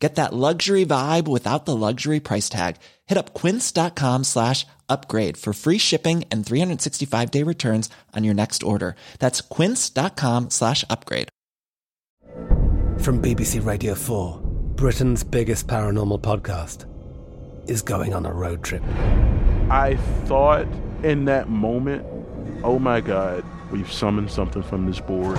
Get 0.00 0.14
that 0.14 0.32
luxury 0.32 0.86
vibe 0.86 1.28
without 1.28 1.66
the 1.66 1.76
luxury 1.76 2.20
price 2.20 2.48
tag. 2.48 2.76
Hit 3.06 3.18
up 3.18 3.34
quince.com 3.34 4.24
slash 4.24 4.66
upgrade 4.88 5.36
for 5.36 5.52
free 5.52 5.76
shipping 5.76 6.24
and 6.30 6.44
365 6.44 7.30
day 7.30 7.42
returns 7.42 7.90
on 8.16 8.24
your 8.24 8.34
next 8.34 8.62
order. 8.62 8.96
That's 9.18 9.42
quince.com 9.42 10.50
slash 10.50 10.84
upgrade. 10.88 11.28
From 12.98 13.22
BBC 13.22 13.64
Radio 13.64 13.94
4, 13.94 14.40
Britain's 14.42 15.22
biggest 15.22 15.66
paranormal 15.66 16.20
podcast 16.20 16.86
is 17.68 17.82
going 17.82 18.14
on 18.14 18.24
a 18.24 18.32
road 18.32 18.62
trip. 18.64 18.82
I 19.70 19.96
thought 20.24 20.66
in 21.02 21.26
that 21.26 21.48
moment, 21.48 22.06
oh 22.64 22.78
my 22.78 23.00
God, 23.02 23.44
we've 23.70 23.90
summoned 23.92 24.30
something 24.30 24.62
from 24.62 24.86
this 24.86 25.00
board. 25.00 25.36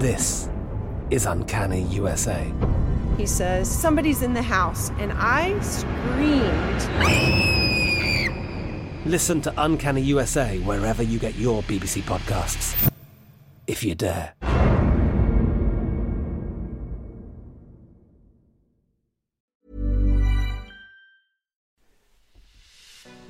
This 0.00 0.48
is 1.10 1.24
Uncanny 1.26 1.82
USA. 1.82 2.52
He 3.16 3.26
says, 3.26 3.70
Somebody's 3.70 4.22
in 4.22 4.34
the 4.34 4.42
house, 4.42 4.90
and 4.98 5.12
I 5.14 5.58
screamed. 5.60 6.82
Listen 9.06 9.40
to 9.42 9.54
Uncanny 9.56 10.02
USA 10.02 10.58
wherever 10.60 11.02
you 11.02 11.18
get 11.18 11.36
your 11.36 11.62
BBC 11.62 12.02
podcasts, 12.02 12.92
if 13.68 13.84
you 13.84 13.94
dare. 13.94 14.34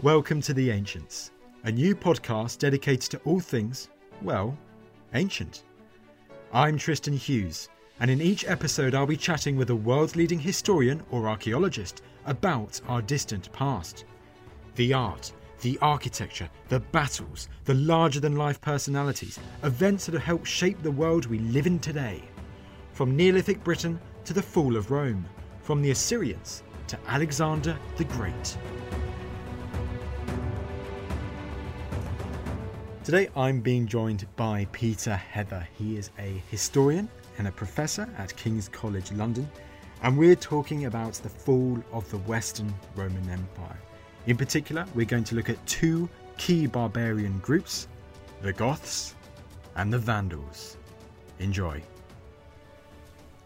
Welcome 0.03 0.41
to 0.43 0.55
The 0.55 0.71
Ancients, 0.71 1.31
a 1.65 1.73
new 1.73 1.95
podcast 1.95 2.59
dedicated 2.59 3.11
to 3.11 3.21
all 3.25 3.41
things, 3.41 3.91
well, 4.23 4.57
ancient. 5.13 5.63
I'm 6.57 6.79
Tristan 6.79 7.13
Hughes, 7.13 7.69
and 8.01 8.11
in 8.11 8.23
each 8.23 8.47
episode, 8.47 8.95
I'll 8.95 9.05
be 9.05 9.15
chatting 9.15 9.57
with 9.59 9.69
a 9.69 9.77
world 9.77 10.17
leading 10.17 10.39
historian 10.39 11.03
or 11.11 11.29
archaeologist 11.29 12.01
about 12.25 12.81
our 12.89 13.03
distant 13.03 13.53
past. 13.53 14.07
The 14.77 14.95
art, 14.95 15.35
the 15.61 15.79
architecture, 15.83 16.49
the 16.71 16.81
battles, 16.81 17.51
the 17.67 17.75
larger 17.75 18.21
than 18.21 18.37
life 18.37 18.59
personalities, 18.63 19.39
events 19.65 20.07
that 20.07 20.15
have 20.15 20.23
helped 20.23 20.47
shape 20.47 20.83
the 20.83 20.91
world 20.91 21.27
we 21.27 21.41
live 21.41 21.67
in 21.67 21.79
today. 21.79 22.23
From 22.93 23.15
Neolithic 23.15 23.63
Britain 23.63 24.01
to 24.25 24.33
the 24.33 24.41
fall 24.41 24.77
of 24.77 24.91
Rome, 24.91 25.27
from 25.61 25.83
the 25.83 25.91
Assyrians 25.91 26.63
to 26.87 26.99
Alexander 27.07 27.79
the 27.99 28.05
Great. 28.05 28.57
Today 33.07 33.29
I'm 33.37 33.61
being 33.61 33.87
joined 33.87 34.27
by 34.35 34.67
Peter 34.73 35.15
Heather. 35.15 35.65
He 35.79 35.97
is 35.97 36.11
a 36.19 36.43
historian 36.51 37.09
and 37.39 37.47
a 37.47 37.53
professor 37.53 38.09
at 38.19 38.35
King's 38.35 38.69
College 38.69 39.13
London, 39.13 39.49
and 40.03 40.19
we're 40.19 40.35
talking 40.35 40.87
about 40.87 41.13
the 41.13 41.29
fall 41.29 41.79
of 41.93 42.11
the 42.11 42.19
Western 42.19 42.75
Roman 42.97 43.31
Empire. 43.31 43.79
In 44.27 44.37
particular, 44.37 44.85
we're 44.93 45.07
going 45.07 45.23
to 45.23 45.37
look 45.37 45.49
at 45.49 45.67
two 45.69 46.09
key 46.37 46.67
barbarian 46.67 47.39
groups 47.39 47.87
the 48.43 48.53
Goths 48.53 49.15
and 49.77 49.93
the 49.93 49.99
Vandals. 49.99 50.77
Enjoy. 51.39 51.81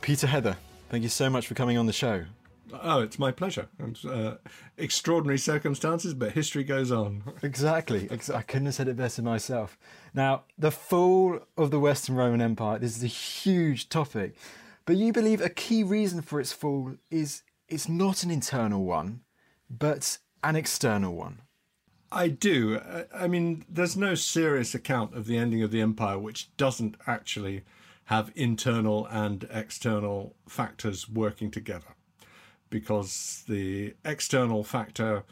Peter 0.00 0.26
Heather, 0.26 0.56
thank 0.88 1.02
you 1.02 1.10
so 1.10 1.28
much 1.28 1.46
for 1.46 1.52
coming 1.52 1.76
on 1.76 1.84
the 1.84 1.92
show. 1.92 2.24
Oh, 2.72 3.00
it's 3.00 3.18
my 3.18 3.30
pleasure. 3.30 3.68
It's, 3.78 4.04
uh, 4.04 4.36
extraordinary 4.76 5.38
circumstances, 5.38 6.14
but 6.14 6.32
history 6.32 6.64
goes 6.64 6.90
on. 6.90 7.22
Exactly. 7.42 8.08
I 8.10 8.42
couldn't 8.42 8.66
have 8.66 8.74
said 8.74 8.88
it 8.88 8.96
better 8.96 9.22
myself. 9.22 9.78
Now, 10.14 10.44
the 10.58 10.70
fall 10.70 11.40
of 11.56 11.70
the 11.70 11.80
Western 11.80 12.14
Roman 12.14 12.40
Empire, 12.40 12.78
this 12.78 12.96
is 12.96 13.02
a 13.02 13.08
huge 13.08 13.88
topic, 13.88 14.36
but 14.84 14.96
you 14.96 15.12
believe 15.12 15.40
a 15.40 15.48
key 15.48 15.82
reason 15.82 16.22
for 16.22 16.40
its 16.40 16.52
fall 16.52 16.94
is 17.10 17.42
it's 17.68 17.88
not 17.88 18.22
an 18.22 18.30
internal 18.30 18.84
one, 18.84 19.20
but 19.68 20.18
an 20.42 20.56
external 20.56 21.14
one. 21.14 21.42
I 22.12 22.28
do. 22.28 22.80
I 23.14 23.28
mean, 23.28 23.64
there's 23.68 23.96
no 23.96 24.14
serious 24.14 24.74
account 24.74 25.14
of 25.16 25.26
the 25.26 25.36
ending 25.36 25.62
of 25.62 25.70
the 25.70 25.80
empire 25.80 26.18
which 26.18 26.54
doesn't 26.56 26.96
actually 27.06 27.62
have 28.06 28.32
internal 28.34 29.06
and 29.06 29.48
external 29.52 30.34
factors 30.48 31.08
working 31.08 31.50
together 31.50 31.94
because 32.70 33.44
the 33.48 33.94
external 34.04 34.64
factor 34.64 35.24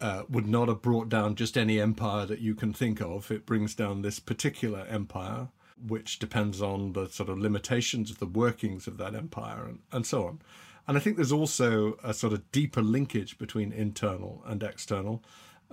uh, 0.00 0.22
would 0.28 0.46
not 0.46 0.68
have 0.68 0.82
brought 0.82 1.08
down 1.08 1.34
just 1.34 1.56
any 1.56 1.80
empire 1.80 2.26
that 2.26 2.40
you 2.40 2.54
can 2.54 2.72
think 2.72 3.00
of. 3.00 3.30
It 3.30 3.46
brings 3.46 3.74
down 3.74 4.02
this 4.02 4.20
particular 4.20 4.86
empire, 4.88 5.48
which 5.86 6.18
depends 6.18 6.60
on 6.60 6.92
the 6.92 7.08
sort 7.08 7.28
of 7.28 7.38
limitations 7.38 8.10
of 8.10 8.18
the 8.18 8.26
workings 8.26 8.86
of 8.86 8.98
that 8.98 9.14
empire 9.14 9.64
and, 9.64 9.78
and 9.90 10.06
so 10.06 10.26
on. 10.26 10.40
And 10.86 10.96
I 10.96 11.00
think 11.00 11.16
there's 11.16 11.32
also 11.32 11.98
a 12.04 12.14
sort 12.14 12.32
of 12.32 12.50
deeper 12.52 12.82
linkage 12.82 13.38
between 13.38 13.72
internal 13.72 14.42
and 14.46 14.62
external, 14.62 15.22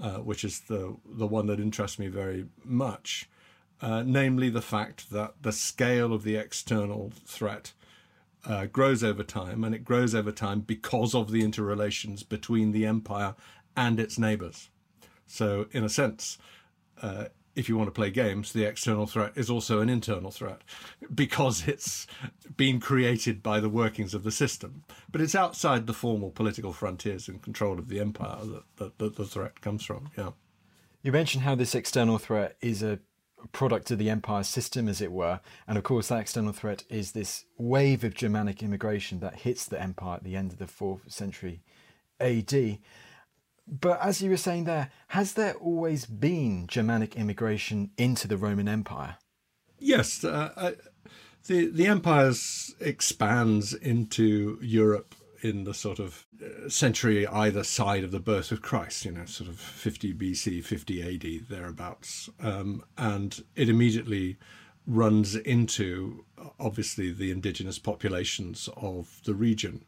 uh, 0.01 0.17
which 0.17 0.43
is 0.43 0.61
the 0.61 0.95
the 1.05 1.27
one 1.27 1.45
that 1.47 1.59
interests 1.59 1.99
me 1.99 2.07
very 2.07 2.45
much, 2.63 3.29
uh, 3.81 4.01
namely 4.03 4.49
the 4.49 4.61
fact 4.61 5.11
that 5.11 5.35
the 5.41 5.51
scale 5.51 6.13
of 6.13 6.23
the 6.23 6.35
external 6.35 7.11
threat 7.25 7.73
uh, 8.45 8.65
grows 8.65 9.03
over 9.03 9.23
time, 9.23 9.63
and 9.63 9.73
it 9.73 9.85
grows 9.85 10.13
over 10.13 10.31
time 10.31 10.61
because 10.61 11.15
of 11.15 11.31
the 11.31 11.43
interrelations 11.43 12.23
between 12.23 12.71
the 12.71 12.85
empire 12.85 13.35
and 13.75 13.99
its 13.99 14.19
neighbors. 14.19 14.69
So, 15.25 15.67
in 15.71 15.83
a 15.83 15.89
sense, 15.89 16.37
uh, 17.01 17.25
if 17.55 17.69
you 17.69 17.77
want 17.77 17.87
to 17.87 17.91
play 17.91 18.09
games, 18.09 18.51
the 18.51 18.65
external 18.65 19.05
threat 19.05 19.33
is 19.35 19.49
also 19.49 19.79
an 19.79 19.89
internal 19.89 20.31
threat 20.31 20.61
because 21.13 21.67
it's 21.67 22.07
been 22.57 22.79
created 22.79 23.43
by 23.43 23.59
the 23.59 23.69
workings 23.69 24.13
of 24.13 24.23
the 24.23 24.31
system. 24.31 24.83
But 25.11 25.21
it's 25.21 25.35
outside 25.35 25.87
the 25.87 25.93
formal 25.93 26.31
political 26.31 26.73
frontiers 26.73 27.27
and 27.27 27.41
control 27.41 27.77
of 27.79 27.89
the 27.89 27.99
empire 27.99 28.43
that, 28.45 28.63
that, 28.77 28.97
that 28.97 29.15
the 29.15 29.25
threat 29.25 29.61
comes 29.61 29.83
from. 29.83 30.09
Yeah. 30.17 30.31
You 31.03 31.11
mentioned 31.11 31.43
how 31.43 31.55
this 31.55 31.75
external 31.75 32.17
threat 32.17 32.55
is 32.61 32.81
a 32.81 32.99
product 33.51 33.91
of 33.91 33.97
the 33.97 34.09
empire 34.09 34.43
system, 34.43 34.87
as 34.87 35.01
it 35.01 35.11
were. 35.11 35.39
And 35.67 35.77
of 35.77 35.83
course, 35.83 36.07
that 36.07 36.21
external 36.21 36.53
threat 36.53 36.83
is 36.89 37.11
this 37.11 37.45
wave 37.57 38.03
of 38.03 38.13
Germanic 38.13 38.63
immigration 38.63 39.19
that 39.19 39.41
hits 39.41 39.65
the 39.65 39.81
empire 39.81 40.15
at 40.15 40.23
the 40.23 40.35
end 40.35 40.51
of 40.51 40.59
the 40.59 40.67
fourth 40.67 41.11
century 41.11 41.61
AD. 42.19 42.79
But 43.67 44.01
as 44.01 44.21
you 44.21 44.29
were 44.29 44.37
saying 44.37 44.65
there, 44.65 44.91
has 45.09 45.33
there 45.33 45.53
always 45.55 46.05
been 46.05 46.67
Germanic 46.67 47.15
immigration 47.15 47.91
into 47.97 48.27
the 48.27 48.37
Roman 48.37 48.67
Empire? 48.67 49.17
Yes, 49.79 50.23
uh, 50.23 50.51
I, 50.55 50.73
the 51.47 51.67
the 51.67 51.87
empire 51.87 52.33
expands 52.79 53.73
into 53.73 54.57
Europe 54.61 55.15
in 55.43 55.65
the 55.65 55.73
sort 55.73 55.99
of 55.99 56.25
uh, 56.41 56.69
century 56.69 57.27
either 57.27 57.63
side 57.63 58.03
of 58.03 58.11
the 58.11 58.19
birth 58.19 58.51
of 58.51 58.61
Christ, 58.61 59.05
you 59.05 59.11
know, 59.11 59.25
sort 59.25 59.49
of 59.49 59.59
50 59.59 60.13
BC, 60.13 60.63
50 60.63 61.15
AD, 61.15 61.49
thereabouts. 61.49 62.29
Um, 62.39 62.83
and 62.97 63.43
it 63.55 63.67
immediately 63.67 64.37
runs 64.87 65.35
into, 65.35 66.25
obviously, 66.59 67.11
the 67.11 67.29
indigenous 67.29 67.77
populations 67.77 68.69
of 68.77 69.19
the 69.25 69.33
region. 69.33 69.85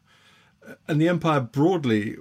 And 0.86 1.00
the 1.00 1.08
empire 1.08 1.40
broadly 1.40 2.16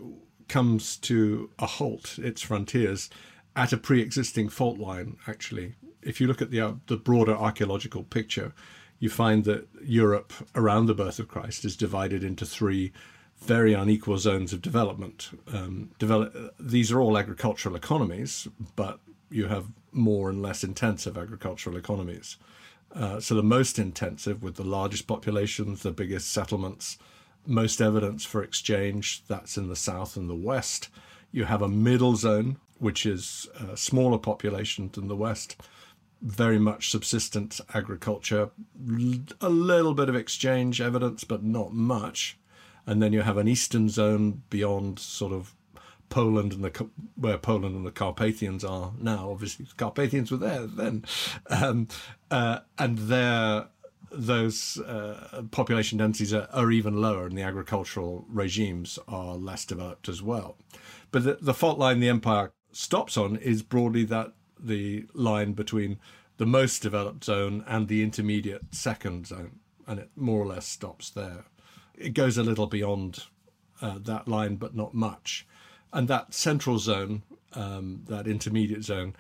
comes 0.47 0.96
to 0.97 1.50
a 1.59 1.66
halt, 1.66 2.17
its 2.19 2.41
frontiers, 2.41 3.09
at 3.56 3.73
a 3.73 3.78
pre 3.78 4.02
existing 4.02 4.50
fault 4.50 4.78
line, 4.78 5.17
actually. 5.28 5.75
If 6.02 6.22
you 6.22 6.28
look 6.28 6.41
at 6.41 6.52
the, 6.52 6.62
uh, 6.62 6.73
the 6.88 6.97
broader 6.97 7.35
archaeological 7.35 8.03
picture, 8.03 8.53
you 8.99 9.09
find 9.09 9.43
that 9.46 9.67
Europe 9.84 10.34
around 10.53 10.85
the 10.85 10.93
birth 10.93 11.20
of 11.20 11.28
Christ 11.28 11.66
is 11.66 11.76
divided 11.76 12.23
into 12.23 12.46
three 12.46 12.93
very 13.46 13.74
unequal 13.74 14.18
zones 14.18 14.53
of 14.53 14.62
development. 14.62 15.30
Um, 15.52 15.92
develop, 16.00 16.56
these 16.59 16.92
are 16.92 17.00
all 17.00 17.18
agricultural 17.18 17.76
economies, 17.76 18.47
but 18.76 19.00
you 19.30 19.47
have 19.47 19.68
more 19.92 20.30
and 20.30 20.42
less 20.42 20.64
intensive 20.64 21.18
agricultural 21.18 21.78
economies. 21.78 22.38
Uh, 22.94 23.20
so 23.20 23.36
the 23.36 23.44
most 23.44 23.78
intensive, 23.78 24.42
with 24.42 24.56
the 24.56 24.64
largest 24.64 25.08
populations, 25.08 25.84
the 25.84 25.92
biggest 25.92 26.32
settlements, 26.32 26.97
most 27.46 27.82
evidence 27.82 28.26
for 28.26 28.44
exchange, 28.44 29.24
that's 29.28 29.58
in 29.58 29.68
the 29.68 29.76
south 29.76 30.16
and 30.18 30.30
the 30.30 30.36
west. 30.36 30.90
You 31.32 31.46
have 31.46 31.62
a 31.62 31.68
middle 31.68 32.16
zone, 32.16 32.58
which 32.80 33.06
is 33.06 33.47
a 33.59 33.78
smaller 33.78 34.18
population 34.18 34.90
than 34.94 35.08
the 35.08 35.16
west, 35.16 35.62
very 36.22 36.58
much 36.58 36.90
subsistence 36.90 37.62
agriculture, 37.74 38.50
a 39.42 39.50
little 39.50 39.94
bit 39.94 40.09
of 40.09 40.16
exchange 40.16 40.82
evidence, 40.82 41.24
but 41.24 41.44
not 41.44 41.74
much 41.74 42.38
and 42.85 43.02
then 43.02 43.14
you 43.14 43.22
have 43.22 43.37
an 43.37 43.47
eastern 43.47 43.90
zone 43.90 44.43
beyond 44.49 44.99
sort 44.99 45.34
of 45.34 45.55
Poland 46.09 46.53
and 46.53 46.64
the 46.64 46.90
where 47.16 47.37
Poland 47.37 47.76
and 47.76 47.85
the 47.85 47.91
Carpathians 47.91 48.64
are 48.64 48.93
now. 48.99 49.32
Obviously, 49.32 49.66
the 49.66 49.76
Carpathians 49.76 50.32
were 50.32 50.37
there 50.37 50.67
then, 50.67 51.03
um, 51.49 51.87
uh, 52.32 52.59
and 52.78 52.97
there 52.97 53.67
those 54.11 54.79
uh, 54.79 55.43
population 55.52 55.97
densities 55.97 56.34
are, 56.34 56.47
are, 56.53 56.72
even 56.72 57.02
lower, 57.02 57.26
and 57.26 57.37
the 57.37 57.41
agricultural 57.41 58.26
regimes 58.29 58.97
are 59.08 59.35
less 59.35 59.66
developed 59.66 60.08
as 60.08 60.22
well. 60.22 60.58
But 61.11 61.23
the, 61.23 61.37
the 61.41 61.53
fault 61.53 61.79
line 61.79 61.99
the 61.99 62.09
empire 62.09 62.53
stops 62.72 63.17
on 63.17 63.35
is 63.37 63.61
broadly 63.61 64.05
that 64.05 64.34
the 64.59 65.05
line 65.14 65.53
between 65.53 65.99
the 66.37 66.46
most 66.46 66.82
developed 66.82 67.26
zone 67.26 67.64
and 67.67 67.87
the 67.87 68.03
intermediate 68.03 68.73
second 68.73 69.28
zone, 69.28 69.59
and 69.87 69.99
it 69.99 70.09
more 70.16 70.41
or 70.41 70.47
less 70.47 70.66
stops 70.66 71.09
there. 71.09 71.46
It 71.97 72.14
goes 72.14 72.38
a 72.38 72.44
little 72.44 72.68
beyond 72.68 73.24
uh, 73.82 74.00
that 74.02 74.28
line, 74.28 74.56
but 74.56 74.76
not 74.76 74.94
much. 74.94 75.47
And 75.94 76.08
that 76.08 76.34
central 76.34 76.80
zone, 76.80 77.24
um, 77.53 78.02
that 78.08 78.28
intermediate 78.28 78.84
zone, 78.84 79.16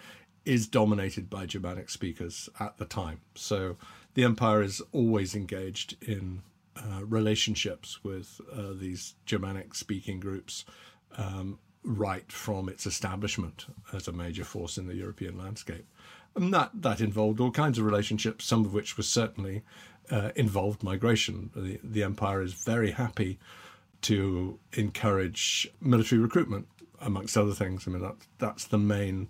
is 0.45 0.67
dominated 0.67 1.29
by 1.29 1.45
Germanic 1.45 1.89
speakers 1.89 2.49
at 2.59 2.77
the 2.77 2.85
time. 2.85 3.21
So 3.35 3.77
the 4.13 4.23
empire 4.23 4.61
is 4.61 4.81
always 4.91 5.35
engaged 5.35 5.95
in 6.01 6.41
uh, 6.75 7.05
relationships 7.05 8.03
with 8.03 8.41
uh, 8.53 8.73
these 8.73 9.15
Germanic 9.25 9.73
speaking 9.73 10.19
groups 10.19 10.65
um, 11.17 11.59
right 11.83 12.29
from 12.31 12.67
its 12.67 12.85
establishment 12.85 13.67
as 13.93 14.07
a 14.07 14.11
major 14.11 14.43
force 14.43 14.77
in 14.77 14.87
the 14.87 14.95
European 14.95 15.37
landscape. 15.37 15.85
And 16.35 16.53
that, 16.53 16.71
that 16.73 16.99
involved 16.99 17.39
all 17.39 17.51
kinds 17.51 17.79
of 17.79 17.85
relationships, 17.85 18.45
some 18.45 18.65
of 18.65 18.73
which 18.73 18.97
was 18.97 19.07
certainly 19.07 19.63
uh, 20.11 20.31
involved 20.35 20.83
migration. 20.83 21.49
The, 21.55 21.79
the 21.83 22.03
empire 22.03 22.41
is 22.41 22.53
very 22.53 22.91
happy 22.91 23.39
to 24.01 24.59
encourage 24.73 25.67
military 25.81 26.21
recruitment, 26.21 26.67
amongst 26.99 27.37
other 27.37 27.53
things. 27.53 27.87
I 27.87 27.91
mean, 27.91 28.01
that, 28.01 28.15
that's 28.37 28.65
the 28.65 28.77
main 28.77 29.29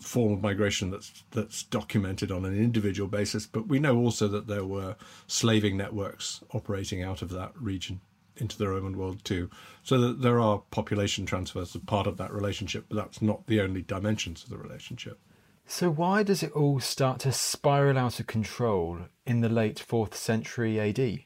form 0.00 0.32
of 0.32 0.42
migration 0.42 0.90
that's 0.90 1.22
that's 1.30 1.62
documented 1.62 2.32
on 2.32 2.44
an 2.44 2.58
individual 2.58 3.08
basis. 3.08 3.46
But 3.46 3.68
we 3.68 3.78
know 3.78 3.96
also 3.96 4.26
that 4.28 4.48
there 4.48 4.64
were 4.64 4.96
slaving 5.26 5.76
networks 5.76 6.42
operating 6.52 7.02
out 7.02 7.22
of 7.22 7.30
that 7.30 7.52
region 7.56 8.00
into 8.36 8.58
the 8.58 8.68
Roman 8.68 8.96
world 8.96 9.24
too. 9.24 9.48
So 9.82 9.98
that 10.00 10.22
there 10.22 10.40
are 10.40 10.62
population 10.70 11.26
transfers 11.26 11.76
as 11.76 11.82
part 11.82 12.06
of 12.06 12.16
that 12.16 12.32
relationship, 12.32 12.86
but 12.88 12.96
that's 12.96 13.22
not 13.22 13.46
the 13.46 13.60
only 13.60 13.82
dimensions 13.82 14.42
of 14.42 14.50
the 14.50 14.58
relationship. 14.58 15.18
So 15.66 15.90
why 15.90 16.22
does 16.22 16.42
it 16.42 16.52
all 16.52 16.80
start 16.80 17.20
to 17.20 17.32
spiral 17.32 17.98
out 17.98 18.20
of 18.20 18.26
control 18.26 19.00
in 19.26 19.40
the 19.40 19.48
late 19.48 19.78
fourth 19.78 20.14
century 20.14 20.78
AD? 20.78 21.20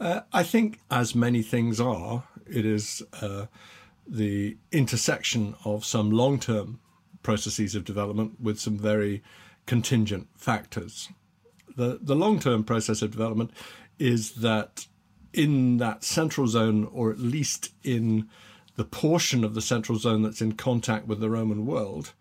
Uh, 0.00 0.20
I 0.32 0.42
think, 0.42 0.80
as 0.90 1.14
many 1.14 1.42
things 1.42 1.80
are, 1.80 2.24
it 2.46 2.66
is 2.66 3.02
uh, 3.20 3.46
the 4.06 4.56
intersection 4.72 5.54
of 5.64 5.84
some 5.84 6.10
long 6.10 6.38
term 6.38 6.80
processes 7.22 7.74
of 7.74 7.84
development 7.84 8.40
with 8.40 8.58
some 8.58 8.78
very 8.78 9.22
contingent 9.66 10.28
factors. 10.36 11.08
The, 11.76 11.98
the 12.00 12.16
long 12.16 12.38
term 12.38 12.64
process 12.64 13.02
of 13.02 13.10
development 13.10 13.50
is 13.98 14.32
that 14.36 14.86
in 15.32 15.78
that 15.78 16.04
central 16.04 16.46
zone, 16.46 16.88
or 16.92 17.10
at 17.10 17.18
least 17.18 17.72
in 17.82 18.28
the 18.76 18.84
portion 18.84 19.44
of 19.44 19.54
the 19.54 19.62
central 19.62 19.98
zone 19.98 20.22
that's 20.22 20.42
in 20.42 20.52
contact 20.52 21.06
with 21.06 21.20
the 21.20 21.30
Roman 21.30 21.66
world, 21.66 22.12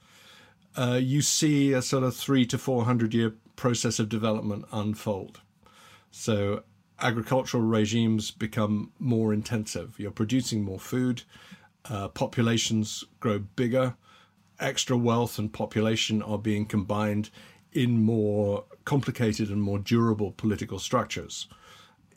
uh, 0.76 1.00
you 1.02 1.22
see 1.22 1.74
a 1.74 1.82
sort 1.82 2.04
of 2.04 2.16
three 2.16 2.46
to 2.48 2.58
four 2.58 2.86
hundred 2.86 3.14
year 3.14 3.36
process 3.56 4.00
of 4.00 4.10
development 4.10 4.66
unfold. 4.72 5.42
So 6.12 6.64
agricultural 7.00 7.64
regimes 7.64 8.32
become 8.32 8.92
more 9.00 9.34
intensive. 9.34 10.00
You're 10.00 10.12
producing 10.12 10.64
more 10.64 10.80
food, 10.80 11.24
uh, 11.90 12.08
populations 12.10 13.04
grow 13.20 13.40
bigger, 13.40 13.96
extra 14.60 14.98
wealth 14.98 15.38
and 15.40 15.52
population 15.52 16.22
are 16.22 16.38
being 16.38 16.66
combined 16.66 17.30
in 17.72 18.04
more 18.04 18.66
complicated 18.86 19.50
and 19.50 19.62
more 19.62 19.80
durable 19.80 20.32
political 20.32 20.80
structures. 20.80 21.48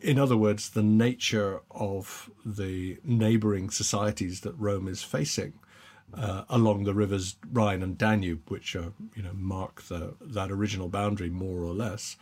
In 0.01 0.19
other 0.19 0.37
words, 0.37 0.71
the 0.71 0.83
nature 0.83 1.61
of 1.71 2.31
the 2.45 2.99
neighboring 3.03 3.71
societies 3.71 4.41
that 4.43 4.53
Rome 4.53 4.89
is 4.89 5.03
facing 5.03 5.55
uh, 6.15 6.45
along 6.49 6.85
the 6.85 6.95
rivers 6.95 7.37
Rhine 7.53 7.83
and 7.83 7.99
Danube, 7.99 8.49
which 8.49 8.75
are, 8.77 8.93
you 9.15 9.23
know 9.23 9.33
mark 9.35 9.83
the, 9.83 10.15
that 10.21 10.51
original 10.51 10.89
boundary 10.89 11.31
more 11.31 11.63
or 11.63 11.75
less, 11.75 12.17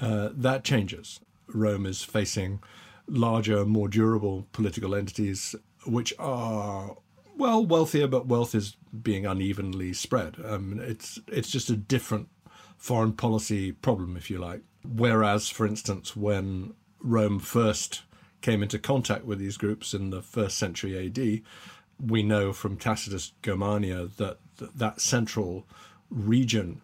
uh, 0.00 0.30
that 0.32 0.64
changes. 0.64 1.20
Rome 1.46 1.86
is 1.86 2.02
facing 2.02 2.60
larger, 3.06 3.64
more 3.64 3.88
durable 3.88 4.46
political 4.52 4.94
entities, 4.94 5.54
which 5.86 6.12
are 6.18 6.96
well 7.36 7.64
wealthier, 7.64 8.06
but 8.06 8.26
wealth 8.26 8.54
is 8.54 8.76
being 9.02 9.24
unevenly 9.24 9.92
spread. 9.92 10.36
Um, 10.44 10.80
it's 10.82 11.18
it's 11.28 11.50
just 11.50 11.70
a 11.70 11.76
different 11.76 12.28
foreign 12.76 13.12
policy 13.12 13.72
problem, 13.72 14.16
if 14.16 14.30
you 14.30 14.38
like. 14.38 14.62
Whereas, 14.84 15.48
for 15.48 15.66
instance, 15.66 16.16
when 16.16 16.74
Rome 17.00 17.38
first 17.38 18.02
came 18.40 18.62
into 18.62 18.78
contact 18.78 19.24
with 19.24 19.38
these 19.38 19.56
groups 19.56 19.94
in 19.94 20.10
the 20.10 20.22
first 20.22 20.58
century 20.58 21.06
AD, 21.06 21.42
we 22.04 22.22
know 22.22 22.52
from 22.52 22.76
Tacitus 22.76 23.32
Germania 23.42 24.08
that 24.16 24.38
that, 24.74 25.00
central 25.00 25.66
region 26.10 26.82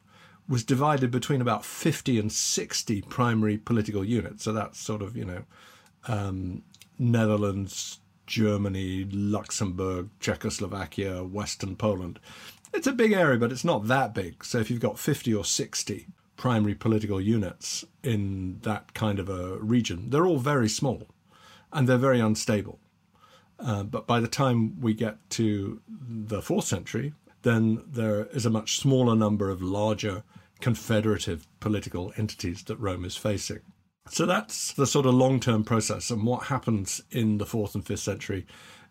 was 0.49 0.65
divided 0.65 1.11
between 1.11 1.41
about 1.41 1.65
50 1.65 2.19
and 2.19 2.31
60 2.31 3.03
primary 3.03 3.57
political 3.57 4.05
units. 4.05 4.45
So 4.45 4.53
that's 4.53 4.79
sort 4.79 5.03
of, 5.03 5.17
you 5.17 5.25
know, 5.25 5.45
um, 6.07 6.63
Netherlands, 6.99 8.01
Germany, 8.27 9.09
Luxembourg, 9.11 10.11
Czechoslovakia, 10.21 11.25
Western 11.25 11.77
Poland. 11.77 12.21
It's 12.73 12.87
a 12.87 12.93
big 12.93 13.13
area, 13.13 13.39
but 13.39 13.53
it's 13.53 13.65
not 13.65 13.87
that 13.87 14.15
big. 14.15 14.45
So 14.45 14.59
if 14.59 14.71
you've 14.71 14.81
got 14.81 14.99
50 14.99 15.35
or 15.35 15.45
60 15.45 16.07
primary 16.37 16.75
political 16.75 17.21
units 17.21 17.85
in 18.03 18.59
that 18.63 18.93
kind 18.93 19.19
of 19.19 19.29
a 19.29 19.59
region, 19.59 20.11
they're 20.11 20.27
all 20.27 20.39
very 20.39 20.69
small 20.69 21.09
and 21.73 21.89
they're 21.89 21.97
very 21.97 22.21
unstable. 22.21 22.79
Uh, 23.59 23.83
but 23.83 24.07
by 24.07 24.21
the 24.21 24.29
time 24.29 24.81
we 24.81 24.95
get 24.95 25.19
to 25.31 25.81
the 25.89 26.43
fourth 26.43 26.65
century, 26.65 27.13
then 27.43 27.83
there 27.87 28.27
is 28.27 28.47
a 28.47 28.51
much 28.51 28.79
smaller 28.79 29.15
number 29.15 29.51
of 29.51 29.63
larger 29.63 30.25
confederative 30.61 31.47
political 31.61 32.13
entities 32.17 32.63
that 32.65 32.77
Rome 32.77 33.05
is 33.05 33.17
facing. 33.17 33.61
So 34.09 34.27
that's 34.27 34.73
the 34.73 34.87
sort 34.87 35.07
of 35.07 35.15
long 35.15 35.41
term 35.41 35.65
process. 35.65 36.11
And 36.11 36.25
what 36.25 36.45
happens 36.45 37.03
in 37.11 37.39
the 37.39 37.47
fourth 37.47 37.75
and 37.75 37.87
fifth 37.87 38.01
century 38.01 38.47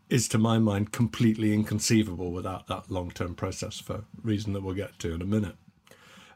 is, 0.09 0.27
to 0.29 0.37
my 0.37 0.59
mind, 0.59 0.91
completely 0.91 1.53
inconceivable 1.53 2.31
without 2.31 2.67
that 2.67 2.89
long 2.89 3.11
term 3.11 3.35
process 3.35 3.79
for 3.79 3.93
a 3.93 4.03
reason 4.21 4.53
that 4.53 4.61
we'll 4.61 4.75
get 4.75 4.97
to 4.99 5.13
in 5.13 5.21
a 5.21 5.25
minute. 5.25 5.55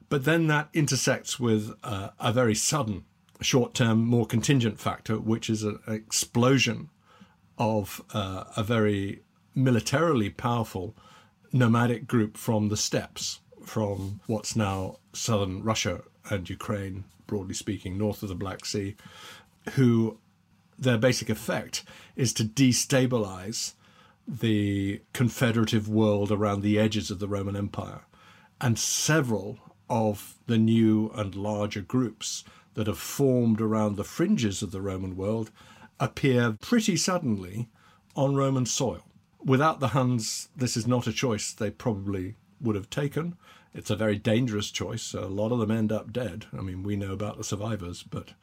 But 0.10 0.26
then 0.26 0.48
that 0.48 0.70
intersects 0.74 1.40
with 1.40 1.74
uh, 1.84 2.10
a 2.20 2.32
very 2.32 2.56
sudden, 2.56 3.06
short 3.42 3.74
term, 3.74 4.06
more 4.06 4.26
contingent 4.26 4.80
factor, 4.80 5.20
which 5.20 5.50
is 5.50 5.64
an 5.64 5.80
explosion 5.88 6.90
of 7.58 8.02
uh, 8.14 8.46
a 8.56 8.64
very 8.64 9.22
militarily 9.56 10.30
powerful 10.30 10.96
nomadic 11.52 12.08
group 12.08 12.38
from 12.38 12.70
the 12.70 12.78
steppes, 12.78 13.40
from 13.66 14.20
what's 14.28 14.56
now 14.56 14.98
southern 15.14 15.64
Russia 15.64 16.02
and 16.30 16.50
Ukraine, 16.50 17.04
broadly 17.26 17.54
speaking, 17.54 17.98
north 17.98 18.22
of 18.24 18.30
the 18.30 18.36
Black 18.36 18.66
Sea, 18.66 18.96
who 19.72 20.20
their 20.78 20.98
basic 20.98 21.30
effect 21.30 21.84
is 22.16 22.34
to 22.34 22.44
destabilize 22.44 23.74
the 24.28 25.02
confederative 25.14 25.88
world 25.88 26.32
around 26.32 26.62
the 26.62 26.78
edges 26.78 27.10
of 27.10 27.20
the 27.20 27.28
Roman 27.28 27.56
Empire. 27.56 28.02
And 28.60 28.78
several 28.78 29.60
of 29.90 30.36
the 30.48 30.58
new 30.58 31.12
and 31.16 31.36
larger 31.36 31.82
groups 31.82 32.44
that 32.74 32.88
have 32.88 33.00
formed 33.00 33.62
around 33.62 33.96
the 33.96 34.04
fringes 34.04 34.62
of 34.62 34.72
the 34.72 34.82
Roman 34.82 35.16
world 35.16 35.50
appear 36.00 36.58
pretty 36.62 36.96
suddenly 36.96 37.70
on 38.16 38.36
Roman 38.36 38.66
soil. 38.66 39.04
Without 39.44 39.80
the 39.80 39.90
Huns, 39.90 40.50
this 40.56 40.76
is 40.76 40.88
not 40.88 41.08
a 41.08 41.14
choice 41.14 41.52
they 41.52 41.70
probably 41.70 42.36
would 42.60 42.76
have 42.76 42.90
taken. 42.90 43.38
It's 43.74 43.92
a 43.92 43.96
very 43.96 44.18
dangerous 44.18 44.72
choice. 44.72 45.14
A 45.14 45.22
lot 45.22 45.52
of 45.52 45.60
them 45.60 45.70
end 45.70 45.92
up 45.92 46.12
dead. 46.12 46.48
I 46.58 46.62
mean, 46.62 46.82
we 46.82 46.96
know 46.96 47.14
about 47.14 47.38
the 47.38 47.44
survivors, 47.44 48.02
but 48.02 48.34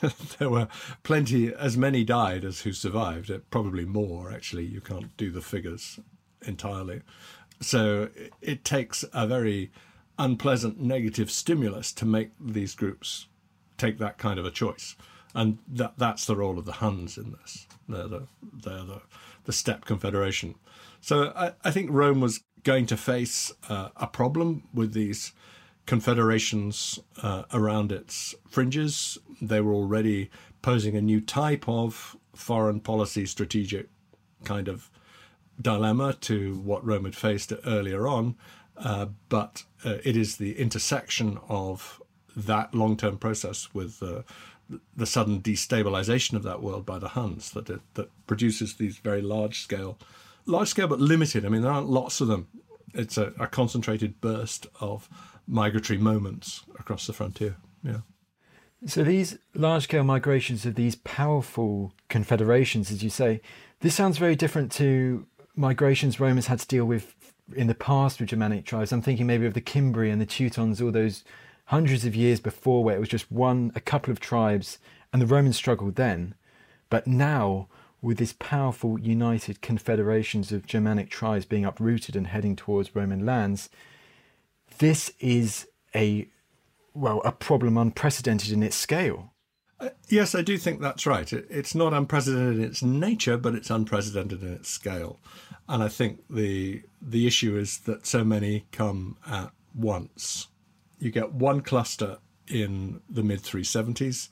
there 0.38 0.50
were 0.50 0.66
plenty, 1.04 1.54
as 1.54 1.76
many 1.76 2.02
died 2.02 2.44
as 2.44 2.62
who 2.62 2.72
survived. 2.72 3.30
Uh, 3.30 3.38
probably 3.50 3.84
more, 3.84 4.32
actually. 4.32 4.64
You 4.64 4.80
can't 4.80 5.16
do 5.16 5.30
the 5.30 5.40
figures 5.40 6.00
entirely. 6.44 7.02
So 7.60 8.08
it 8.40 8.64
takes 8.64 9.04
a 9.12 9.26
very 9.26 9.70
unpleasant 10.18 10.80
negative 10.80 11.30
stimulus 11.30 11.92
to 11.92 12.04
make 12.04 12.30
these 12.40 12.74
groups 12.74 13.28
take 13.78 13.98
that 13.98 14.18
kind 14.18 14.38
of 14.38 14.44
a 14.44 14.50
choice. 14.50 14.96
And 15.34 15.58
that 15.68 15.94
that's 15.96 16.26
the 16.26 16.36
role 16.36 16.58
of 16.58 16.66
the 16.66 16.72
Huns 16.72 17.16
in 17.16 17.32
this. 17.32 17.66
They're 17.88 18.08
the, 18.08 18.26
they're 18.42 18.84
the, 18.84 19.02
the 19.44 19.52
steppe 19.52 19.84
confederation. 19.84 20.56
So 21.00 21.32
I, 21.34 21.52
I 21.64 21.70
think 21.70 21.90
Rome 21.90 22.20
was 22.20 22.44
going 22.64 22.86
to 22.86 22.96
face 22.96 23.52
uh, 23.68 23.88
a 23.96 24.06
problem 24.06 24.68
with 24.72 24.92
these 24.92 25.32
confederations 25.86 27.00
uh, 27.22 27.42
around 27.52 27.90
its 27.90 28.34
fringes. 28.48 29.18
They 29.40 29.60
were 29.60 29.74
already 29.74 30.30
posing 30.60 30.96
a 30.96 31.02
new 31.02 31.20
type 31.20 31.68
of 31.68 32.16
foreign 32.34 32.80
policy 32.80 33.26
strategic 33.26 33.88
kind 34.44 34.68
of 34.68 34.90
dilemma 35.60 36.14
to 36.14 36.54
what 36.56 36.86
Rome 36.86 37.04
had 37.04 37.16
faced 37.16 37.52
earlier 37.66 38.06
on, 38.06 38.36
uh, 38.76 39.06
but 39.28 39.64
uh, 39.84 39.98
it 40.04 40.16
is 40.16 40.36
the 40.36 40.58
intersection 40.58 41.38
of 41.48 42.00
that 42.34 42.74
long 42.74 42.96
term 42.96 43.18
process 43.18 43.68
with 43.74 44.02
uh, 44.02 44.22
the 44.96 45.06
sudden 45.06 45.40
destabilization 45.40 46.34
of 46.34 46.42
that 46.42 46.62
world 46.62 46.86
by 46.86 46.98
the 46.98 47.08
Huns 47.08 47.50
that, 47.52 47.68
it, 47.70 47.80
that 47.94 48.10
produces 48.26 48.74
these 48.74 48.98
very 48.98 49.22
large 49.22 49.60
scale, 49.60 49.98
large 50.46 50.68
scale 50.68 50.88
but 50.88 51.00
limited. 51.00 51.44
I 51.44 51.48
mean, 51.48 51.62
there 51.62 51.72
aren't 51.72 51.90
lots 51.90 52.20
of 52.20 52.28
them. 52.28 52.48
It's 52.94 53.16
a, 53.16 53.32
a 53.38 53.46
concentrated 53.46 54.20
burst 54.20 54.66
of 54.80 55.08
migratory 55.46 55.98
moments 55.98 56.62
across 56.78 57.06
the 57.06 57.12
frontier. 57.12 57.56
Yeah. 57.82 58.00
So 58.86 59.04
these 59.04 59.38
large 59.54 59.84
scale 59.84 60.04
migrations 60.04 60.66
of 60.66 60.74
these 60.74 60.96
powerful 60.96 61.92
confederations, 62.08 62.90
as 62.90 63.02
you 63.02 63.10
say, 63.10 63.40
this 63.80 63.94
sounds 63.94 64.18
very 64.18 64.34
different 64.34 64.72
to 64.72 65.26
migrations 65.54 66.18
Romans 66.18 66.46
had 66.46 66.58
to 66.60 66.66
deal 66.66 66.84
with 66.84 67.14
in 67.54 67.66
the 67.66 67.74
past 67.74 68.20
with 68.20 68.30
Germanic 68.30 68.64
tribes. 68.64 68.92
I'm 68.92 69.02
thinking 69.02 69.26
maybe 69.26 69.46
of 69.46 69.54
the 69.54 69.60
Cimbri 69.60 70.10
and 70.10 70.20
the 70.20 70.26
Teutons, 70.26 70.80
all 70.80 70.90
those 70.90 71.24
hundreds 71.66 72.04
of 72.04 72.14
years 72.14 72.40
before 72.40 72.84
where 72.84 72.96
it 72.96 73.00
was 73.00 73.08
just 73.08 73.30
one, 73.30 73.72
a 73.74 73.80
couple 73.80 74.10
of 74.10 74.20
tribes, 74.20 74.78
and 75.12 75.20
the 75.20 75.26
Romans 75.26 75.56
struggled 75.56 75.96
then. 75.96 76.34
But 76.90 77.06
now, 77.06 77.68
with 78.00 78.18
this 78.18 78.34
powerful 78.38 78.98
united 78.98 79.62
confederations 79.62 80.52
of 80.52 80.66
Germanic 80.66 81.08
tribes 81.08 81.44
being 81.44 81.64
uprooted 81.64 82.16
and 82.16 82.26
heading 82.26 82.56
towards 82.56 82.94
Roman 82.94 83.24
lands, 83.24 83.70
this 84.78 85.12
is 85.20 85.68
a 85.94 86.28
well, 86.94 87.22
a 87.24 87.32
problem 87.32 87.78
unprecedented 87.78 88.52
in 88.52 88.62
its 88.62 88.76
scale. 88.76 89.32
Uh, 89.80 89.90
yes, 90.08 90.34
I 90.34 90.42
do 90.42 90.58
think 90.58 90.80
that's 90.80 91.06
right. 91.06 91.32
It, 91.32 91.46
it's 91.48 91.74
not 91.74 91.94
unprecedented 91.94 92.58
in 92.58 92.64
its 92.64 92.82
nature, 92.82 93.36
but 93.36 93.54
it's 93.54 93.70
unprecedented 93.70 94.42
in 94.42 94.52
its 94.52 94.68
scale. 94.68 95.18
And 95.68 95.82
I 95.82 95.88
think 95.88 96.20
the 96.28 96.82
the 97.00 97.26
issue 97.26 97.56
is 97.56 97.78
that 97.80 98.06
so 98.06 98.24
many 98.24 98.66
come 98.72 99.16
at 99.26 99.52
once. 99.74 100.48
You 101.02 101.10
get 101.10 101.32
one 101.32 101.62
cluster 101.62 102.18
in 102.46 103.00
the 103.10 103.24
mid 103.24 103.40
370s, 103.40 104.28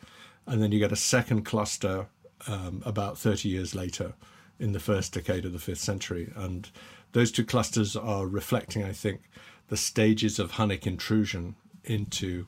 and 0.47 0.63
then 0.63 0.71
you 0.71 0.79
get 0.79 0.93
a 0.93 0.97
second 0.97 1.43
cluster 1.43 2.07
um, 2.47 2.81
about 2.87 3.19
30 3.19 3.49
years 3.49 3.75
later 3.75 4.15
in 4.61 4.71
the 4.71 4.79
first 4.79 5.13
decade 5.13 5.45
of 5.45 5.53
the 5.53 5.59
fifth 5.59 5.81
century. 5.81 6.33
And 6.37 6.71
those 7.11 7.33
two 7.33 7.45
clusters 7.45 7.97
are 7.97 8.25
reflecting, 8.25 8.85
I 8.85 8.93
think, 8.93 9.23
the 9.67 9.77
stages 9.77 10.39
of 10.39 10.53
Hunnic 10.53 10.87
intrusion 10.87 11.57
into 11.83 12.47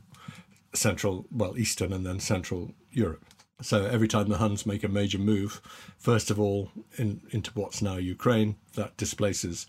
central, 0.72 1.26
well, 1.32 1.58
Eastern 1.58 1.92
and 1.92 2.06
then 2.06 2.20
Central 2.20 2.76
Europe. 2.92 3.24
So 3.60 3.86
every 3.86 4.06
time 4.06 4.28
the 4.28 4.38
Huns 4.38 4.64
make 4.64 4.84
a 4.84 4.88
major 4.88 5.18
move, 5.18 5.60
first 5.98 6.30
of 6.30 6.38
all 6.38 6.70
in, 6.96 7.22
into 7.30 7.50
what's 7.54 7.82
now 7.82 7.96
Ukraine, 7.96 8.54
that 8.74 8.96
displaces 8.96 9.66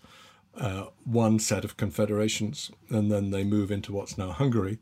uh, 0.56 0.86
one 1.04 1.38
set 1.38 1.64
of 1.64 1.76
confederations, 1.76 2.70
and 2.88 3.10
then 3.10 3.30
they 3.30 3.44
move 3.44 3.70
into 3.70 3.92
what's 3.92 4.18
now 4.18 4.30
Hungary, 4.30 4.78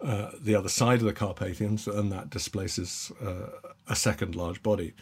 uh, 0.00 0.30
the 0.40 0.54
other 0.54 0.68
side 0.68 1.00
of 1.00 1.04
the 1.04 1.12
Carpathians, 1.12 1.86
and 1.86 2.10
that 2.12 2.30
displaces 2.30 3.12
uh, 3.22 3.70
a 3.88 3.96
second 3.96 4.34
large 4.34 4.62
body. 4.62 4.94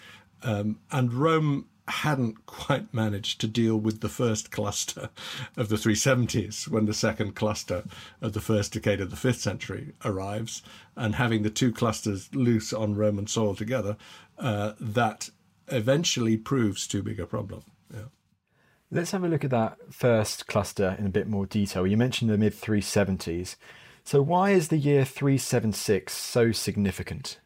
Um, 0.42 0.80
and 0.90 1.12
Rome 1.12 1.68
hadn't 1.88 2.46
quite 2.46 2.92
managed 2.94 3.40
to 3.40 3.48
deal 3.48 3.76
with 3.76 4.00
the 4.00 4.08
first 4.08 4.50
cluster 4.50 5.10
of 5.56 5.68
the 5.68 5.76
370s 5.76 6.68
when 6.68 6.86
the 6.86 6.94
second 6.94 7.34
cluster 7.34 7.84
of 8.20 8.32
the 8.32 8.40
first 8.40 8.72
decade 8.72 9.00
of 9.00 9.10
the 9.10 9.16
fifth 9.16 9.40
century 9.40 9.92
arrives, 10.04 10.62
and 10.96 11.16
having 11.16 11.42
the 11.42 11.50
two 11.50 11.72
clusters 11.72 12.32
loose 12.34 12.72
on 12.72 12.94
Roman 12.94 13.26
soil 13.26 13.54
together, 13.54 13.96
uh, 14.38 14.72
that 14.80 15.30
eventually 15.68 16.36
proves 16.36 16.86
too 16.86 17.02
big 17.02 17.18
a 17.18 17.26
problem. 17.26 17.62
Yeah. 17.92 18.04
Let's 18.94 19.12
have 19.12 19.24
a 19.24 19.28
look 19.28 19.42
at 19.42 19.50
that 19.52 19.78
first 19.90 20.46
cluster 20.46 20.96
in 20.98 21.06
a 21.06 21.10
bit 21.10 21.26
more 21.26 21.46
detail. 21.46 21.86
You 21.86 21.96
mentioned 21.96 22.30
the 22.30 22.36
mid 22.36 22.52
370s. 22.52 23.56
So, 24.04 24.20
why 24.20 24.50
is 24.50 24.68
the 24.68 24.76
year 24.76 25.06
376 25.06 26.12
so 26.12 26.52
significant? 26.52 27.40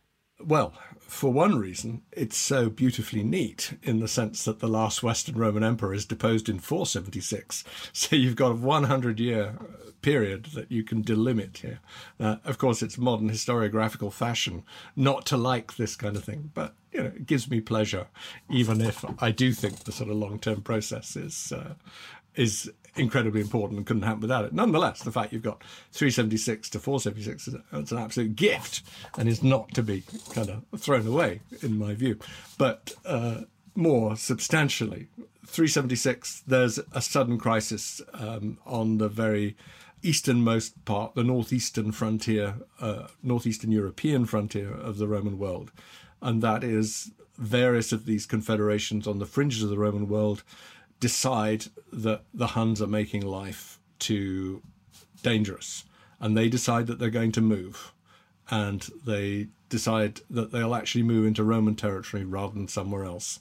Well, 0.45 0.75
for 0.99 1.33
one 1.33 1.57
reason, 1.57 2.03
it's 2.11 2.37
so 2.37 2.69
beautifully 2.69 3.23
neat 3.23 3.79
in 3.85 4.01
the 4.01 4.09
sense 4.09 4.45
that 4.45 4.59
the 4.59 4.67
last 4.67 5.05
Western 5.05 5.37
Roman 5.37 5.63
emperor 5.63 5.95
is 5.95 6.05
deposed 6.05 6.49
in 6.49 6.59
476. 6.59 7.63
So 7.93 8.17
you've 8.17 8.35
got 8.35 8.51
a 8.51 8.55
100 8.55 9.21
year 9.21 9.57
period 10.03 10.47
that 10.47 10.73
you 10.73 10.83
can 10.83 11.05
delimit 11.05 11.59
here. 11.59 11.79
Uh, 12.19 12.37
of 12.45 12.59
course, 12.59 12.83
it's 12.83 12.99
modern 12.99 13.31
historiographical 13.31 14.13
fashion 14.13 14.65
not 14.97 15.25
to 15.27 15.37
like 15.37 15.77
this 15.77 15.95
kind 15.95 16.17
of 16.17 16.25
thing, 16.25 16.51
but 16.55 16.75
you 16.97 17.03
know, 17.03 17.09
it 17.09 17.27
gives 17.27 17.51
me 17.51 17.61
pleasure, 17.61 18.07
even 18.49 18.81
if 18.81 19.05
I 19.23 19.31
do 19.31 19.53
think 19.53 19.81
the 19.81 19.93
sort 19.93 20.09
of 20.09 20.17
long 20.17 20.39
term 20.39 20.63
process 20.63 21.15
is 21.15 21.53
uh, 21.53 21.75
is 22.35 22.71
incredibly 22.97 23.43
important 23.43 23.77
and 23.77 23.87
couldn't 23.87 24.03
happen 24.03 24.23
without 24.23 24.47
it. 24.47 24.55
Nonetheless, 24.55 25.03
the 25.03 25.13
fact 25.13 25.33
you've 25.33 25.43
got 25.43 25.63
376 25.93 26.71
to 26.71 26.79
476 26.79 27.49
is 27.49 27.57
it's 27.73 27.93
an 27.93 27.99
absolute 27.99 28.35
gift 28.35 28.83
and 29.19 29.29
is 29.29 29.43
not 29.43 29.75
to 29.75 29.83
be 29.83 30.05
kind 30.33 30.49
of 30.49 30.81
thrown 30.81 31.07
away, 31.07 31.41
in 31.61 31.79
my 31.79 31.93
view. 31.93 32.19
But 32.57 32.95
uh, 33.05 33.43
more 33.75 34.17
substantially, 34.17 35.09
376, 35.45 36.45
there's 36.47 36.81
a 36.93 37.03
sudden 37.03 37.39
crisis 37.39 38.01
um, 38.15 38.57
on 38.65 38.97
the 38.97 39.11
very 39.11 39.57
easternmost 40.03 40.83
part, 40.87 41.15
the 41.15 41.25
northeastern 41.25 41.93
frontier, 41.93 42.55
uh, 42.81 43.09
northeastern 43.23 43.73
European 43.73 44.25
frontier 44.25 44.73
of 44.73 44.97
the 44.97 45.07
Roman 45.07 45.39
world. 45.39 45.71
And 46.27 46.43
that 46.43 46.65
is 46.65 47.13
various 47.39 47.93
of 47.93 48.05
these 48.05 48.27
confederations 48.27 49.07
on 49.07 49.21
the 49.21 49.27
fringes 49.27 49.63
of 49.63 49.71
the 49.71 49.79
Roman 49.79 50.09
world 50.09 50.43
decide 50.99 51.67
that 51.93 52.23
the 52.35 52.49
Huns 52.49 52.83
are 52.83 52.89
making 52.89 53.25
life 53.25 53.79
too 54.01 54.61
dangerous, 55.23 55.85
and 56.19 56.37
they 56.37 56.49
decide 56.49 56.89
that 56.89 56.99
they're 56.99 57.11
going 57.11 57.31
to 57.31 57.41
move, 57.41 57.93
and 58.51 58.89
they 59.05 59.47
decide 59.69 60.21
that 60.29 60.51
they'll 60.51 60.75
actually 60.75 61.05
move 61.05 61.27
into 61.27 61.45
Roman 61.45 61.77
territory 61.77 62.25
rather 62.25 62.55
than 62.55 62.67
somewhere 62.67 63.05
else. 63.05 63.39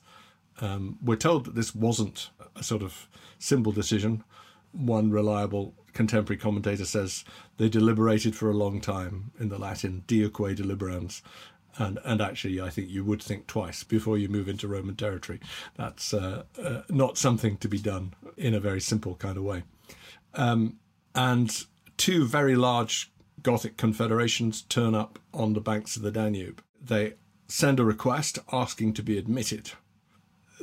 Um, 0.62 1.00
we're 1.04 1.15
told 1.15 1.46
that 1.46 1.56
this 1.56 1.74
wasn't 1.74 2.30
a 2.56 2.62
sort 2.62 2.84
of 2.84 3.10
simple 3.39 3.72
decision. 3.72 4.24
One 4.74 5.10
reliable 5.10 5.74
contemporary 5.94 6.38
commentator 6.38 6.86
says 6.86 7.25
they 7.58 7.70
deliberated 7.70 8.36
for 8.36 8.51
a 8.51 8.54
long 8.54 8.80
time 8.80 9.32
in 9.39 9.50
the 9.50 9.58
Latin, 9.58 10.04
diuque 10.08 10.56
deliberans, 10.56 11.24
and 11.77 12.00
and 12.03 12.22
actually, 12.22 12.62
I 12.62 12.70
think 12.70 12.89
you 12.89 13.03
would 13.03 13.22
think 13.22 13.48
twice 13.48 13.84
before 13.84 14.17
you 14.17 14.29
move 14.29 14.48
into 14.48 14.67
Roman 14.67 14.96
territory. 14.96 15.39
That's 15.75 16.13
uh, 16.13 16.44
uh, 16.62 16.82
not 16.89 17.17
something 17.17 17.58
to 17.58 17.67
be 17.67 17.79
done 17.79 18.13
in 18.38 18.53
a 18.53 18.60
very 18.60 18.82
simple 18.82 19.15
kind 19.15 19.38
of 19.38 19.44
way. 19.44 19.63
Um, 20.34 20.79
and 21.13 21.65
two 21.98 22.25
very 22.25 22.55
large 22.55 23.12
Gothic 23.41 23.77
confederations 23.77 24.63
turn 24.63 24.96
up 24.96 25.20
on 25.34 25.53
the 25.53 25.62
banks 25.62 25.96
of 25.96 26.01
the 26.01 26.12
Danube. 26.12 26.63
They 26.82 27.13
send 27.48 27.79
a 27.79 27.86
request 27.86 28.39
asking 28.51 28.94
to 28.94 29.03
be 29.03 29.17
admitted. 29.17 29.72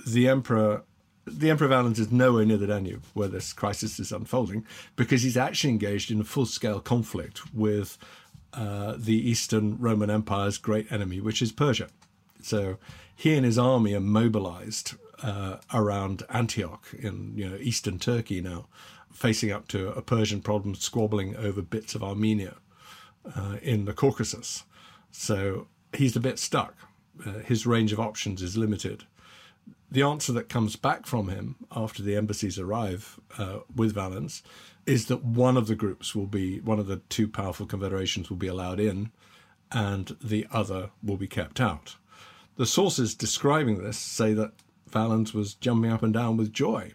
The 0.07 0.29
emperor. 0.29 0.85
The 1.25 1.51
Emperor 1.51 1.69
Valens 1.69 2.01
is 2.01 2.11
nowhere 2.11 2.45
near 2.45 2.57
the 2.57 2.67
Danube 2.67 3.05
where 3.15 3.29
this 3.29 3.53
crisis 3.53 4.01
is 4.01 4.11
unfolding 4.11 4.67
because 4.97 5.23
he's 5.23 5.37
actually 5.37 5.71
engaged 5.71 6.11
in 6.11 6.21
a 6.21 6.25
full 6.25 6.47
scale 6.47 6.81
conflict 6.81 7.55
with 7.55 7.97
uh, 8.55 8.95
the 8.97 9.17
Eastern 9.17 9.79
Roman 9.79 10.11
Empire's 10.11 10.59
great 10.59 10.91
enemy, 10.93 11.21
which 11.21 11.41
is 11.43 11.53
Persia. 11.53 11.89
So 12.43 12.79
he 13.15 13.35
and 13.35 13.45
his 13.45 13.59
army 13.59 13.95
are 13.95 14.01
mobilized 14.01 14.95
uh, 15.23 15.59
around 15.73 16.25
Antioch 16.29 16.89
in 16.99 17.33
you 17.37 17.49
know 17.49 17.57
eastern 17.57 17.99
Turkey 17.99 18.41
now, 18.41 18.67
facing 19.13 19.53
up 19.53 19.69
to 19.69 19.89
a 19.91 20.03
Persian 20.03 20.43
problem, 20.43 20.75
squabbling 20.75 21.37
over 21.37 21.63
bits 21.63 21.95
of 21.95 22.03
Armenia 22.03 22.57
uh, 23.37 23.57
in 23.63 23.85
the 23.85 23.93
Caucasus. 23.93 24.65
So 25.11 25.69
he's 25.93 26.17
a 26.17 26.21
bit 26.21 26.39
stuck. 26.39 26.75
Uh, 27.25 27.39
his 27.41 27.67
range 27.67 27.93
of 27.93 28.01
options 28.01 28.43
is 28.43 28.57
limited. 28.57 29.05
The 29.93 30.03
answer 30.03 30.33
that 30.33 30.49
comes 30.49 30.75
back 30.75 31.05
from 31.05 31.29
him 31.29 31.57
after 31.71 32.03
the 32.03 32.17
embassies 32.17 32.59
arrive 32.59 33.21
uh, 33.37 33.59
with 33.77 33.93
Valens 33.93 34.43
is 34.87 35.05
that 35.09 35.23
one 35.23 35.59
of 35.59 35.67
the 35.67 35.75
groups 35.75 36.15
will 36.15 36.27
be 36.27 36.61
one 36.61 36.79
of 36.79 36.87
the 36.87 37.03
two 37.11 37.29
powerful 37.29 37.67
confederations 37.67 38.31
will 38.31 38.39
be 38.39 38.47
allowed 38.47 38.81
in, 38.81 39.13
and 39.71 40.17
the 40.23 40.47
other 40.51 40.93
will 41.03 41.19
be 41.19 41.27
kept 41.27 41.61
out. 41.61 41.97
The 42.57 42.65
sources 42.65 43.15
describing 43.15 43.83
this 43.83 43.99
say 43.99 44.33
that 44.33 44.53
Valens 44.89 45.35
was 45.35 45.53
jumping 45.53 45.93
up 45.93 46.03
and 46.03 46.15
down 46.15 46.39
with 46.39 46.55
joy 46.55 46.95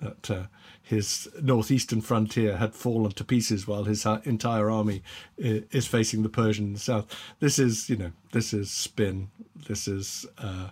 that 0.00 0.30
uh, 0.30 0.42
his 0.82 1.28
northeastern 1.40 2.00
frontier 2.00 2.56
had 2.56 2.74
fallen 2.74 3.12
to 3.12 3.24
pieces 3.24 3.66
while 3.66 3.84
his 3.84 4.06
entire 4.24 4.70
army 4.70 5.02
is 5.36 5.86
facing 5.86 6.22
the 6.22 6.30
Persian 6.30 6.76
south. 6.76 7.14
This 7.40 7.58
is, 7.58 7.90
you 7.90 7.96
know, 7.96 8.12
this 8.32 8.54
is 8.54 8.70
spin. 8.70 9.28
This 9.68 9.86
is 9.86 10.26
uh, 10.38 10.70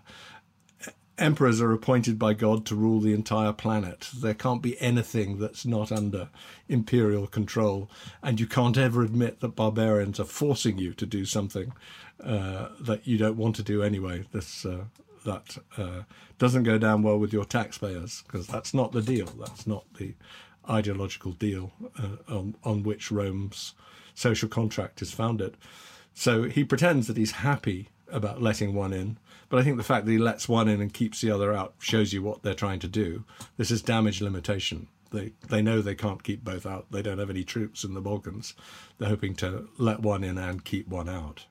emperors 1.20 1.60
are 1.60 1.72
appointed 1.72 2.18
by 2.18 2.34
God 2.34 2.64
to 2.66 2.74
rule 2.74 3.00
the 3.00 3.14
entire 3.14 3.52
planet. 3.52 4.08
There 4.16 4.34
can't 4.34 4.62
be 4.62 4.80
anything 4.80 5.38
that's 5.38 5.64
not 5.64 5.92
under 5.92 6.28
imperial 6.68 7.26
control, 7.26 7.90
and 8.22 8.40
you 8.40 8.46
can't 8.46 8.78
ever 8.78 9.02
admit 9.02 9.40
that 9.40 9.56
barbarians 9.56 10.18
are 10.18 10.24
forcing 10.24 10.78
you 10.78 10.94
to 10.94 11.06
do 11.06 11.24
something 11.24 11.72
uh, 12.24 12.68
that 12.80 13.06
you 13.06 13.18
don't 13.18 13.36
want 13.36 13.56
to 13.56 13.62
do 13.62 13.82
anyway. 13.82 14.24
This 14.32 14.64
uh, 14.64 14.84
that 15.24 15.58
uh, 15.76 16.02
doesn't 16.38 16.62
go 16.62 16.78
down 16.78 17.02
well 17.02 17.18
with 17.18 17.32
your 17.32 17.44
taxpayers 17.44 18.22
because 18.26 18.46
that's 18.46 18.72
not 18.72 18.92
the 18.92 19.02
deal. 19.02 19.26
That's 19.26 19.66
not 19.66 19.84
the 19.94 20.14
ideological 20.68 21.32
deal 21.32 21.72
uh, 21.98 22.34
on, 22.34 22.54
on 22.64 22.82
which 22.82 23.10
Rome's 23.10 23.74
social 24.14 24.48
contract 24.48 25.02
is 25.02 25.12
founded. 25.12 25.56
So 26.14 26.44
he 26.44 26.64
pretends 26.64 27.06
that 27.06 27.16
he's 27.16 27.32
happy 27.32 27.88
about 28.08 28.42
letting 28.42 28.74
one 28.74 28.92
in, 28.92 29.18
but 29.50 29.58
I 29.58 29.62
think 29.62 29.76
the 29.76 29.82
fact 29.82 30.06
that 30.06 30.12
he 30.12 30.18
lets 30.18 30.48
one 30.48 30.68
in 30.68 30.80
and 30.80 30.94
keeps 30.94 31.20
the 31.20 31.30
other 31.30 31.52
out 31.52 31.74
shows 31.78 32.14
you 32.14 32.22
what 32.22 32.42
they're 32.42 32.54
trying 32.54 32.78
to 32.80 32.88
do. 32.88 33.24
This 33.58 33.70
is 33.70 33.82
damage 33.82 34.22
limitation. 34.22 34.88
They 35.10 35.32
they 35.48 35.60
know 35.60 35.82
they 35.82 35.96
can't 35.96 36.22
keep 36.22 36.44
both 36.44 36.64
out. 36.64 36.86
They 36.90 37.02
don't 37.02 37.18
have 37.18 37.30
any 37.30 37.44
troops 37.44 37.84
in 37.84 37.94
the 37.94 38.00
Balkans. 38.00 38.54
They're 38.98 39.08
hoping 39.08 39.34
to 39.36 39.68
let 39.76 40.00
one 40.00 40.24
in 40.24 40.38
and 40.38 40.64
keep 40.64 40.88
one 40.88 41.08
out. 41.08 41.46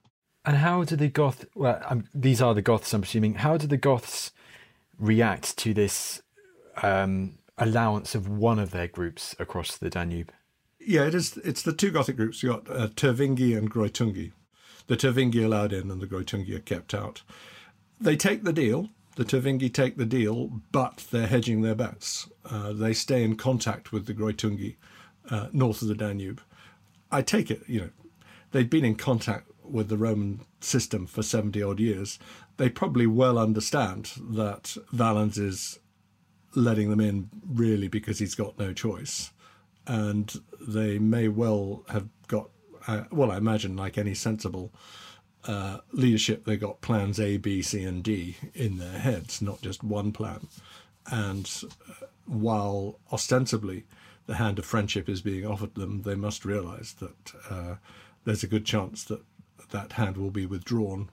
And 0.46 0.58
how 0.58 0.84
do 0.86 0.96
the 0.96 1.10
Goth? 1.10 1.46
Well, 1.54 1.82
um, 1.88 2.06
these 2.16 2.42
are 2.42 2.54
the 2.54 2.62
Goths, 2.62 2.94
I'm 2.94 3.04
assuming. 3.04 3.36
How 3.36 3.58
do 3.58 3.68
the 3.68 3.78
Goths 3.78 4.32
react 4.98 5.58
to 5.58 5.74
this 5.74 6.22
um, 6.82 7.38
allowance 7.58 8.16
of 8.16 8.30
one 8.30 8.60
of 8.60 8.72
their 8.72 8.88
groups 8.88 9.36
across 9.38 9.78
the 9.78 9.90
Danube? 9.90 10.32
Yeah, 10.80 11.06
it 11.06 11.14
is. 11.14 11.36
It's 11.38 11.62
the 11.62 11.74
two 11.74 11.92
Gothic 11.92 12.16
groups. 12.16 12.42
You 12.42 12.50
got 12.50 12.72
uh, 12.72 12.88
Tervingi 12.88 13.58
and 13.58 13.70
Greutungi. 13.70 14.32
The 14.88 14.96
Tervingi 14.96 15.44
allowed 15.44 15.74
in, 15.74 15.92
and 15.92 16.02
the 16.02 16.08
Greutungi 16.08 16.56
are 16.56 16.60
kept 16.60 16.94
out. 16.94 17.22
They 18.00 18.16
take 18.16 18.44
the 18.44 18.54
deal. 18.54 18.90
The 19.16 19.26
Tervingi 19.26 19.74
take 19.74 19.98
the 19.98 20.06
deal, 20.06 20.62
but 20.72 21.06
they're 21.12 21.28
hedging 21.28 21.62
their 21.62 21.76
bets. 21.76 22.30
Uh, 22.50 22.72
they 22.72 22.94
stay 22.94 23.24
in 23.24 23.36
contact 23.36 23.92
with 23.92 24.06
the 24.06 24.14
Greutungi 24.14 24.78
uh, 25.30 25.48
north 25.52 25.82
of 25.82 25.90
the 25.90 25.96
Danube. 25.96 26.42
I 27.12 27.22
take 27.22 27.52
it, 27.52 27.64
you 27.68 27.82
know, 27.82 27.90
they'd 28.52 28.70
been 28.70 28.86
in 28.86 28.96
contact 28.96 29.50
with 29.64 29.90
the 29.90 29.98
Roman 29.98 30.42
system 30.62 31.06
for 31.06 31.22
70 31.22 31.62
odd 31.62 31.80
years. 31.80 32.18
They 32.58 32.70
probably 32.70 33.08
well 33.08 33.38
understand 33.38 34.12
that 34.22 34.78
Valens 34.92 35.38
is 35.38 35.80
letting 36.56 36.90
them 36.90 37.00
in 37.00 37.30
really 37.46 37.88
because 37.88 38.20
he's 38.20 38.36
got 38.36 38.58
no 38.58 38.74
choice. 38.74 39.32
And 39.86 40.34
they 40.60 41.00
may 41.00 41.28
well 41.28 41.84
have 41.90 42.08
got, 42.28 42.50
uh, 42.88 43.04
well, 43.12 43.32
I 43.32 43.38
imagine, 43.38 43.76
like 43.76 43.98
any 43.98 44.14
sensible 44.14 44.72
uh, 45.46 45.80
leadership, 45.92 46.46
they 46.46 46.58
got 46.58 46.82
plans 46.82 47.20
A, 47.20 47.38
B, 47.38 47.62
C, 47.62 47.84
and 47.84 48.04
D 48.04 48.38
in 48.54 48.78
their 48.78 49.00
heads, 49.00 49.42
not 49.42 49.62
just 49.62 49.84
one 49.84 50.12
plan. 50.12 50.48
And 51.12 51.50
uh, 51.64 52.06
while 52.26 53.00
ostensibly 53.12 53.86
the 54.26 54.36
hand 54.36 54.60
of 54.60 54.66
friendship 54.66 55.10
is 55.10 55.22
being 55.22 55.46
offered 55.46 55.76
them, 55.76 56.04
they 56.04 56.16
must 56.16 56.46
realize 56.46 56.94
that 57.00 57.34
uh, 57.50 57.76
there's 58.26 58.44
a 58.44 58.48
good 58.48 58.66
chance 58.66 59.04
that 59.06 59.22
that 59.72 59.94
hand 59.94 60.18
will 60.18 60.32
be 60.32 60.46
withdrawn 60.46 61.10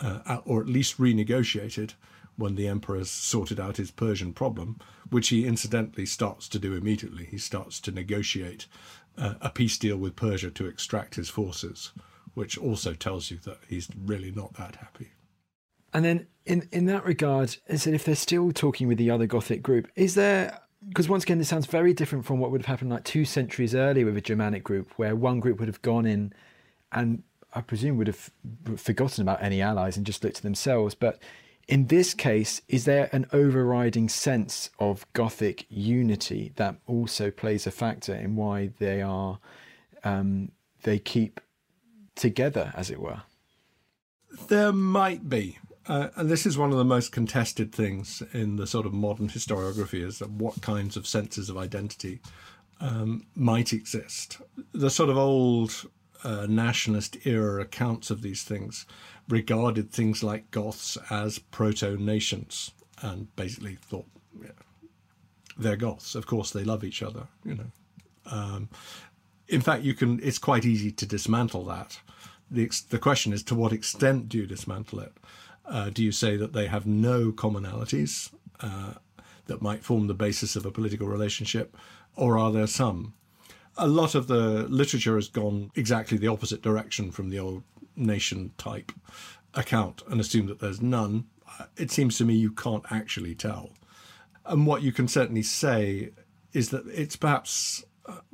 uh, 0.00 0.38
or 0.44 0.60
at 0.60 0.66
least 0.66 0.98
renegotiated 0.98 1.94
when 2.36 2.56
the 2.56 2.66
emperor 2.66 2.98
has 2.98 3.10
sorted 3.10 3.60
out 3.60 3.76
his 3.76 3.90
Persian 3.90 4.32
problem, 4.32 4.78
which 5.10 5.28
he 5.28 5.46
incidentally 5.46 6.06
starts 6.06 6.48
to 6.48 6.58
do 6.58 6.74
immediately. 6.74 7.26
He 7.26 7.38
starts 7.38 7.80
to 7.80 7.92
negotiate 7.92 8.66
uh, 9.16 9.34
a 9.40 9.50
peace 9.50 9.78
deal 9.78 9.96
with 9.96 10.16
Persia 10.16 10.50
to 10.50 10.66
extract 10.66 11.14
his 11.14 11.28
forces, 11.30 11.92
which 12.34 12.58
also 12.58 12.94
tells 12.94 13.30
you 13.30 13.38
that 13.38 13.58
he's 13.68 13.88
really 14.04 14.30
not 14.30 14.54
that 14.54 14.76
happy. 14.76 15.12
And 15.92 16.04
then, 16.04 16.26
in 16.44 16.68
in 16.72 16.86
that 16.86 17.04
regard, 17.04 17.56
is 17.68 17.84
that 17.84 17.94
if 17.94 18.04
they're 18.04 18.14
still 18.14 18.52
talking 18.52 18.88
with 18.88 18.98
the 18.98 19.10
other 19.10 19.26
Gothic 19.26 19.62
group, 19.62 19.88
is 19.94 20.14
there? 20.14 20.60
Because 20.86 21.08
once 21.08 21.22
again, 21.24 21.38
this 21.38 21.48
sounds 21.48 21.66
very 21.66 21.94
different 21.94 22.26
from 22.26 22.40
what 22.40 22.50
would 22.50 22.60
have 22.60 22.66
happened 22.66 22.90
like 22.90 23.04
two 23.04 23.24
centuries 23.24 23.74
earlier 23.74 24.04
with 24.04 24.16
a 24.16 24.20
Germanic 24.20 24.62
group, 24.62 24.90
where 24.96 25.16
one 25.16 25.40
group 25.40 25.58
would 25.58 25.68
have 25.68 25.80
gone 25.80 26.04
in 26.04 26.34
and 26.92 27.22
I 27.54 27.60
presume 27.60 27.96
would 27.98 28.08
have 28.08 28.30
forgotten 28.76 29.22
about 29.22 29.42
any 29.42 29.60
allies 29.62 29.96
and 29.96 30.04
just 30.04 30.24
looked 30.24 30.36
to 30.36 30.42
themselves. 30.42 30.94
But 30.94 31.22
in 31.68 31.86
this 31.86 32.12
case, 32.12 32.60
is 32.68 32.84
there 32.84 33.08
an 33.12 33.26
overriding 33.32 34.08
sense 34.08 34.70
of 34.78 35.10
Gothic 35.12 35.66
unity 35.70 36.52
that 36.56 36.76
also 36.86 37.30
plays 37.30 37.66
a 37.66 37.70
factor 37.70 38.14
in 38.14 38.36
why 38.36 38.70
they 38.78 39.00
are 39.00 39.38
um, 40.02 40.50
they 40.82 40.98
keep 40.98 41.40
together, 42.14 42.72
as 42.76 42.90
it 42.90 43.00
were? 43.00 43.22
There 44.48 44.72
might 44.72 45.28
be. 45.28 45.58
Uh, 45.86 46.08
and 46.16 46.30
this 46.30 46.46
is 46.46 46.56
one 46.56 46.72
of 46.72 46.78
the 46.78 46.84
most 46.84 47.12
contested 47.12 47.72
things 47.72 48.22
in 48.32 48.56
the 48.56 48.66
sort 48.66 48.86
of 48.86 48.94
modern 48.94 49.28
historiography 49.28 50.02
is 50.02 50.20
what 50.20 50.62
kinds 50.62 50.96
of 50.96 51.06
senses 51.06 51.50
of 51.50 51.58
identity 51.58 52.20
um, 52.80 53.26
might 53.34 53.72
exist. 53.72 54.38
The 54.72 54.90
sort 54.90 55.10
of 55.10 55.18
old 55.18 55.86
uh, 56.24 56.46
nationalist 56.48 57.26
era 57.26 57.60
accounts 57.62 58.10
of 58.10 58.22
these 58.22 58.42
things 58.42 58.86
regarded 59.28 59.90
things 59.90 60.22
like 60.22 60.50
Goths 60.50 60.96
as 61.10 61.38
proto 61.38 61.96
nations 61.98 62.72
and 63.02 63.34
basically 63.36 63.76
thought 63.76 64.06
yeah, 64.42 64.50
they're 65.58 65.76
Goths. 65.76 66.14
Of 66.14 66.26
course, 66.26 66.50
they 66.50 66.64
love 66.64 66.82
each 66.82 67.02
other. 67.02 67.28
You 67.44 67.54
know, 67.56 67.70
um, 68.26 68.68
in 69.48 69.60
fact, 69.60 69.82
you 69.82 69.94
can. 69.94 70.20
It's 70.22 70.38
quite 70.38 70.64
easy 70.64 70.90
to 70.92 71.06
dismantle 71.06 71.64
that. 71.66 72.00
the 72.50 72.70
The 72.90 72.98
question 72.98 73.32
is, 73.32 73.42
to 73.44 73.54
what 73.54 73.72
extent 73.72 74.28
do 74.28 74.38
you 74.38 74.46
dismantle 74.46 75.00
it? 75.00 75.12
Uh, 75.66 75.90
do 75.90 76.04
you 76.04 76.12
say 76.12 76.36
that 76.36 76.52
they 76.52 76.66
have 76.66 76.86
no 76.86 77.32
commonalities 77.32 78.30
uh, 78.60 78.94
that 79.46 79.62
might 79.62 79.84
form 79.84 80.06
the 80.06 80.14
basis 80.14 80.56
of 80.56 80.66
a 80.66 80.70
political 80.70 81.06
relationship, 81.06 81.76
or 82.16 82.38
are 82.38 82.52
there 82.52 82.66
some? 82.66 83.14
a 83.76 83.86
lot 83.86 84.14
of 84.14 84.26
the 84.26 84.66
literature 84.68 85.16
has 85.16 85.28
gone 85.28 85.70
exactly 85.74 86.18
the 86.18 86.28
opposite 86.28 86.62
direction 86.62 87.10
from 87.10 87.30
the 87.30 87.38
old 87.38 87.62
nation 87.96 88.52
type 88.58 88.92
account 89.54 90.02
and 90.08 90.20
assume 90.20 90.46
that 90.46 90.60
there's 90.60 90.80
none. 90.80 91.26
It 91.76 91.90
seems 91.90 92.18
to 92.18 92.24
me 92.24 92.34
you 92.34 92.50
can't 92.50 92.84
actually 92.90 93.34
tell. 93.34 93.70
And 94.46 94.66
what 94.66 94.82
you 94.82 94.92
can 94.92 95.08
certainly 95.08 95.42
say 95.42 96.10
is 96.52 96.70
that 96.70 96.86
it's 96.86 97.16
perhaps, 97.16 97.82
uh, 97.82 97.84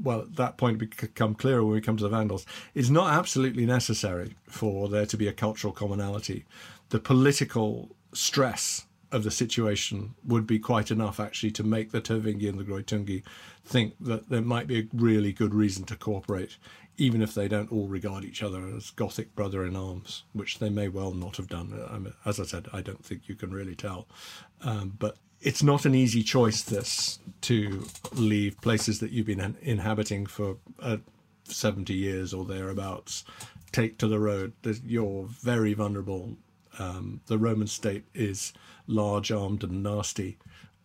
well, 0.03 0.21
at 0.21 0.37
that 0.37 0.57
point 0.57 0.79
become 0.79 1.35
clearer 1.35 1.63
when 1.65 1.75
we 1.75 1.81
come 1.81 1.97
to 1.97 2.03
the 2.03 2.09
Vandals, 2.09 2.47
it's 2.75 2.91
not 2.91 3.13
absolutely 3.13 3.67
necessary 3.67 4.35
for 4.49 4.89
there 4.89 5.07
to 5.07 5.17
be 5.17 5.29
a 5.29 5.33
cultural 5.33 5.73
commonality. 5.73 6.45
The 6.89 7.01
political 7.01 7.95
stress 8.13 8.87
of 9.13 9.25
the 9.25 9.31
situation 9.31 10.15
would 10.25 10.47
be 10.47 10.59
quite 10.59 10.91
enough 10.91 11.19
actually 11.19 11.51
to 11.53 11.65
make 11.65 11.91
the 11.91 12.01
Tervingi 12.01 12.49
and 12.49 12.59
the 12.59 12.65
Greutungi 12.65 13.23
think 13.65 13.95
that 14.01 14.29
there 14.29 14.41
might 14.41 14.67
be 14.67 14.81
a 14.81 14.89
really 14.93 15.33
good 15.33 15.55
reason 15.55 15.85
to 15.85 15.97
cooperate, 15.97 16.57
even 16.97 17.23
if 17.23 17.35
they 17.35 17.49
don't 17.49 17.73
all 17.73 17.89
regard 17.89 18.25
each 18.25 18.43
other 18.43 18.67
as 18.77 18.91
Gothic 18.91 19.35
brother 19.35 19.65
in 19.65 19.77
arms, 19.77 20.25
which 20.33 20.59
they 20.59 20.71
may 20.71 20.89
well 20.89 21.13
not 21.13 21.37
have 21.37 21.49
done. 21.49 22.15
As 22.25 22.39
I 22.39 22.45
said, 22.45 22.69
I 22.73 22.83
don't 22.83 23.05
think 23.05 23.29
you 23.29 23.35
can 23.35 23.51
really 23.51 23.75
tell. 23.75 24.07
Um, 24.63 24.95
but 24.99 25.17
it's 25.41 25.63
not 25.63 25.85
an 25.85 25.95
easy 25.95 26.23
choice, 26.23 26.63
this, 26.63 27.19
to 27.43 27.87
leave 28.13 28.61
places 28.61 29.01
that 29.01 29.11
you've 29.11 29.27
been 29.27 29.57
inhabiting 29.63 30.27
for 30.27 30.57
uh, 30.81 30.99
70 31.45 31.95
years 31.95 32.35
or 32.35 32.45
thereabouts, 32.45 33.25
take 33.73 33.99
to 33.99 34.07
the 34.09 34.19
road. 34.19 34.53
You're 34.85 35.25
very 35.25 35.73
vulnerable. 35.75 36.37
Um, 36.79 37.21
the 37.27 37.39
Roman 37.39 37.67
state 37.67 38.05
is 38.15 38.53
large 38.87 39.33
armed 39.33 39.65
and 39.65 39.83
nasty. 39.83 40.39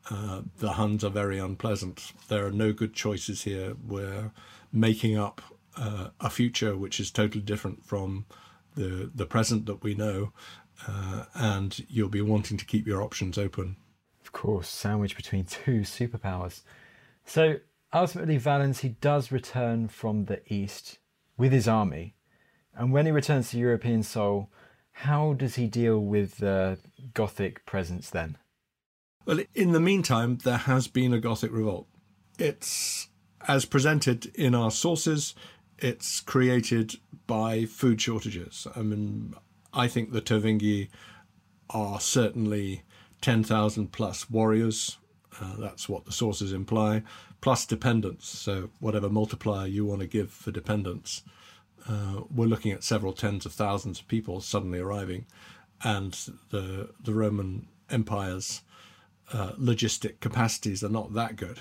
Uh, 0.10 0.42
the 0.60 0.74
Huns 0.74 1.04
are 1.04 1.10
very 1.10 1.40
unpleasant. 1.40 2.14
There 2.28 2.46
are 2.46 2.52
no 2.52 2.72
good 2.72 2.94
choices 2.94 3.44
here. 3.44 3.76
We're 3.86 4.32
making 4.72 5.18
up 5.18 5.42
uh, 5.78 6.10
a 6.20 6.30
future 6.30 6.78
which 6.78 7.00
is 7.00 7.12
totally 7.12 7.44
different 7.44 7.86
from 7.86 8.26
the 8.76 9.10
the 9.14 9.26
present 9.26 9.66
that 9.66 9.84
we 9.84 9.96
know, 9.96 10.32
uh, 10.88 11.26
and 11.34 11.86
you'll 11.90 12.10
be 12.10 12.22
wanting 12.22 12.58
to 12.58 12.66
keep 12.66 12.86
your 12.86 13.02
options 13.02 13.38
open. 13.38 13.78
Course, 14.36 14.68
sandwiched 14.68 15.16
between 15.16 15.46
two 15.46 15.80
superpowers. 15.80 16.62
So 17.26 17.56
ultimately, 17.94 18.36
Valens 18.38 18.82
he 18.82 18.90
does 18.90 19.32
return 19.32 19.88
from 19.88 20.26
the 20.26 20.42
east 20.54 21.00
with 21.38 21.54
his 21.54 21.70
army, 21.70 22.16
and 22.76 22.92
when 22.92 23.06
he 23.06 23.14
returns 23.14 23.52
to 23.52 23.58
European 23.58 24.04
soil, 24.04 24.52
how 24.92 25.34
does 25.34 25.56
he 25.56 25.68
deal 25.68 26.02
with 26.02 26.40
the 26.40 26.78
Gothic 27.14 27.66
presence 27.66 28.10
then? 28.10 28.38
Well, 29.26 29.40
in 29.56 29.72
the 29.72 29.80
meantime, 29.80 30.40
there 30.44 30.58
has 30.58 30.90
been 30.90 31.14
a 31.14 31.20
Gothic 31.22 31.54
revolt. 31.54 31.88
It's, 32.38 33.08
as 33.48 33.64
presented 33.64 34.26
in 34.36 34.54
our 34.54 34.70
sources, 34.70 35.34
it's 35.80 36.20
created 36.20 36.96
by 37.26 37.64
food 37.64 38.02
shortages. 38.02 38.68
I 38.76 38.82
mean, 38.82 39.34
I 39.74 39.88
think 39.88 40.12
the 40.12 40.22
Tervingi 40.22 40.90
are 41.70 42.02
certainly 42.02 42.84
10,000 43.26 43.92
plus 43.92 44.30
warriors. 44.30 44.98
Uh, 45.42 45.56
that's 45.58 45.90
what 45.90 46.06
the 46.06 46.12
sources 46.12 46.54
imply, 46.54 47.04
plus 47.42 47.66
dependents. 47.66 48.28
So, 48.28 48.70
whatever 48.80 49.10
multiplier 49.10 49.68
you 49.68 49.86
want 49.86 50.02
to 50.02 50.08
give 50.08 50.32
for 50.32 50.52
dependents 50.52 51.24
uh, 51.88 52.22
we're 52.34 52.48
looking 52.48 52.72
at 52.72 52.84
several 52.84 53.14
tens 53.14 53.46
of 53.46 53.54
thousands 53.54 54.00
of 54.00 54.08
people 54.08 54.42
suddenly 54.42 54.80
arriving, 54.80 55.26
and 55.84 56.14
the 56.50 56.90
the 57.04 57.14
Roman 57.14 57.68
Empire's 57.90 58.62
uh, 59.32 59.52
logistic 59.54 60.20
capacities 60.20 60.84
are 60.84 60.90
not 60.90 61.14
that 61.14 61.36
good. 61.36 61.60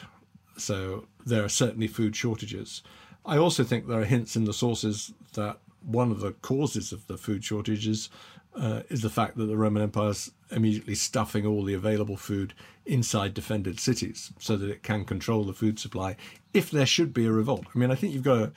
So 0.57 1.07
there 1.27 1.45
are 1.45 1.49
certainly 1.49 1.89
food 1.89 2.17
shortages. 2.17 2.83
I 3.27 3.37
also 3.37 3.65
think 3.65 3.87
there 3.87 4.01
are 4.01 4.05
hints 4.05 4.37
in 4.37 4.45
the 4.45 4.53
sources 4.53 5.13
that 5.35 5.59
one 5.83 6.11
of 6.11 6.21
the 6.21 6.33
causes 6.33 6.93
of 6.93 7.07
the 7.07 7.19
food 7.19 7.45
shortages 7.45 8.09
uh, 8.55 8.83
is 8.89 9.03
the 9.03 9.11
fact 9.11 9.37
that 9.37 9.47
the 9.47 9.57
Roman 9.57 9.83
Empire 9.83 10.11
is 10.11 10.31
immediately 10.55 10.95
stuffing 10.95 11.47
all 11.47 11.65
the 11.65 11.75
available 11.75 12.17
food 12.17 12.55
inside 12.87 13.35
defended 13.35 13.81
cities 13.81 14.33
so 14.39 14.57
that 14.57 14.71
it 14.71 14.83
can 14.83 15.05
control 15.05 15.45
the 15.45 15.53
food 15.53 15.79
supply 15.79 16.17
if 16.53 16.71
there 16.71 16.87
should 16.87 17.13
be 17.13 17.27
a 17.27 17.33
revolt. 17.33 17.67
I 17.75 17.79
mean, 17.79 17.91
I 17.91 17.95
think 17.95 18.13
you've 18.13 18.23
got 18.23 18.37
to. 18.37 18.53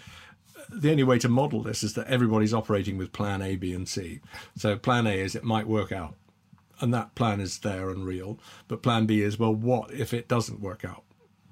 The 0.69 0.91
only 0.91 1.03
way 1.03 1.17
to 1.19 1.29
model 1.29 1.63
this 1.63 1.81
is 1.81 1.93
that 1.93 2.07
everybody's 2.07 2.53
operating 2.53 2.97
with 2.97 3.13
plan 3.13 3.41
A, 3.41 3.55
B, 3.55 3.73
and 3.73 3.87
C. 3.87 4.19
So, 4.57 4.75
plan 4.75 5.07
A 5.07 5.11
is 5.11 5.33
it 5.33 5.43
might 5.43 5.65
work 5.65 5.93
out, 5.93 6.15
and 6.81 6.93
that 6.93 7.15
plan 7.15 7.39
is 7.39 7.59
there 7.59 7.89
and 7.89 8.05
real. 8.05 8.37
But 8.67 8.83
plan 8.83 9.05
B 9.05 9.21
is, 9.21 9.39
well, 9.39 9.53
what 9.53 9.91
if 9.91 10.13
it 10.13 10.27
doesn't 10.27 10.59
work 10.59 10.83
out? 10.83 11.03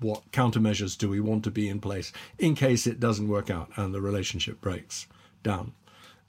What 0.02 0.32
countermeasures 0.32 0.98
do 0.98 1.10
we 1.10 1.22
want 1.22 1.46
to 1.46 1.52
be 1.52 1.70
in 1.70 1.80
place 1.80 2.12
in 2.38 2.56
case 2.56 2.86
it 2.86 3.00
doesn't 3.00 3.30
work 3.30 3.50
out 3.50 3.72
and 3.78 3.94
the 3.94 4.02
relationship 4.02 4.60
breaks 4.60 5.08
down? 5.44 5.72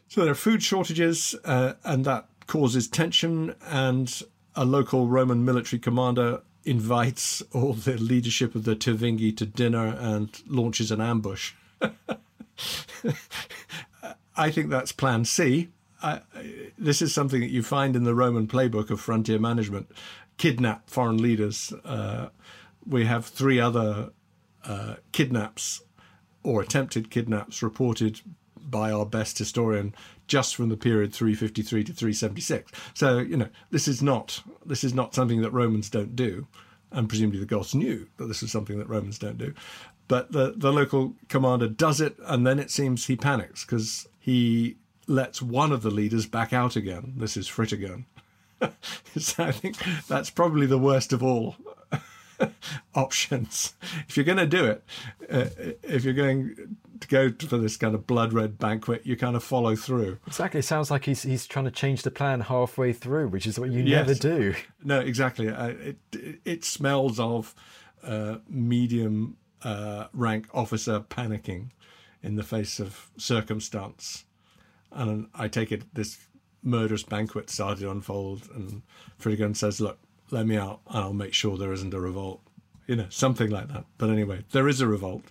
So 0.08 0.20
there 0.20 0.30
are 0.30 0.36
food 0.36 0.62
shortages, 0.62 1.34
uh, 1.44 1.72
and 1.82 2.04
that 2.04 2.28
causes 2.46 2.88
tension. 2.88 3.54
And 3.68 4.22
a 4.54 4.64
local 4.64 5.06
Roman 5.06 5.44
military 5.44 5.78
commander 5.78 6.42
invites 6.64 7.42
all 7.52 7.74
the 7.74 7.96
leadership 7.96 8.54
of 8.54 8.64
the 8.64 8.74
Tervingi 8.74 9.36
to 9.36 9.46
dinner 9.46 9.96
and 9.98 10.42
launches 10.46 10.90
an 10.90 11.00
ambush. 11.00 11.52
I 14.36 14.50
think 14.50 14.70
that's 14.70 14.92
Plan 14.92 15.24
C. 15.24 15.68
I, 16.02 16.20
this 16.76 17.00
is 17.00 17.14
something 17.14 17.40
that 17.40 17.50
you 17.50 17.62
find 17.62 17.96
in 17.96 18.04
the 18.04 18.14
Roman 18.14 18.46
playbook 18.46 18.90
of 18.90 19.00
frontier 19.00 19.38
management. 19.38 19.90
Kidnap 20.36 20.90
foreign 20.90 21.18
leaders. 21.18 21.72
Uh, 21.84 22.28
we 22.86 23.06
have 23.06 23.24
three 23.26 23.58
other 23.58 24.10
uh, 24.64 24.96
kidnaps 25.12 25.82
or 26.42 26.60
attempted 26.60 27.10
kidnaps 27.10 27.62
reported 27.62 28.20
by 28.76 28.92
our 28.92 29.06
best 29.06 29.38
historian 29.38 29.94
just 30.26 30.54
from 30.54 30.68
the 30.68 30.76
period 30.76 31.14
353 31.14 31.84
to 31.84 31.92
376. 31.94 32.70
So 32.92 33.18
you 33.18 33.36
know 33.38 33.48
this 33.70 33.88
is 33.88 34.02
not 34.02 34.42
this 34.66 34.84
is 34.84 34.92
not 34.92 35.14
something 35.14 35.40
that 35.40 35.50
Romans 35.50 35.88
don't 35.88 36.14
do, 36.14 36.46
and 36.92 37.08
presumably 37.08 37.40
the 37.40 37.46
Goths 37.46 37.74
knew 37.74 38.06
that 38.18 38.26
this 38.26 38.42
is 38.42 38.52
something 38.52 38.78
that 38.78 38.88
Romans 38.88 39.18
don't 39.18 39.38
do. 39.38 39.54
But 40.08 40.32
the 40.32 40.52
the 40.54 40.72
local 40.72 41.14
commander 41.28 41.68
does 41.68 42.02
it, 42.02 42.16
and 42.24 42.46
then 42.46 42.58
it 42.58 42.70
seems 42.70 43.06
he 43.06 43.16
panics 43.16 43.64
because 43.64 44.06
he 44.18 44.76
lets 45.06 45.40
one 45.40 45.72
of 45.72 45.80
the 45.82 45.90
leaders 45.90 46.26
back 46.26 46.52
out 46.52 46.76
again. 46.76 47.14
This 47.16 47.36
is 47.36 47.48
Fritigern. 47.48 48.04
so 49.16 49.44
I 49.44 49.52
think 49.52 49.76
that's 50.06 50.28
probably 50.30 50.66
the 50.66 50.78
worst 50.78 51.14
of 51.14 51.22
all 51.22 51.56
options. 52.94 53.74
If 54.08 54.16
you're 54.16 54.24
going 54.24 54.38
to 54.38 54.46
do 54.46 54.64
it, 54.66 54.84
uh, 55.30 55.72
if 55.82 56.04
you're 56.04 56.14
going 56.14 56.76
to 57.00 57.08
go 57.08 57.30
for 57.46 57.58
this 57.58 57.76
kind 57.76 57.94
of 57.94 58.06
blood 58.06 58.32
red 58.32 58.58
banquet, 58.58 59.06
you 59.06 59.16
kind 59.16 59.36
of 59.36 59.44
follow 59.44 59.76
through. 59.76 60.18
Exactly. 60.26 60.60
It 60.60 60.64
sounds 60.64 60.90
like 60.90 61.04
he's 61.04 61.22
he's 61.22 61.46
trying 61.46 61.64
to 61.64 61.70
change 61.70 62.02
the 62.02 62.10
plan 62.10 62.40
halfway 62.40 62.92
through, 62.92 63.28
which 63.28 63.46
is 63.46 63.58
what 63.58 63.70
you 63.70 63.82
yes. 63.82 64.06
never 64.06 64.18
do. 64.18 64.54
No, 64.82 65.00
exactly. 65.00 65.48
Uh, 65.48 65.68
it 65.68 65.96
it 66.44 66.64
smells 66.64 67.18
of 67.18 67.54
uh, 68.02 68.36
medium 68.48 69.36
uh, 69.62 70.06
rank 70.12 70.46
officer 70.52 71.00
panicking 71.00 71.70
in 72.22 72.36
the 72.36 72.42
face 72.42 72.80
of 72.80 73.10
circumstance, 73.16 74.24
and 74.92 75.28
I 75.34 75.48
take 75.48 75.72
it 75.72 75.94
this 75.94 76.18
murderous 76.62 77.02
banquet 77.02 77.50
started 77.50 77.80
to 77.80 77.90
unfold, 77.90 78.48
and 78.54 78.82
Fritigern 79.20 79.56
says, 79.56 79.80
"Look, 79.80 79.98
let 80.30 80.46
me 80.46 80.56
out, 80.56 80.80
and 80.88 80.98
I'll 80.98 81.12
make 81.12 81.34
sure 81.34 81.56
there 81.56 81.72
isn't 81.72 81.94
a 81.94 82.00
revolt." 82.00 82.42
You 82.86 82.94
know, 82.94 83.06
something 83.08 83.50
like 83.50 83.66
that. 83.68 83.84
But 83.98 84.10
anyway, 84.10 84.44
there 84.52 84.68
is 84.68 84.80
a 84.80 84.86
revolt 84.86 85.24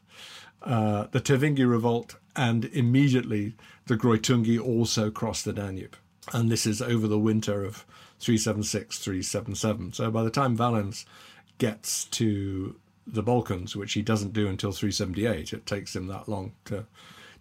uh, 0.65 1.07
the 1.11 1.21
Tervingi 1.21 1.69
revolt, 1.69 2.15
and 2.35 2.65
immediately 2.65 3.55
the 3.85 3.95
Greutungi 3.95 4.59
also 4.59 5.11
crossed 5.11 5.45
the 5.45 5.53
Danube. 5.53 5.95
And 6.33 6.51
this 6.51 6.65
is 6.65 6.81
over 6.81 7.07
the 7.07 7.19
winter 7.19 7.63
of 7.63 7.85
376, 8.19 8.97
377. 8.97 9.93
So 9.93 10.09
by 10.09 10.23
the 10.23 10.31
time 10.31 10.55
Valens 10.55 11.05
gets 11.59 12.05
to 12.05 12.75
the 13.05 13.21
Balkans, 13.21 13.75
which 13.75 13.93
he 13.93 14.01
doesn't 14.01 14.33
do 14.33 14.47
until 14.47 14.71
378, 14.71 15.53
it 15.53 15.65
takes 15.65 15.95
him 15.95 16.07
that 16.07 16.27
long 16.27 16.53
to 16.65 16.87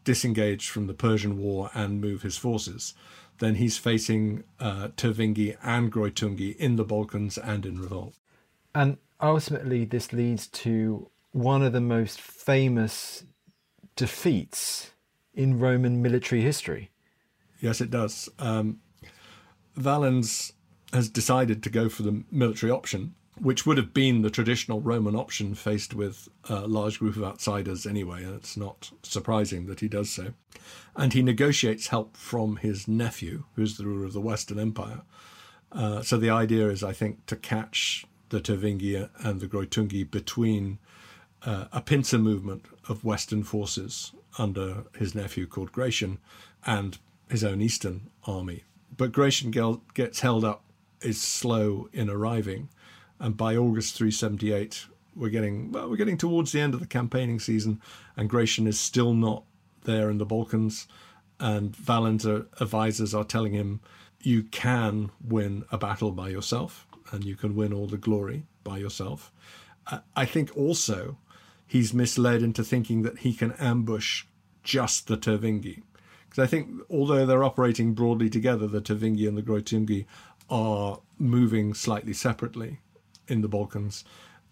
disengage 0.05 0.69
from 0.69 0.87
the 0.87 0.95
Persian 0.95 1.39
War 1.39 1.71
and 1.75 2.01
move 2.01 2.23
his 2.23 2.37
forces. 2.37 2.95
Then 3.39 3.55
he's 3.55 3.79
facing 3.79 4.45
uh, 4.61 4.89
Tervingi 4.97 5.57
and 5.63 5.91
Greutungi 5.91 6.55
in 6.57 6.77
the 6.77 6.85
Balkans 6.85 7.39
and 7.39 7.65
in 7.65 7.81
revolt. 7.81 8.15
And 8.75 8.99
ultimately, 9.21 9.85
this 9.85 10.13
leads 10.13 10.47
to 10.49 11.09
one 11.35 11.63
of 11.63 11.73
the 11.73 11.81
most 11.81 12.21
famous 12.21 13.25
defeats 13.97 14.93
in 15.35 15.59
Roman 15.59 16.01
military 16.01 16.43
history. 16.43 16.91
Yes, 17.61 17.81
it 17.81 17.91
does. 17.91 18.29
Um, 18.39 18.79
Valens 19.75 20.53
has 20.93 21.09
decided 21.09 21.61
to 21.65 21.71
go 21.71 21.89
for 21.89 22.05
the 22.05 22.23
military 22.31 22.71
option, 22.71 23.17
which 23.37 23.67
would 23.67 23.79
have 23.79 23.93
been 23.93 24.23
the 24.23 24.31
traditional 24.31 24.81
Roman 24.81 25.17
option 25.17 25.57
faced 25.57 25.93
with 25.93 26.29
a 26.49 26.69
large 26.69 27.01
group 27.01 27.17
of 27.17 27.25
outsiders 27.25 27.85
anyway. 27.85 28.23
And 28.23 28.37
it's 28.37 28.57
not 28.57 28.93
surprising 29.03 29.67
that 29.67 29.81
he 29.81 29.89
does 29.89 30.11
so. 30.11 30.35
And 30.95 31.15
he 31.15 31.23
negotiates 31.23 31.89
help 31.89 32.17
from 32.17 32.59
his 32.59 32.87
nephew, 32.87 33.43
who's 33.57 33.77
the 33.77 33.87
ruler 33.87 34.07
of 34.07 34.13
the 34.13 34.21
Western 34.21 34.61
Empire. 34.61 35.03
Uh, 35.73 36.01
so 36.03 36.17
the 36.17 36.31
idea 36.31 36.69
is, 36.69 36.85
I 36.85 36.93
think, 36.93 37.27
to 37.27 37.35
catch 37.35 38.07
the 38.29 38.41
Tervingi 38.41 39.11
and 39.19 39.41
the 39.41 39.49
Greutungi 39.49 40.09
between 40.09 40.79
uh, 41.45 41.67
a 41.73 41.81
pincer 41.81 42.19
movement 42.19 42.65
of 42.89 43.05
Western 43.05 43.43
forces 43.43 44.13
under 44.39 44.85
his 44.99 45.15
nephew 45.15 45.47
called 45.47 45.73
Gratian 45.73 46.19
and 46.67 46.99
his 47.29 47.45
own 47.45 47.61
Eastern 47.61 48.11
army. 48.25 48.65
But 48.97 49.13
Gratian 49.13 49.51
gets 49.95 50.21
held 50.21 50.45
up, 50.45 50.65
is 51.01 51.21
slow 51.21 51.89
in 51.93 52.09
arriving, 52.09 52.69
and 53.19 53.37
by 53.37 53.57
August 53.57 53.97
378, 53.97 54.87
we're 55.17 55.29
getting 55.29 55.71
well, 55.71 55.89
we're 55.89 55.97
getting 55.97 56.19
towards 56.19 56.53
the 56.53 56.61
end 56.61 56.75
of 56.75 56.81
the 56.81 56.87
campaigning 56.87 57.39
season, 57.39 57.81
and 58.17 58.29
Gratian 58.31 58.67
is 58.67 58.79
still 58.81 59.15
not 59.15 59.45
there 59.85 60.11
in 60.11 60.19
the 60.19 60.27
Balkans, 60.27 60.89
and 61.39 61.75
Valens' 61.77 62.25
advisors 62.25 63.15
are 63.15 63.25
telling 63.25 63.53
him, 63.53 63.81
"You 64.21 64.45
can 64.45 65.11
win 65.21 65.65
a 65.71 65.79
battle 65.79 66.11
by 66.11 66.31
yourself, 66.31 66.87
and 67.13 67.25
you 67.25 67.37
can 67.37 67.55
win 67.55 67.73
all 67.73 67.87
the 67.87 67.99
glory 67.99 68.47
by 68.65 68.79
yourself." 68.79 69.33
I 70.17 70.25
think 70.25 70.57
also 70.57 71.19
he's 71.67 71.95
misled 71.95 72.43
into 72.43 72.65
thinking 72.65 73.03
that 73.03 73.19
he 73.19 73.35
can 73.35 73.53
ambush 73.53 74.25
just 74.63 75.07
the 75.07 75.17
Tervingi. 75.17 75.83
Because 76.29 76.43
I 76.43 76.47
think, 76.47 76.71
although 76.91 77.27
they're 77.27 77.45
operating 77.45 77.95
broadly 77.95 78.29
together, 78.29 78.67
the 78.67 78.81
Tervingi 78.81 79.29
and 79.29 79.37
the 79.37 79.43
Greutungi 79.43 80.07
are 80.51 81.01
moving 81.19 81.75
slightly 81.75 82.13
separately 82.13 82.81
in 83.29 83.41
the 83.41 83.49
Balkans, 83.49 84.05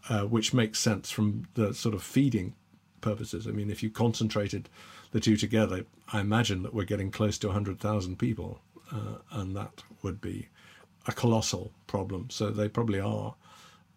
uh, 0.09 0.23
which 0.23 0.55
makes 0.55 0.79
sense 0.79 1.11
from 1.11 1.47
the 1.55 1.75
sort 1.75 1.95
of 1.95 2.03
feeding 2.03 2.55
purposes. 3.01 3.47
I 3.47 3.51
mean, 3.51 3.71
if 3.71 3.83
you 3.83 3.91
concentrated 3.91 4.69
the 5.11 5.21
two 5.21 5.37
together, 5.37 5.85
I 6.13 6.21
imagine 6.21 6.63
that 6.63 6.75
we're 6.75 6.85
getting 6.85 7.11
close 7.11 7.39
to 7.39 7.49
100,000 7.49 8.19
people, 8.19 8.61
uh, 8.91 9.19
and 9.31 9.55
that 9.57 9.83
would 10.03 10.21
be 10.21 10.49
a 11.07 11.13
colossal 11.13 11.73
problem. 11.87 12.31
So 12.31 12.51
they 12.51 12.69
probably 12.69 13.01
are 13.01 13.35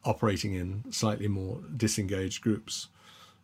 operating 0.03 0.53
in 0.53 0.91
slightly 0.91 1.27
more 1.27 1.59
disengaged 1.75 2.41
groups. 2.41 2.89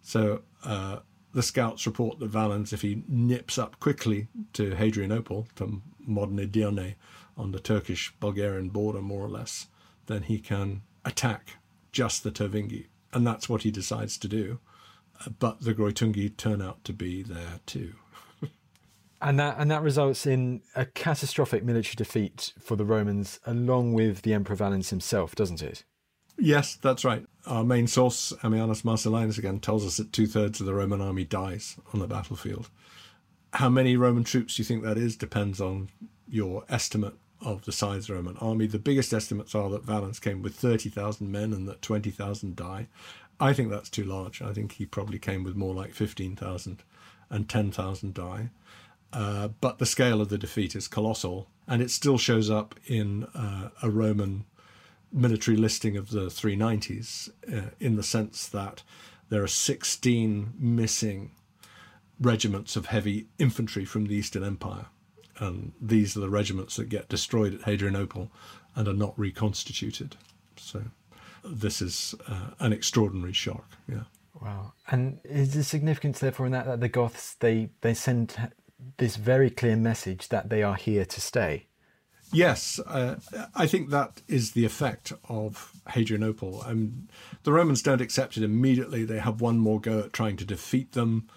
So 0.02 0.42
uh, 0.64 1.00
the 1.34 1.44
scouts 1.44 1.86
report 1.86 2.20
that 2.20 2.28
Valens, 2.28 2.74
if 2.74 2.82
he 2.82 3.04
nips 3.08 3.58
up 3.58 3.80
quickly 3.80 4.28
to 4.54 4.76
Hadrianople, 4.76 5.48
to 5.56 5.82
modern 6.00 6.38
Edirne, 6.40 6.96
on 7.38 7.52
the 7.52 7.60
Turkish 7.60 8.14
Bulgarian 8.20 8.70
border, 8.70 9.02
more 9.02 9.24
or 9.24 9.30
less, 9.30 9.68
then 10.08 10.24
he 10.24 10.40
can 10.40 10.82
attack 11.06 11.58
just 11.92 12.24
the 12.24 12.32
Tervingi. 12.32 12.88
And 13.14 13.26
that's 13.26 13.50
what 13.50 13.64
he 13.64 13.72
decides 13.72 14.18
to 14.20 14.28
do. 14.28 14.60
Uh, 15.20 15.30
but 15.40 15.62
the 15.62 15.74
Greutungi 15.74 16.36
turn 16.36 16.62
out 16.62 16.84
to 16.84 16.94
be 16.94 17.24
there 17.24 17.60
too. 17.66 17.94
and 19.22 19.40
that 19.40 19.56
and 19.58 19.72
that 19.72 19.82
results 19.82 20.26
in 20.26 20.62
a 20.76 20.86
catastrophic 20.86 21.64
military 21.64 21.96
defeat 21.96 22.54
for 22.60 22.76
the 22.76 22.86
Romans, 22.86 23.40
along 23.46 23.94
with 23.94 24.22
the 24.22 24.34
Emperor 24.34 24.56
Valens 24.56 24.90
himself, 24.90 25.36
doesn't 25.36 25.62
it? 25.62 25.84
Yes, 26.42 26.76
that's 26.76 27.06
right. 27.06 27.24
Our 27.46 27.64
main 27.64 27.86
source, 27.86 28.34
Ammianus 28.42 28.82
Marcellinus, 28.82 29.38
again 29.38 29.60
tells 29.60 29.86
us 29.86 29.98
that 29.98 30.12
two 30.12 30.26
thirds 30.26 30.60
of 30.60 30.66
the 30.66 30.74
Roman 30.74 31.00
army 31.00 31.24
dies 31.24 31.78
on 31.94 32.00
the 32.00 32.08
battlefield. 32.08 32.68
How 33.54 33.70
many 33.70 33.96
Roman 33.96 34.24
troops 34.24 34.56
do 34.56 34.62
you 34.62 34.66
think 34.66 34.84
that 34.84 34.98
is 34.98 35.16
depends 35.16 35.62
on 35.62 35.90
your 36.28 36.64
estimate 36.68 37.14
of 37.42 37.66
the 37.66 37.72
size 37.72 38.04
of 38.04 38.08
the 38.08 38.14
Roman 38.16 38.38
army. 38.38 38.68
The 38.68 38.80
biggest 38.80 39.14
estimates 39.14 39.54
are 39.54 39.70
that 39.70 39.84
Valens 39.84 40.20
came 40.20 40.42
with 40.42 40.56
30,000 40.56 41.32
men 41.32 41.54
and 41.54 41.68
that 41.68 41.82
20,000 41.82 42.56
die. 42.56 42.88
I 43.40 43.54
think 43.54 43.70
that's 43.70 43.90
too 43.90 44.04
large. 44.04 44.42
I 44.42 44.54
think 44.54 44.74
he 44.74 44.86
probably 44.86 45.20
came 45.20 45.44
with 45.44 45.56
more 45.56 45.74
like 45.74 45.94
15,000 45.94 46.84
and 47.30 47.50
10,000 47.50 48.14
die. 48.14 48.50
Uh, 49.14 49.50
but 49.60 49.80
the 49.80 49.86
scale 49.86 50.22
of 50.22 50.30
the 50.30 50.38
defeat 50.38 50.76
is 50.76 50.88
colossal, 50.88 51.48
and 51.68 51.82
it 51.82 51.92
still 51.92 52.18
shows 52.18 52.50
up 52.50 52.76
in 52.88 53.26
uh, 53.36 53.70
a 53.84 53.90
Roman 53.90 54.46
military 55.12 55.58
listing 55.58 55.98
of 55.98 56.12
the 56.12 56.28
390s 56.28 57.30
uh, 57.52 57.70
in 57.80 57.96
the 57.96 58.04
sense 58.04 58.48
that 58.48 58.84
there 59.30 59.44
are 59.44 59.48
16 59.48 60.54
missing 60.58 61.32
regiments 62.20 62.76
of 62.76 62.88
heavy 62.88 63.28
infantry 63.40 63.86
from 63.86 64.06
the 64.06 64.16
Eastern 64.16 64.44
Empire. 64.44 64.86
And 65.40 65.74
these 65.82 66.16
are 66.16 66.20
the 66.20 66.30
regiments 66.30 66.76
that 66.76 66.90
get 66.90 67.10
destroyed 67.10 67.56
at 67.56 67.62
Hadrianople 67.62 68.32
and 68.76 68.88
are 68.88 68.94
not 68.94 69.18
reconstituted. 69.18 70.16
So 70.56 70.84
this 71.44 71.82
is 71.82 72.14
uh, 72.28 72.52
an 72.60 72.74
extraordinary 72.74 73.34
shock. 73.34 73.66
Yeah. 73.88 74.04
Wow. 74.40 74.74
And 74.90 75.20
is 75.24 75.54
the 75.54 75.64
significance 75.64 76.20
therefore 76.20 76.46
in 76.46 76.52
that 76.52 76.66
that 76.66 76.80
the 76.80 76.90
Goths 76.90 77.36
they 77.36 77.70
they 77.82 77.94
send 77.94 78.52
this 78.98 79.16
very 79.16 79.50
clear 79.50 79.76
message 79.76 80.30
that 80.30 80.50
they 80.50 80.64
are 80.64 80.76
here 80.76 81.06
to 81.06 81.22
stay? 81.22 81.68
Yes, 82.34 82.80
uh, 82.88 83.18
I 83.56 83.68
think 83.68 83.90
that 83.90 84.22
is 84.28 84.52
the 84.52 84.64
effect 84.64 85.12
of 85.28 85.74
Hadrianople. 85.88 86.64
I 86.66 86.74
mean, 86.74 87.10
the 87.44 87.52
Romans 87.52 87.82
don't 87.82 88.02
accept 88.02 88.38
it 88.38 88.44
immediately. 88.44 89.04
They 89.04 89.20
have 89.20 89.42
one 89.42 89.58
more 89.58 89.82
go 89.82 90.00
at 90.00 90.14
trying 90.14 90.38
to 90.38 90.46
defeat 90.46 90.94
them. 90.94 91.28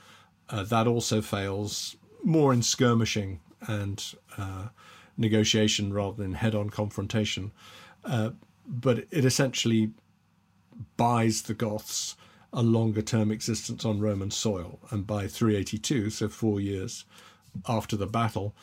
Uh, 0.48 0.62
that 0.64 0.86
also 0.86 1.20
fails, 1.20 1.96
more 2.22 2.52
in 2.52 2.62
skirmishing 2.62 3.40
and 3.66 4.14
uh, 4.38 4.68
negotiation 5.16 5.92
rather 5.92 6.22
than 6.22 6.34
head 6.34 6.54
on 6.54 6.70
confrontation. 6.70 7.50
Uh, 8.04 8.30
but 8.66 9.06
it 9.10 9.24
essentially 9.24 9.92
buys 10.96 11.42
the 11.42 11.54
Goths 11.54 12.16
a 12.52 12.62
longer 12.62 13.02
term 13.02 13.30
existence 13.30 13.84
on 13.84 14.00
Roman 14.00 14.30
soil. 14.30 14.78
And 14.90 15.06
by 15.06 15.26
382, 15.26 16.10
so 16.10 16.28
four 16.28 16.60
years 16.60 17.04
after 17.68 17.96
the 17.96 18.06
battle, 18.06 18.54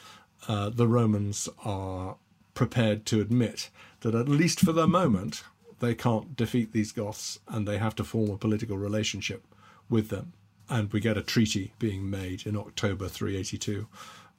uh, 0.48 0.70
the 0.70 0.88
Romans 0.88 1.48
are 1.64 2.18
prepared 2.54 3.06
to 3.08 3.22
admit 3.22 3.70
that, 4.02 4.16
at 4.16 4.28
least 4.28 4.60
for 4.60 4.72
the 4.72 4.88
moment, 4.88 5.44
they 5.80 5.96
can't 5.96 6.36
defeat 6.36 6.72
these 6.72 6.92
Goths 6.92 7.40
and 7.48 7.68
they 7.68 7.78
have 7.78 7.96
to 7.96 8.04
form 8.04 8.30
a 8.30 8.38
political 8.38 8.78
relationship 8.78 9.46
with 9.90 10.10
them. 10.10 10.34
And 10.70 10.92
we 10.94 11.00
get 11.00 11.18
a 11.18 11.24
treaty 11.24 11.74
being 11.80 12.10
made 12.10 12.46
in 12.46 12.56
October 12.56 13.08
382, 13.08 13.88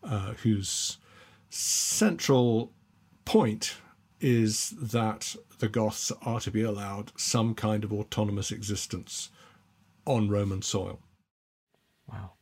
uh, 0.02 0.32
whose 0.42 0.98
central 1.50 2.72
point 3.24 3.76
is 4.20 4.70
that 4.80 5.36
the 5.58 5.68
Goths 5.68 6.12
are 6.22 6.40
to 6.40 6.50
be 6.50 6.62
allowed 6.62 7.12
some 7.16 7.54
kind 7.54 7.84
of 7.84 7.92
autonomous 7.92 8.50
existence 8.50 9.30
on 10.06 10.28
Roman 10.28 10.62
soil. 10.62 11.00
Wow. 12.10 12.32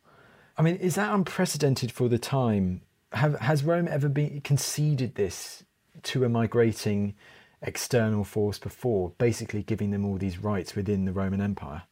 I 0.57 0.61
mean, 0.61 0.75
is 0.75 0.95
that 0.95 1.13
unprecedented 1.13 1.91
for 1.91 2.07
the 2.07 2.19
time? 2.19 2.81
Have, 3.13 3.39
has 3.39 3.63
Rome 3.63 3.87
ever 3.87 4.09
been 4.09 4.41
conceded 4.41 5.15
this 5.15 5.63
to 6.03 6.23
a 6.23 6.29
migrating 6.29 7.15
external 7.61 8.23
force 8.23 8.57
before, 8.57 9.13
basically 9.17 9.63
giving 9.63 9.91
them 9.91 10.05
all 10.05 10.17
these 10.17 10.37
rights 10.39 10.75
within 10.75 11.05
the 11.05 11.11
Roman 11.11 11.41
Empire? 11.41 11.83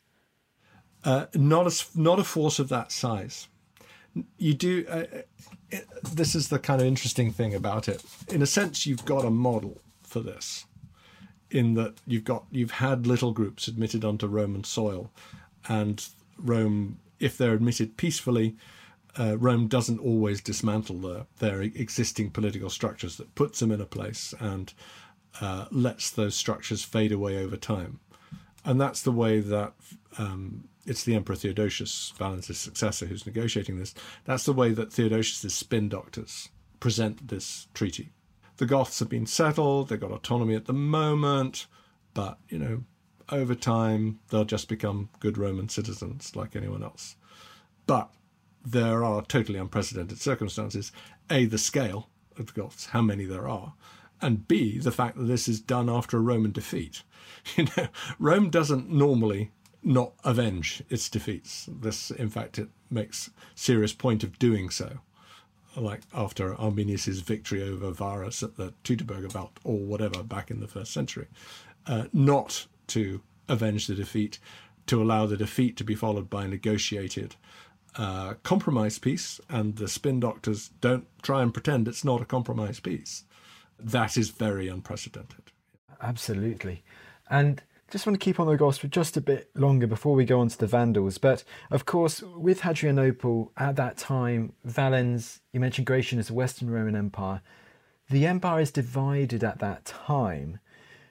Uh, 1.03 1.25
not 1.35 1.67
a, 1.67 1.99
not 1.99 2.19
a 2.19 2.23
force 2.23 2.59
of 2.59 2.69
that 2.69 2.91
size. 2.91 3.47
You 4.37 4.53
do. 4.53 4.85
Uh, 4.89 5.03
it, 5.69 5.87
this 6.03 6.35
is 6.35 6.49
the 6.49 6.59
kind 6.59 6.81
of 6.81 6.87
interesting 6.87 7.31
thing 7.31 7.53
about 7.53 7.87
it. 7.87 8.03
In 8.29 8.41
a 8.41 8.47
sense, 8.47 8.85
you've 8.85 9.05
got 9.05 9.23
a 9.23 9.29
model 9.29 9.81
for 10.03 10.19
this, 10.19 10.65
in 11.51 11.75
that 11.75 11.95
you've 12.07 12.23
got 12.23 12.45
you've 12.51 12.71
had 12.71 13.05
little 13.05 13.31
groups 13.31 13.67
admitted 13.67 14.03
onto 14.03 14.25
Roman 14.25 14.63
soil, 14.63 15.11
and 15.67 16.07
Rome, 16.37 16.99
if 17.19 17.37
they're 17.37 17.53
admitted 17.53 17.97
peacefully, 17.97 18.55
uh, 19.19 19.37
Rome 19.37 19.67
doesn't 19.67 19.99
always 19.99 20.41
dismantle 20.41 20.99
their, 20.99 21.25
their 21.39 21.61
existing 21.61 22.31
political 22.31 22.69
structures, 22.69 23.17
that 23.17 23.35
puts 23.35 23.59
them 23.59 23.71
in 23.71 23.81
a 23.81 23.85
place 23.85 24.33
and 24.39 24.73
uh, 25.41 25.65
lets 25.71 26.09
those 26.09 26.35
structures 26.35 26.83
fade 26.83 27.11
away 27.11 27.37
over 27.37 27.57
time. 27.57 27.99
And 28.65 28.79
that's 28.79 29.01
the 29.01 29.11
way 29.11 29.39
that 29.39 29.73
um, 30.17 30.67
it's 30.85 31.03
the 31.03 31.15
Emperor 31.15 31.35
Theodosius, 31.35 32.13
Valens' 32.17 32.57
successor, 32.57 33.05
who's 33.05 33.25
negotiating 33.25 33.77
this. 33.77 33.93
That's 34.25 34.45
the 34.45 34.53
way 34.53 34.71
that 34.71 34.91
Theodosius' 34.91 35.53
spin 35.53 35.89
doctors 35.89 36.49
present 36.79 37.27
this 37.27 37.67
treaty. 37.73 38.09
The 38.57 38.65
Goths 38.65 38.99
have 38.99 39.09
been 39.09 39.25
settled, 39.25 39.89
they've 39.89 39.99
got 39.99 40.11
autonomy 40.11 40.55
at 40.55 40.65
the 40.65 40.73
moment, 40.73 41.67
but, 42.13 42.37
you 42.49 42.57
know, 42.57 42.83
over 43.31 43.55
time, 43.55 44.19
they'll 44.29 44.43
just 44.43 44.67
become 44.67 45.09
good 45.19 45.37
Roman 45.37 45.69
citizens 45.69 46.35
like 46.35 46.55
anyone 46.55 46.83
else. 46.83 47.15
But 47.85 48.09
there 48.65 49.03
are 49.03 49.23
totally 49.23 49.59
unprecedented 49.59 50.19
circumstances. 50.19 50.91
A, 51.29 51.45
the 51.45 51.57
scale 51.57 52.09
of 52.37 52.47
the 52.47 52.61
Goths, 52.61 52.87
how 52.87 53.01
many 53.01 53.25
there 53.25 53.47
are, 53.47 53.73
and 54.21 54.47
B, 54.47 54.77
the 54.77 54.91
fact 54.91 55.17
that 55.17 55.23
this 55.23 55.47
is 55.47 55.59
done 55.59 55.89
after 55.89 56.17
a 56.17 56.21
Roman 56.21 56.51
defeat. 56.51 57.03
You 57.55 57.67
know, 57.77 57.87
Rome 58.19 58.49
doesn't 58.49 58.89
normally 58.89 59.51
not 59.81 60.13
avenge 60.25 60.83
its 60.89 61.09
defeats. 61.09 61.69
This, 61.71 62.11
in 62.11 62.29
fact, 62.29 62.59
it 62.59 62.67
makes 62.89 63.29
serious 63.55 63.93
point 63.93 64.23
of 64.23 64.37
doing 64.37 64.69
so. 64.69 64.99
Like 65.75 66.01
after 66.13 66.53
Arminius's 66.59 67.21
victory 67.21 67.63
over 67.63 67.91
Varus 67.91 68.43
at 68.43 68.57
the 68.57 68.73
Teutoburger 68.83 69.33
Wald 69.33 69.59
or 69.63 69.77
whatever 69.79 70.21
back 70.21 70.51
in 70.51 70.59
the 70.59 70.67
first 70.67 70.91
century, 70.91 71.27
uh, 71.87 72.05
not 72.11 72.67
to 72.87 73.21
avenge 73.47 73.87
the 73.87 73.95
defeat, 73.95 74.37
to 74.87 75.01
allow 75.01 75.25
the 75.25 75.37
defeat 75.37 75.77
to 75.77 75.83
be 75.83 75.95
followed 75.95 76.29
by 76.29 76.45
a 76.45 76.47
negotiated 76.47 77.35
uh, 77.97 78.35
compromise 78.43 78.99
peace, 78.99 79.39
and 79.49 79.75
the 79.75 79.87
spin 79.87 80.19
doctors 80.19 80.69
don't 80.81 81.07
try 81.21 81.41
and 81.41 81.53
pretend 81.53 81.87
it's 81.87 82.05
not 82.05 82.21
a 82.21 82.25
compromise 82.25 82.79
peace. 82.79 83.23
That 83.79 84.17
is 84.17 84.29
very 84.29 84.67
unprecedented. 84.67 85.51
Absolutely. 86.01 86.83
And 87.29 87.61
just 87.91 88.05
want 88.05 88.19
to 88.19 88.23
keep 88.23 88.39
on 88.39 88.47
the 88.47 88.55
Goths 88.55 88.77
for 88.77 88.87
just 88.87 89.17
a 89.17 89.21
bit 89.21 89.49
longer 89.55 89.87
before 89.87 90.13
we 90.13 90.25
go 90.25 90.39
on 90.39 90.49
to 90.49 90.57
the 90.57 90.67
Vandals. 90.67 91.17
But 91.17 91.43
of 91.71 91.85
course, 91.85 92.21
with 92.21 92.61
Hadrianople 92.61 93.51
at 93.57 93.75
that 93.77 93.97
time, 93.97 94.53
Valens, 94.63 95.41
you 95.51 95.59
mentioned 95.59 95.87
Gratian 95.87 96.19
as 96.19 96.27
the 96.27 96.33
Western 96.35 96.69
Roman 96.69 96.95
Empire, 96.95 97.41
the 98.09 98.25
empire 98.25 98.59
is 98.61 98.71
divided 98.71 99.43
at 99.43 99.59
that 99.59 99.85
time. 99.85 100.59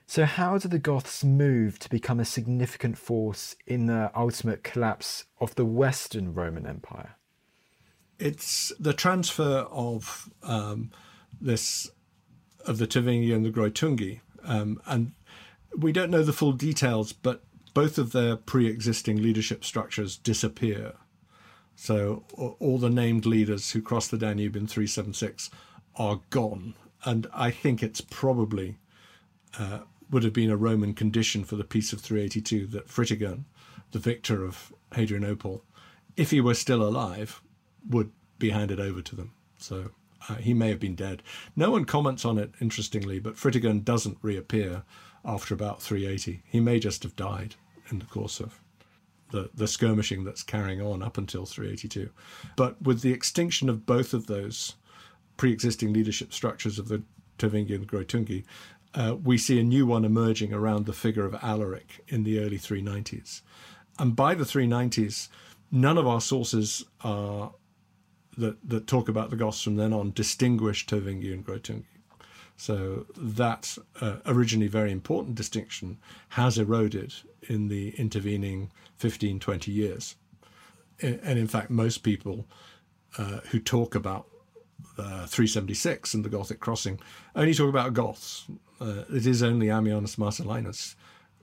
So, 0.09 0.25
how 0.25 0.57
do 0.57 0.67
the 0.67 0.79
Goths 0.79 1.23
move 1.23 1.77
to 1.77 1.87
become 1.87 2.19
a 2.19 2.25
significant 2.25 2.97
force 2.97 3.55
in 3.67 3.85
the 3.85 4.09
ultimate 4.15 4.63
collapse 4.63 5.25
of 5.39 5.53
the 5.53 5.65
Western 5.65 6.33
Roman 6.33 6.65
Empire? 6.65 7.17
It's 8.17 8.73
the 8.79 8.91
transfer 8.91 9.67
of 9.69 10.27
um, 10.41 10.89
this 11.39 11.91
of 12.65 12.79
the 12.79 12.87
Tervingi 12.87 13.35
and 13.35 13.45
the 13.45 13.51
Greutungi, 13.51 14.21
um, 14.45 14.81
and 14.87 15.11
we 15.77 15.91
don't 15.91 16.09
know 16.09 16.23
the 16.23 16.33
full 16.33 16.53
details, 16.53 17.13
but 17.13 17.43
both 17.75 17.99
of 17.99 18.11
their 18.11 18.35
pre-existing 18.35 19.21
leadership 19.21 19.63
structures 19.63 20.17
disappear. 20.17 20.93
So 21.75 22.23
all 22.59 22.79
the 22.79 22.89
named 22.89 23.27
leaders 23.27 23.73
who 23.73 23.81
crossed 23.83 24.09
the 24.09 24.17
Danube 24.17 24.55
in 24.55 24.65
376 24.65 25.51
are 25.97 26.21
gone, 26.31 26.73
and 27.05 27.27
I 27.31 27.51
think 27.51 27.83
it's 27.83 28.01
probably 28.01 28.79
uh, 29.59 29.81
would 30.09 30.23
have 30.23 30.33
been 30.33 30.49
a 30.49 30.57
Roman 30.57 30.93
condition 30.93 31.43
for 31.43 31.55
the 31.55 31.63
Peace 31.63 31.93
of 31.93 32.01
382 32.01 32.67
that 32.67 32.87
Fritigern, 32.87 33.45
the 33.91 33.99
victor 33.99 34.43
of 34.43 34.73
Hadrianople, 34.93 35.63
if 36.17 36.31
he 36.31 36.41
were 36.41 36.53
still 36.53 36.81
alive, 36.81 37.41
would 37.87 38.11
be 38.37 38.49
handed 38.49 38.79
over 38.79 39.01
to 39.01 39.15
them. 39.15 39.33
So 39.57 39.91
uh, 40.27 40.35
he 40.35 40.53
may 40.53 40.69
have 40.69 40.79
been 40.79 40.95
dead. 40.95 41.23
No 41.55 41.71
one 41.71 41.85
comments 41.85 42.25
on 42.25 42.37
it, 42.37 42.53
interestingly, 42.59 43.19
but 43.19 43.35
Fritigern 43.35 43.83
doesn't 43.83 44.17
reappear 44.21 44.83
after 45.23 45.53
about 45.53 45.81
380. 45.81 46.43
He 46.45 46.59
may 46.59 46.79
just 46.79 47.03
have 47.03 47.15
died 47.15 47.55
in 47.91 47.99
the 47.99 48.05
course 48.05 48.39
of 48.39 48.59
the, 49.31 49.49
the 49.53 49.67
skirmishing 49.67 50.23
that's 50.23 50.43
carrying 50.43 50.81
on 50.81 51.03
up 51.03 51.17
until 51.17 51.45
382. 51.45 52.09
But 52.55 52.81
with 52.81 53.01
the 53.01 53.13
extinction 53.13 53.69
of 53.69 53.85
both 53.85 54.13
of 54.13 54.27
those 54.27 54.75
pre 55.37 55.51
existing 55.51 55.93
leadership 55.93 56.33
structures 56.33 56.79
of 56.79 56.87
the 56.87 57.03
Tervingi 57.37 57.75
and 57.75 57.87
uh, 58.93 59.15
we 59.23 59.37
see 59.37 59.59
a 59.59 59.63
new 59.63 59.85
one 59.85 60.05
emerging 60.05 60.53
around 60.53 60.85
the 60.85 60.93
figure 60.93 61.25
of 61.25 61.35
Alaric 61.43 62.03
in 62.07 62.23
the 62.23 62.39
early 62.39 62.57
390s. 62.57 63.41
And 63.97 64.15
by 64.15 64.33
the 64.33 64.43
390s, 64.43 65.29
none 65.71 65.97
of 65.97 66.07
our 66.07 66.21
sources 66.21 66.85
are, 67.01 67.53
that, 68.37 68.57
that 68.67 68.87
talk 68.87 69.09
about 69.09 69.29
the 69.29 69.35
Goths 69.35 69.61
from 69.61 69.75
then 69.75 69.93
on 69.93 70.11
distinguish 70.11 70.85
Tervingi 70.87 71.33
and 71.33 71.45
Greutungi. 71.45 71.83
So 72.57 73.05
that 73.15 73.77
uh, 74.01 74.17
originally 74.25 74.67
very 74.67 74.91
important 74.91 75.35
distinction 75.35 75.97
has 76.29 76.57
eroded 76.57 77.13
in 77.47 77.69
the 77.69 77.91
intervening 77.91 78.71
15, 78.97 79.39
20 79.39 79.71
years. 79.71 80.15
And 81.01 81.39
in 81.39 81.47
fact, 81.47 81.69
most 81.69 81.99
people 81.99 82.45
uh, 83.17 83.39
who 83.51 83.59
talk 83.59 83.95
about 83.95 84.27
uh, 84.99 85.25
376 85.25 86.13
and 86.13 86.25
the 86.25 86.29
Gothic 86.29 86.59
crossing 86.59 86.99
only 87.35 87.53
talk 87.53 87.69
about 87.69 87.93
Goths, 87.93 88.45
uh, 88.81 89.03
it 89.09 89.25
is 89.25 89.43
only 89.43 89.67
Ammianus 89.67 90.17
Marcellinus 90.17 90.95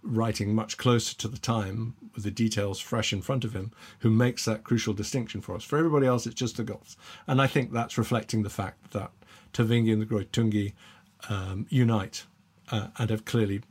writing 0.02 0.54
much 0.54 0.76
closer 0.76 1.16
to 1.16 1.28
the 1.28 1.38
time 1.38 1.94
with 2.14 2.24
the 2.24 2.30
details 2.30 2.78
fresh 2.78 3.12
in 3.12 3.20
front 3.20 3.44
of 3.44 3.54
him 3.54 3.72
who 4.00 4.10
makes 4.10 4.44
that 4.44 4.64
crucial 4.64 4.94
distinction 4.94 5.40
for 5.40 5.54
us. 5.54 5.64
For 5.64 5.78
everybody 5.78 6.06
else, 6.06 6.26
it's 6.26 6.34
just 6.34 6.56
the 6.56 6.64
Goths. 6.64 6.96
And 7.26 7.42
I 7.42 7.46
think 7.46 7.72
that's 7.72 7.98
reflecting 7.98 8.42
the 8.42 8.50
fact 8.50 8.92
that 8.92 9.10
Tervingi 9.52 9.92
and 9.92 10.00
the 10.00 10.06
Greutungi 10.06 10.74
um, 11.28 11.66
unite 11.68 12.24
uh, 12.70 12.88
and 12.98 13.10
have 13.10 13.24
clearly 13.24 13.62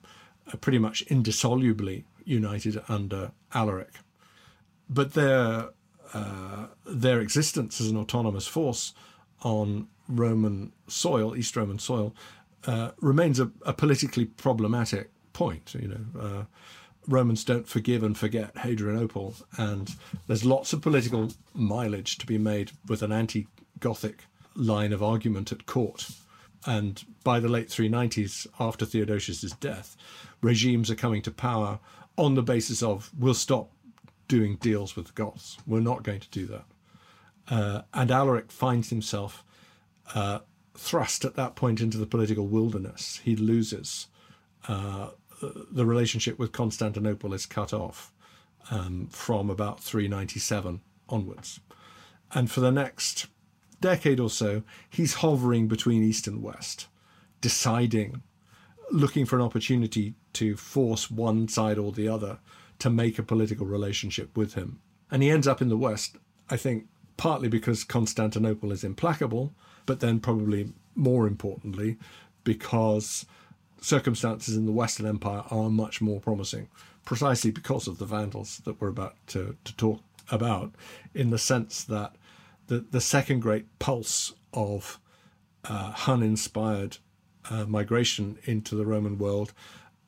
uh, 0.52 0.58
pretty 0.58 0.80
much 0.80 1.06
indissolubly 1.08 2.04
united 2.26 2.82
under 2.89 3.32
Alaric. 3.54 3.93
But 4.89 5.13
their 5.13 5.69
uh, 6.13 6.67
their 6.86 7.19
existence 7.19 7.82
as 7.82 7.89
an 7.89 7.98
autonomous 7.98 8.48
force 8.48 8.93
on 9.41 9.88
Roman 10.08 10.71
soil, 10.88 11.36
East 11.36 11.56
Roman 11.56 11.80
soil, 11.80 12.15
uh, 12.65 12.91
remains 13.00 13.39
a, 13.39 13.52
a, 13.65 13.74
politically 13.74 14.26
problematic 14.26 15.10
point. 15.34 15.76
You 15.80 15.88
know, 15.88 16.19
uh, 16.19 16.43
Romans 17.08 17.43
don't 17.43 17.67
forgive 17.67 18.04
and 18.04 18.17
forget 18.17 18.58
Hadrianople, 18.58 19.36
and 19.58 19.95
there's 20.28 20.45
lots 20.45 20.74
of 20.74 20.82
political 20.82 21.32
mileage 21.54 22.17
to 22.17 22.26
be 22.26 22.38
made 22.38 22.71
with 22.88 23.04
an 23.04 23.12
anti-Gothic 23.12 24.24
line 24.56 24.93
of 24.93 25.04
argument 25.04 25.52
at 25.52 25.65
court. 25.65 26.10
And 26.65 27.04
by 27.24 27.39
the 27.39 27.50
late 27.50 27.67
390s, 27.67 28.48
after 28.60 28.86
Theodosius' 28.86 29.52
death, 29.52 29.95
regimes 30.41 30.89
are 30.89 30.95
coming 30.95 31.21
to 31.24 31.32
power 31.32 31.80
on 32.17 32.34
the 32.34 32.41
basis 32.41 32.82
of 32.82 33.12
we'll 33.17 33.34
stop 33.36 33.69
doing 34.28 34.56
deals 34.56 34.95
with 34.95 35.08
the 35.08 35.13
Goths. 35.13 35.58
We're 35.67 35.82
not 35.82 36.04
going 36.04 36.21
to 36.21 36.30
do 36.30 36.48
that. 36.48 36.65
Uh, 37.49 37.81
and 37.93 38.12
Alaric 38.12 38.51
finds 38.51 38.89
himself 38.89 39.43
uh, 40.13 40.39
thrust 40.75 41.25
at 41.25 41.36
that 41.36 41.55
point 41.55 41.79
into 41.79 41.97
the 41.97 42.05
political 42.05 42.47
wilderness. 42.47 43.21
He 43.23 43.36
loses. 43.36 44.08
Uh, 44.67 45.10
the 45.41 45.86
relationship 45.86 46.39
with 46.39 46.51
Constantinople 46.51 47.34
is 47.34 47.45
cut 47.45 47.73
off 47.73 48.12
um, 48.71 49.08
from 49.12 49.49
about 49.49 49.81
397 49.81 50.81
onwards. 51.10 51.60
And 52.34 52.49
for 52.49 52.62
the 52.62 52.71
next 52.71 53.27
decade 53.81 54.19
or 54.19 54.29
so, 54.29 54.63
he's 54.89 55.15
hovering 55.15 55.67
between 55.67 56.03
East 56.03 56.27
and 56.27 56.41
West, 56.41 56.88
deciding, 57.41 58.23
looking 58.91 59.25
for 59.25 59.36
an 59.36 59.41
opportunity 59.41 60.15
to 60.34 60.55
force 60.55 61.12
one 61.12 61.47
side 61.47 61.77
or 61.77 61.91
the 61.91 62.08
other 62.08 62.39
to 62.79 62.89
make 62.89 63.19
a 63.19 63.23
political 63.23 63.65
relationship 63.65 64.36
with 64.36 64.55
him. 64.55 64.79
And 65.12 65.21
he 65.21 65.29
ends 65.29 65.47
up 65.47 65.62
in 65.62 65.69
the 65.69 65.77
West, 65.77 66.17
I 66.49 66.58
think, 66.58 66.88
partly 67.17 67.47
because 67.47 67.84
Constantinople 67.84 68.71
is 68.71 68.84
implacable, 68.84 69.54
but 69.86 69.99
then 69.99 70.19
probably 70.19 70.73
more 70.95 71.28
importantly, 71.28 71.97
because 72.43 73.25
circumstances 73.82 74.56
in 74.56 74.65
the 74.65 74.71
Western 74.71 75.06
Empire 75.06 75.43
are 75.51 75.69
much 75.69 76.01
more 76.01 76.19
promising, 76.19 76.67
precisely 77.04 77.51
because 77.51 77.88
of 77.88 77.97
the 77.97 78.06
Vandals 78.06 78.62
that 78.65 78.80
we're 78.80 78.89
about 78.89 79.15
to, 79.28 79.56
to 79.63 79.75
talk 79.75 80.01
about, 80.32 80.73
in 81.13 81.30
the 81.30 81.38
sense 81.38 81.84
that 81.84 82.15
the, 82.67 82.80
the 82.80 83.01
second 83.01 83.41
great 83.41 83.80
pulse 83.80 84.34
of 84.54 84.99
uh, 85.65 85.91
Hun 85.91 86.23
inspired 86.23 86.97
uh, 87.49 87.65
migration 87.65 88.38
into 88.45 88.75
the 88.75 88.86
Roman 88.86 89.17
world 89.17 89.54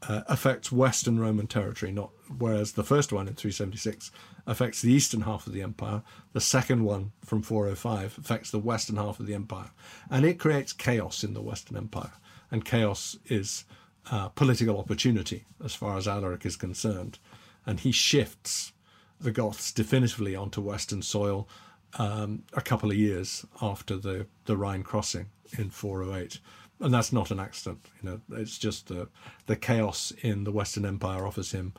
uh, 0.04 0.22
affects 0.28 0.72
Western 0.72 1.20
Roman 1.20 1.48
territory, 1.48 1.92
not 1.92 2.12
whereas 2.38 2.74
the 2.74 2.84
first 2.84 3.12
one 3.12 3.28
in 3.28 3.34
376 3.34 4.12
affects 4.46 4.82
the 4.82 4.92
eastern 4.92 5.22
half 5.22 5.48
of 5.48 5.54
the 5.54 5.62
empire. 5.62 6.04
The 6.34 6.42
second 6.42 6.84
one 6.84 7.12
from 7.26 7.42
405 7.42 8.18
affects 8.18 8.52
the 8.52 8.60
western 8.60 8.96
half 8.96 9.20
of 9.20 9.26
the 9.26 9.34
empire, 9.34 9.72
and 10.10 10.26
it 10.26 10.40
creates 10.40 10.74
chaos 10.74 11.24
in 11.24 11.34
the 11.34 11.42
Western 11.42 11.78
Empire. 11.78 12.14
And 12.50 12.64
chaos 12.64 13.18
is 13.26 13.66
uh, 14.10 14.30
political 14.30 14.80
opportunity 14.80 15.46
as 15.64 15.74
far 15.74 15.98
as 15.98 16.08
Alaric 16.08 16.46
is 16.46 16.56
concerned, 16.56 17.20
and 17.66 17.80
he 17.80 17.92
shifts 17.92 18.72
the 19.20 19.32
Goths 19.32 19.72
definitively 19.72 20.36
onto 20.36 20.62
Western 20.62 21.02
soil 21.02 21.50
um, 21.98 22.44
a 22.54 22.62
couple 22.62 22.92
of 22.92 22.98
years 22.98 23.46
after 23.62 23.98
the 23.98 24.28
the 24.46 24.56
Rhine 24.56 24.84
crossing 24.84 25.28
in 25.58 25.70
408 25.70 26.40
and 26.80 26.94
that's 26.94 27.12
not 27.12 27.32
an 27.32 27.40
accident. 27.40 27.86
You 28.02 28.10
know, 28.10 28.22
it's 28.38 28.58
just 28.58 28.88
the 28.88 29.10
the 29.46 29.56
chaos 29.56 30.12
in 30.22 30.44
the 30.44 30.52
Western 30.52 30.86
Empire 30.86 31.26
offers 31.26 31.52
him 31.52 31.74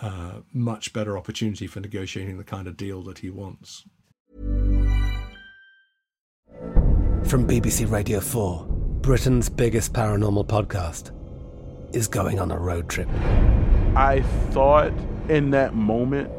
uh, 0.00 0.40
much 0.52 0.92
better 0.92 1.18
opportunity 1.18 1.66
for 1.66 1.80
negotiating 1.80 2.38
the 2.38 2.44
kind 2.44 2.66
of 2.66 2.76
deal 2.76 3.02
that 3.02 3.18
he 3.18 3.30
wants. 3.30 3.84
From 7.24 7.46
BBC 7.46 7.90
Radio 7.90 8.20
Four, 8.20 8.66
Britain's 8.68 9.48
biggest 9.48 9.92
paranormal 9.92 10.46
podcast 10.46 11.12
is 11.94 12.08
going 12.08 12.38
on 12.38 12.50
a 12.50 12.58
road 12.58 12.88
trip. 12.88 13.08
I 13.94 14.22
thought 14.50 14.92
in 15.28 15.50
that 15.50 15.74
moment, 15.74 16.30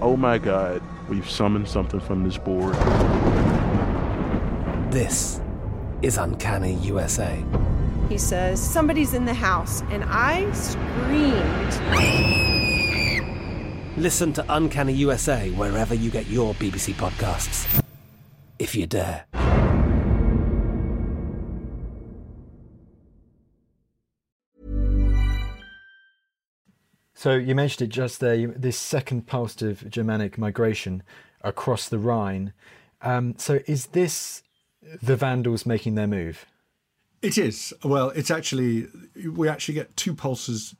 oh 0.00 0.16
my 0.16 0.38
god, 0.38 0.82
we've 1.08 1.28
summoned 1.28 1.68
something 1.68 2.00
from 2.00 2.24
this 2.24 2.38
board. 2.38 2.74
This 4.90 5.40
is 6.02 6.16
Uncanny 6.16 6.74
USA. 6.74 7.44
He 8.08 8.18
says, 8.18 8.60
Somebody's 8.60 9.14
in 9.14 9.24
the 9.24 9.34
house, 9.34 9.82
and 9.90 10.04
I 10.06 10.50
screamed. 10.52 11.80
Listen 13.96 14.32
to 14.32 14.44
Uncanny 14.48 14.94
USA 14.94 15.50
wherever 15.50 15.94
you 15.94 16.10
get 16.10 16.26
your 16.26 16.54
BBC 16.54 16.94
podcasts, 16.94 17.82
if 18.58 18.74
you 18.74 18.86
dare. 18.86 19.26
So 27.14 27.34
you 27.34 27.54
mentioned 27.54 27.90
it 27.90 27.92
just 27.92 28.20
there. 28.20 28.46
This 28.46 28.78
second 28.78 29.26
pulse 29.26 29.60
of 29.60 29.90
Germanic 29.90 30.38
migration 30.38 31.02
across 31.42 31.86
the 31.86 31.98
Rhine. 31.98 32.54
Um, 33.02 33.34
so 33.36 33.60
is 33.66 33.88
this 33.88 34.42
the 35.02 35.16
Vandals 35.16 35.66
making 35.66 35.94
their 35.94 36.06
move? 36.06 36.46
It 37.22 37.36
is. 37.36 37.74
Well, 37.84 38.10
it's 38.10 38.30
actually, 38.30 38.88
we 39.34 39.48
actually 39.48 39.74
get 39.74 39.96
two 39.96 40.14
pulses 40.14 40.74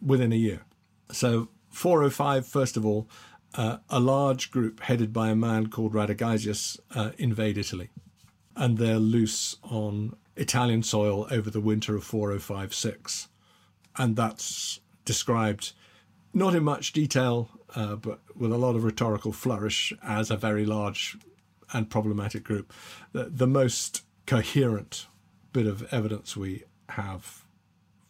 within 0.00 0.32
a 0.32 0.36
year. 0.36 0.62
So 1.10 1.48
405, 1.70 2.46
first 2.46 2.76
of 2.76 2.86
all, 2.86 3.08
uh, 3.54 3.78
a 3.90 4.00
large 4.00 4.50
group 4.50 4.80
headed 4.80 5.12
by 5.12 5.28
a 5.28 5.36
man 5.36 5.68
called 5.68 5.92
Radagaisus 5.92 6.80
uh, 6.94 7.10
invade 7.18 7.58
Italy. 7.58 7.90
And 8.56 8.78
they're 8.78 8.98
loose 8.98 9.56
on 9.62 10.16
Italian 10.36 10.82
soil 10.82 11.26
over 11.30 11.50
the 11.50 11.60
winter 11.60 11.94
of 11.94 12.04
405 12.04 12.74
6. 12.74 13.28
And 13.98 14.16
that's 14.16 14.80
described 15.04 15.72
not 16.32 16.54
in 16.54 16.64
much 16.64 16.92
detail, 16.92 17.50
uh, 17.74 17.96
but 17.96 18.20
with 18.34 18.52
a 18.52 18.56
lot 18.56 18.74
of 18.74 18.84
rhetorical 18.84 19.32
flourish 19.32 19.92
as 20.02 20.30
a 20.30 20.36
very 20.36 20.64
large 20.64 21.18
and 21.72 21.90
problematic 21.90 22.44
group. 22.44 22.72
The, 23.12 23.24
the 23.24 23.46
most 23.46 24.02
coherent 24.26 25.06
bit 25.52 25.66
of 25.66 25.82
evidence 25.92 26.36
we 26.36 26.64
have 26.90 27.44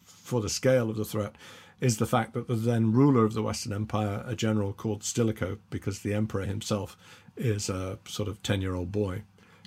for 0.03 0.41
the 0.41 0.49
scale 0.49 0.89
of 0.89 0.95
the 0.95 1.05
threat 1.05 1.35
is 1.81 1.97
the 1.97 2.05
fact 2.05 2.33
that 2.33 2.47
the 2.47 2.55
then 2.55 2.93
ruler 2.93 3.25
of 3.25 3.33
the 3.33 3.43
Western 3.43 3.73
Empire, 3.73 4.23
a 4.25 4.35
general 4.35 4.71
called 4.71 5.03
Stilicho, 5.03 5.57
because 5.69 5.99
the 5.99 6.13
emperor 6.13 6.45
himself 6.45 6.95
is 7.35 7.69
a 7.69 7.99
sort 8.07 8.29
of 8.29 8.41
10 8.43 8.61
year 8.61 8.75
old 8.75 8.91
boy 8.91 9.23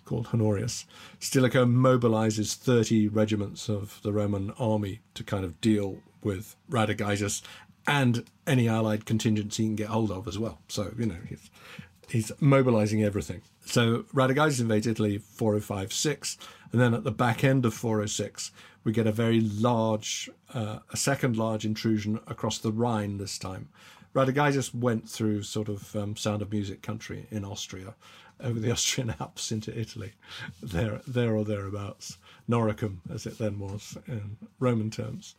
called 0.06 0.28
Honorius, 0.32 0.86
Stilicho 1.20 1.66
mobilizes 1.66 2.54
30 2.54 3.08
regiments 3.08 3.68
of 3.68 4.00
the 4.02 4.12
Roman 4.12 4.52
army 4.52 5.00
to 5.14 5.22
kind 5.22 5.44
of 5.44 5.60
deal 5.60 5.98
with 6.22 6.56
Radagaisus 6.70 7.42
and 7.86 8.24
any 8.46 8.68
allied 8.68 9.04
contingency 9.04 9.64
he 9.64 9.68
can 9.68 9.76
get 9.76 9.88
hold 9.88 10.10
of 10.10 10.26
as 10.26 10.38
well. 10.38 10.60
So, 10.68 10.92
you 10.98 11.06
know, 11.06 11.18
he's, 11.28 11.50
he's 12.08 12.32
mobilizing 12.40 13.02
everything. 13.02 13.42
So 13.64 14.04
Radagaisus 14.14 14.60
invades 14.60 14.86
Italy 14.86 15.18
405 15.18 15.92
6, 15.92 16.38
and 16.72 16.80
then 16.80 16.94
at 16.94 17.04
the 17.04 17.10
back 17.10 17.44
end 17.44 17.64
of 17.64 17.74
406, 17.74 18.52
we 18.84 18.92
get 18.92 19.06
a 19.06 19.12
very 19.12 19.40
large, 19.40 20.30
uh, 20.54 20.78
a 20.92 20.96
second 20.96 21.36
large 21.36 21.64
intrusion 21.64 22.20
across 22.26 22.58
the 22.58 22.72
Rhine 22.72 23.18
this 23.18 23.38
time. 23.38 23.68
Radagaisus 24.14 24.74
went 24.74 25.08
through 25.08 25.42
sort 25.42 25.68
of 25.68 25.94
um, 25.96 26.16
Sound 26.16 26.40
of 26.40 26.50
Music 26.50 26.82
country 26.82 27.26
in 27.30 27.44
Austria, 27.44 27.94
over 28.40 28.58
the 28.58 28.70
Austrian 28.72 29.14
Alps 29.20 29.50
into 29.50 29.78
Italy, 29.78 30.12
there, 30.62 31.00
there 31.06 31.34
or 31.34 31.44
thereabouts, 31.44 32.18
Noricum 32.48 32.98
as 33.12 33.26
it 33.26 33.38
then 33.38 33.58
was 33.58 33.98
in 34.06 34.36
Roman 34.58 34.90
terms. 34.90 35.34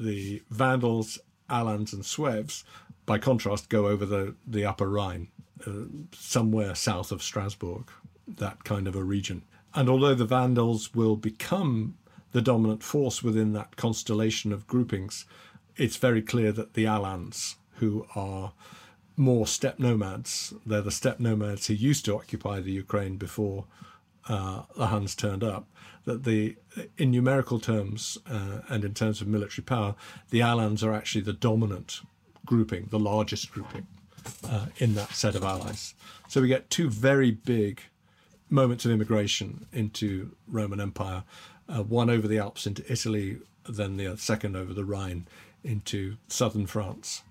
The 0.00 0.42
Vandals, 0.50 1.18
Alans, 1.50 1.92
and 1.92 2.04
Sueves, 2.04 2.64
by 3.08 3.18
contrast, 3.18 3.70
go 3.70 3.88
over 3.88 4.04
the, 4.04 4.34
the 4.46 4.66
Upper 4.66 4.86
Rhine 4.86 5.28
uh, 5.66 5.86
somewhere 6.12 6.74
south 6.74 7.10
of 7.10 7.22
Strasbourg, 7.22 7.90
that 8.28 8.64
kind 8.64 8.86
of 8.86 8.94
a 8.94 9.02
region. 9.02 9.44
And 9.74 9.88
although 9.88 10.14
the 10.14 10.26
Vandals 10.26 10.94
will 10.94 11.16
become 11.16 11.96
the 12.32 12.42
dominant 12.42 12.82
force 12.82 13.22
within 13.22 13.54
that 13.54 13.76
constellation 13.76 14.52
of 14.52 14.66
groupings, 14.66 15.24
it's 15.74 15.96
very 15.96 16.20
clear 16.20 16.52
that 16.52 16.74
the 16.74 16.86
Alans, 16.86 17.56
who 17.76 18.06
are 18.14 18.52
more 19.16 19.46
steppe 19.46 19.78
nomads, 19.78 20.52
they're 20.66 20.82
the 20.82 20.90
steppe 20.90 21.18
nomads 21.18 21.66
who 21.66 21.74
used 21.74 22.04
to 22.04 22.14
occupy 22.14 22.60
the 22.60 22.72
Ukraine 22.72 23.16
before 23.16 23.64
uh, 24.28 24.64
the 24.76 24.88
Huns 24.88 25.14
turned 25.14 25.42
up, 25.42 25.66
that 26.04 26.24
the 26.24 26.56
in 26.98 27.10
numerical 27.10 27.58
terms 27.58 28.18
uh, 28.30 28.60
and 28.68 28.84
in 28.84 28.92
terms 28.92 29.22
of 29.22 29.28
military 29.28 29.64
power, 29.64 29.94
the 30.28 30.42
Alans 30.42 30.84
are 30.84 30.92
actually 30.92 31.22
the 31.22 31.32
dominant 31.32 32.02
grouping, 32.48 32.88
the 32.90 32.98
largest 32.98 33.52
grouping 33.52 33.86
uh, 34.48 34.66
in 34.78 34.94
that 34.94 35.10
set 35.12 35.34
of 35.34 35.44
allies. 35.44 35.94
So 36.28 36.40
we 36.40 36.48
get 36.48 36.70
two 36.70 36.88
very 36.88 37.30
big 37.30 37.82
moments 38.48 38.86
of 38.86 38.90
immigration 38.90 39.66
into 39.70 40.34
Roman 40.46 40.80
Empire, 40.80 41.24
uh, 41.68 41.82
one 41.82 42.08
over 42.08 42.26
the 42.26 42.38
Alps 42.38 42.66
into 42.66 42.90
Italy, 42.90 43.36
then 43.68 43.98
the 43.98 44.16
second 44.16 44.56
over 44.56 44.72
the 44.72 44.86
Rhine 44.86 45.28
into 45.62 46.16
southern 46.26 46.66
France. 46.66 47.22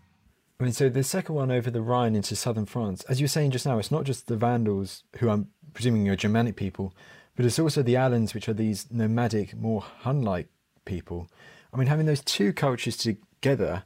I 0.60 0.64
mean, 0.64 0.74
so 0.74 0.88
the 0.88 1.04
second 1.04 1.34
one 1.34 1.50
over 1.50 1.72
the 1.72 1.82
Rhine 1.82 2.16
into 2.16 2.36
southern 2.36 2.68
France, 2.68 3.04
as 3.10 3.20
you 3.20 3.24
were 3.24 3.30
saying 3.30 3.52
just 3.52 3.66
now, 3.66 3.80
it's 3.80 3.92
not 3.92 4.04
just 4.04 4.28
the 4.28 4.38
Vandals, 4.38 5.04
who 5.18 5.30
I'm 5.30 5.48
presuming 5.74 6.08
are 6.10 6.16
Germanic 6.16 6.56
people, 6.56 6.94
but 7.36 7.44
it's 7.44 7.58
also 7.58 7.82
the 7.82 7.96
Alans, 7.96 8.36
which 8.36 8.48
are 8.48 8.54
these 8.54 8.86
nomadic, 8.92 9.56
more 9.56 9.82
Hun 9.82 10.22
like 10.22 10.48
people. 10.86 11.28
I 11.74 11.78
mean, 11.78 11.88
having 11.88 12.06
those 12.06 12.24
two 12.24 12.54
cultures 12.54 12.98
together, 12.98 13.84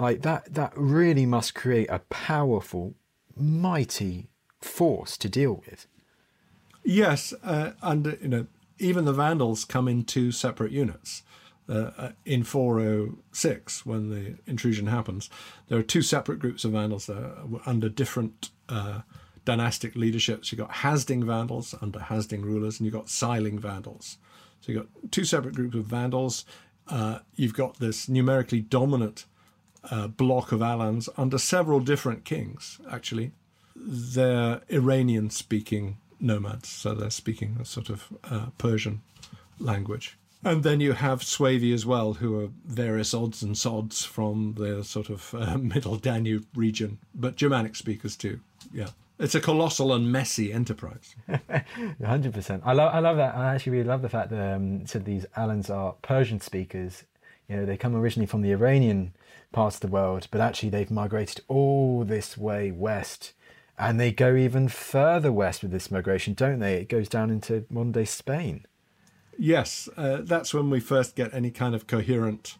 like 0.00 0.22
that, 0.22 0.54
that 0.54 0.72
really 0.76 1.26
must 1.26 1.54
create 1.54 1.88
a 1.90 2.00
powerful, 2.10 2.94
mighty 3.36 4.28
force 4.60 5.16
to 5.18 5.28
deal 5.28 5.62
with. 5.68 5.86
Yes, 6.84 7.34
uh, 7.42 7.72
and 7.82 8.18
you 8.22 8.28
know, 8.28 8.46
even 8.78 9.04
the 9.04 9.12
Vandals 9.12 9.64
come 9.64 9.88
in 9.88 10.04
two 10.04 10.32
separate 10.32 10.72
units. 10.72 11.22
Uh, 11.68 11.90
uh 11.98 12.10
in 12.24 12.44
406, 12.44 13.84
when 13.84 14.08
the 14.08 14.38
intrusion 14.46 14.86
happens, 14.86 15.28
there 15.68 15.78
are 15.78 15.82
two 15.82 16.00
separate 16.00 16.38
groups 16.38 16.64
of 16.64 16.72
Vandals 16.72 17.06
there 17.06 17.32
under 17.66 17.88
different 17.90 18.50
uh, 18.68 19.00
dynastic 19.44 19.94
leaderships. 19.96 20.50
You've 20.50 20.60
got 20.60 20.70
Hasding 20.70 21.24
Vandals 21.24 21.74
under 21.80 21.98
Hasding 21.98 22.42
rulers, 22.42 22.78
and 22.78 22.86
you've 22.86 22.94
got 22.94 23.06
Siling 23.06 23.58
Vandals. 23.58 24.18
So 24.60 24.72
you've 24.72 24.82
got 24.82 25.12
two 25.12 25.24
separate 25.24 25.54
groups 25.54 25.74
of 25.74 25.86
Vandals. 25.86 26.44
Uh, 26.88 27.20
you've 27.34 27.54
got 27.54 27.78
this 27.78 28.08
numerically 28.08 28.60
dominant 28.60 29.26
uh, 29.90 30.08
block 30.08 30.52
of 30.52 30.62
Alans 30.62 31.08
under 31.16 31.38
several 31.38 31.80
different 31.80 32.24
kings, 32.24 32.80
actually. 32.90 33.32
They're 33.76 34.60
Iranian 34.68 35.30
speaking 35.30 35.98
nomads, 36.20 36.68
so 36.68 36.94
they're 36.94 37.10
speaking 37.10 37.56
a 37.60 37.64
sort 37.64 37.90
of 37.90 38.08
uh, 38.24 38.46
Persian 38.58 39.02
language. 39.58 40.18
And 40.44 40.62
then 40.62 40.80
you 40.80 40.92
have 40.92 41.20
Suevi 41.20 41.74
as 41.74 41.84
well, 41.84 42.14
who 42.14 42.40
are 42.40 42.48
various 42.64 43.12
odds 43.12 43.42
and 43.42 43.58
sods 43.58 44.04
from 44.04 44.54
the 44.56 44.84
sort 44.84 45.10
of 45.10 45.34
uh, 45.34 45.58
middle 45.58 45.96
Danube 45.96 46.46
region, 46.54 46.98
but 47.14 47.36
Germanic 47.36 47.74
speakers 47.76 48.16
too. 48.16 48.40
Yeah. 48.72 48.88
It's 49.18 49.34
a 49.34 49.40
colossal 49.40 49.92
and 49.92 50.12
messy 50.12 50.52
enterprise. 50.52 51.16
Hundred 52.04 52.32
percent. 52.32 52.62
I 52.64 52.72
love. 52.72 52.94
I 52.94 53.00
love 53.00 53.16
that. 53.16 53.34
I 53.34 53.52
actually 53.52 53.72
really 53.72 53.88
love 53.88 54.00
the 54.00 54.08
fact 54.08 54.30
that 54.30 54.54
um, 54.54 54.86
so 54.86 55.00
these 55.00 55.26
Alans 55.36 55.70
are 55.70 55.94
Persian 56.02 56.40
speakers. 56.40 57.02
You 57.48 57.56
know, 57.56 57.66
they 57.66 57.76
come 57.76 57.96
originally 57.96 58.26
from 58.26 58.42
the 58.42 58.52
Iranian 58.52 59.14
parts 59.52 59.76
of 59.76 59.80
the 59.80 59.88
world, 59.88 60.28
but 60.30 60.40
actually 60.40 60.68
they've 60.68 60.90
migrated 60.90 61.40
all 61.48 62.04
this 62.04 62.36
way 62.36 62.70
west, 62.70 63.32
and 63.78 63.98
they 63.98 64.12
go 64.12 64.36
even 64.36 64.68
further 64.68 65.32
west 65.32 65.62
with 65.62 65.70
this 65.70 65.90
migration, 65.90 66.34
don't 66.34 66.58
they? 66.58 66.74
It 66.74 66.88
goes 66.88 67.08
down 67.08 67.30
into 67.30 67.64
modern 67.70 67.92
day 67.92 68.04
Spain. 68.04 68.66
Yes, 69.38 69.88
uh, 69.96 70.18
that's 70.22 70.52
when 70.52 70.68
we 70.68 70.80
first 70.80 71.14
get 71.14 71.32
any 71.32 71.50
kind 71.50 71.74
of 71.74 71.86
coherent 71.86 72.56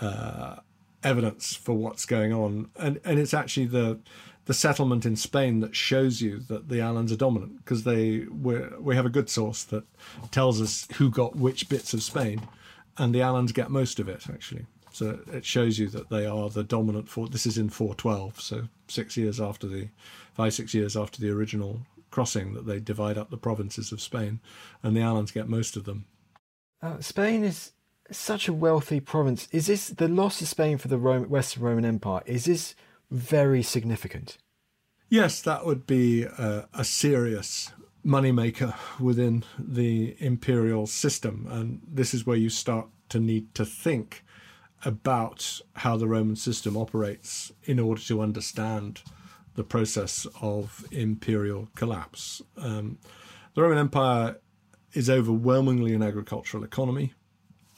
uh, 0.00 0.56
evidence 1.02 1.54
for 1.54 1.74
what's 1.74 2.06
going 2.06 2.32
on, 2.32 2.70
and 2.76 3.00
and 3.04 3.18
it's 3.18 3.34
actually 3.34 3.66
the 3.66 3.98
the 4.46 4.54
settlement 4.54 5.06
in 5.06 5.16
Spain 5.16 5.60
that 5.60 5.74
shows 5.74 6.20
you 6.20 6.38
that 6.48 6.68
the 6.68 6.80
Alans 6.80 7.10
are 7.10 7.16
dominant 7.16 7.58
because 7.58 7.84
they 7.84 8.20
we 8.20 8.94
have 8.94 9.06
a 9.06 9.10
good 9.10 9.28
source 9.28 9.64
that 9.64 9.84
tells 10.30 10.60
us 10.60 10.86
who 10.96 11.10
got 11.10 11.36
which 11.36 11.68
bits 11.68 11.94
of 11.94 12.02
Spain, 12.02 12.42
and 12.98 13.14
the 13.14 13.22
Alans 13.22 13.52
get 13.52 13.70
most 13.70 13.98
of 13.98 14.08
it 14.08 14.28
actually. 14.28 14.66
So 14.92 15.18
it 15.32 15.44
shows 15.44 15.78
you 15.78 15.88
that 15.88 16.08
they 16.08 16.24
are 16.24 16.48
the 16.48 16.62
dominant 16.62 17.08
for. 17.08 17.28
This 17.28 17.46
is 17.46 17.58
in 17.58 17.68
412, 17.68 18.40
so 18.40 18.68
six 18.86 19.16
years 19.16 19.40
after 19.40 19.66
the 19.66 19.88
five 20.34 20.54
six 20.54 20.72
years 20.72 20.96
after 20.96 21.20
the 21.20 21.30
original 21.30 21.80
crossing 22.10 22.54
that 22.54 22.66
they 22.66 22.78
divide 22.78 23.18
up 23.18 23.30
the 23.30 23.36
provinces 23.36 23.90
of 23.90 24.00
Spain, 24.00 24.38
and 24.82 24.96
the 24.96 25.00
Alans 25.00 25.32
get 25.32 25.48
most 25.48 25.76
of 25.76 25.84
them. 25.84 26.04
Uh, 26.80 27.00
Spain 27.00 27.42
is 27.42 27.72
such 28.10 28.46
a 28.46 28.52
wealthy 28.52 29.00
province. 29.00 29.48
Is 29.50 29.66
this 29.66 29.88
the 29.88 30.06
loss 30.06 30.40
of 30.40 30.46
Spain 30.46 30.78
for 30.78 30.86
the 30.88 30.98
Rome, 30.98 31.28
Western 31.28 31.64
Roman 31.64 31.84
Empire? 31.84 32.22
Is 32.26 32.44
this 32.44 32.76
very 33.14 33.62
significant. 33.62 34.38
Yes, 35.08 35.40
that 35.42 35.64
would 35.64 35.86
be 35.86 36.24
a 36.24 36.84
serious 36.84 37.70
moneymaker 38.04 38.74
within 39.00 39.44
the 39.58 40.16
imperial 40.18 40.86
system. 40.86 41.46
And 41.50 41.80
this 41.86 42.14
is 42.14 42.26
where 42.26 42.36
you 42.36 42.50
start 42.50 42.88
to 43.10 43.18
need 43.18 43.54
to 43.54 43.64
think 43.64 44.24
about 44.84 45.60
how 45.76 45.96
the 45.96 46.06
Roman 46.06 46.36
system 46.36 46.76
operates 46.76 47.52
in 47.64 47.78
order 47.78 48.02
to 48.02 48.20
understand 48.20 49.00
the 49.54 49.64
process 49.64 50.26
of 50.42 50.84
imperial 50.90 51.68
collapse. 51.74 52.42
Um, 52.56 52.98
the 53.54 53.62
Roman 53.62 53.78
Empire 53.78 54.36
is 54.92 55.08
overwhelmingly 55.08 55.94
an 55.94 56.02
agricultural 56.02 56.64
economy 56.64 57.14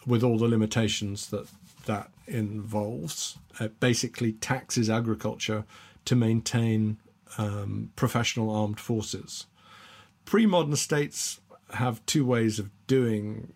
with 0.06 0.22
all 0.22 0.38
the 0.38 0.48
limitations 0.48 1.28
that 1.30 1.48
that 1.86 2.10
involves. 2.26 3.38
It 3.60 3.78
basically 3.78 4.32
taxes 4.32 4.90
agriculture 4.90 5.64
to 6.04 6.16
maintain 6.16 6.98
um, 7.38 7.92
professional 7.96 8.50
armed 8.50 8.80
forces. 8.80 9.46
Pre 10.26 10.44
modern 10.44 10.76
states 10.76 11.40
have 11.70 12.04
two 12.04 12.26
ways 12.26 12.58
of 12.58 12.70
doing 12.86 13.52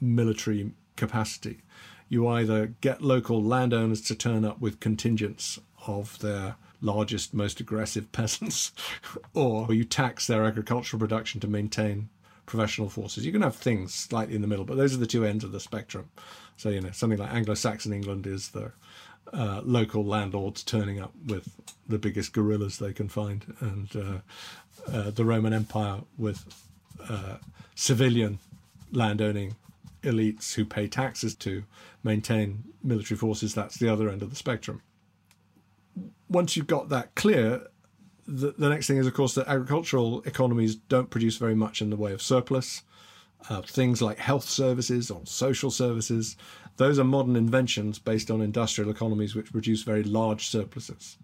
military 0.00 0.72
capacity. 0.96 1.60
You 2.08 2.26
either 2.26 2.74
get 2.80 3.02
local 3.02 3.42
landowners 3.42 4.00
to 4.02 4.14
turn 4.14 4.44
up 4.44 4.60
with 4.60 4.80
contingents 4.80 5.60
of 5.86 6.18
their 6.20 6.56
largest, 6.80 7.34
most 7.34 7.60
aggressive 7.60 8.10
peasants, 8.12 8.72
or 9.34 9.72
you 9.72 9.84
tax 9.84 10.26
their 10.26 10.44
agricultural 10.44 10.98
production 10.98 11.40
to 11.42 11.48
maintain 11.48 12.08
professional 12.46 12.88
forces. 12.88 13.26
You 13.26 13.32
can 13.32 13.42
have 13.42 13.56
things 13.56 13.92
slightly 13.92 14.36
in 14.36 14.40
the 14.40 14.48
middle, 14.48 14.64
but 14.64 14.78
those 14.78 14.94
are 14.94 14.98
the 14.98 15.06
two 15.06 15.24
ends 15.24 15.44
of 15.44 15.52
the 15.52 15.60
spectrum. 15.60 16.08
So, 16.56 16.70
you 16.70 16.80
know, 16.80 16.92
something 16.92 17.18
like 17.18 17.32
Anglo 17.32 17.54
Saxon 17.54 17.92
England 17.92 18.26
is 18.26 18.50
the 18.50 18.72
uh, 19.32 19.60
local 19.64 20.04
landlords 20.04 20.62
turning 20.62 21.00
up 21.00 21.12
with 21.26 21.48
the 21.88 21.98
biggest 21.98 22.32
gorillas 22.32 22.78
they 22.78 22.92
can 22.92 23.08
find, 23.08 23.54
and 23.60 23.96
uh, 23.96 24.18
uh, 24.92 25.10
the 25.10 25.24
Roman 25.24 25.52
Empire 25.52 26.00
with 26.16 26.44
uh, 27.08 27.36
civilian 27.74 28.38
landowning 28.92 29.56
elites 30.02 30.54
who 30.54 30.64
pay 30.64 30.86
taxes 30.86 31.34
to 31.34 31.64
maintain 32.02 32.64
military 32.82 33.18
forces. 33.18 33.54
That's 33.54 33.76
the 33.76 33.88
other 33.88 34.08
end 34.08 34.22
of 34.22 34.30
the 34.30 34.36
spectrum. 34.36 34.82
Once 36.28 36.56
you've 36.56 36.66
got 36.66 36.88
that 36.88 37.14
clear, 37.14 37.66
the, 38.26 38.54
the 38.58 38.68
next 38.68 38.86
thing 38.86 38.96
is, 38.96 39.06
of 39.06 39.14
course, 39.14 39.34
that 39.34 39.48
agricultural 39.48 40.22
economies 40.22 40.76
don't 40.76 41.10
produce 41.10 41.36
very 41.36 41.54
much 41.54 41.80
in 41.80 41.90
the 41.90 41.96
way 41.96 42.12
of 42.12 42.22
surplus. 42.22 42.82
Uh, 43.48 43.62
things 43.62 44.02
like 44.02 44.18
health 44.18 44.44
services 44.44 45.10
or 45.10 45.20
social 45.24 45.70
services, 45.70 46.36
those 46.78 46.98
are 46.98 47.04
modern 47.04 47.36
inventions 47.36 47.98
based 47.98 48.30
on 48.30 48.40
industrial 48.40 48.90
economies 48.90 49.34
which 49.34 49.52
produce 49.52 49.82
very 49.82 50.02
large 50.02 50.48
surpluses. 50.48 51.18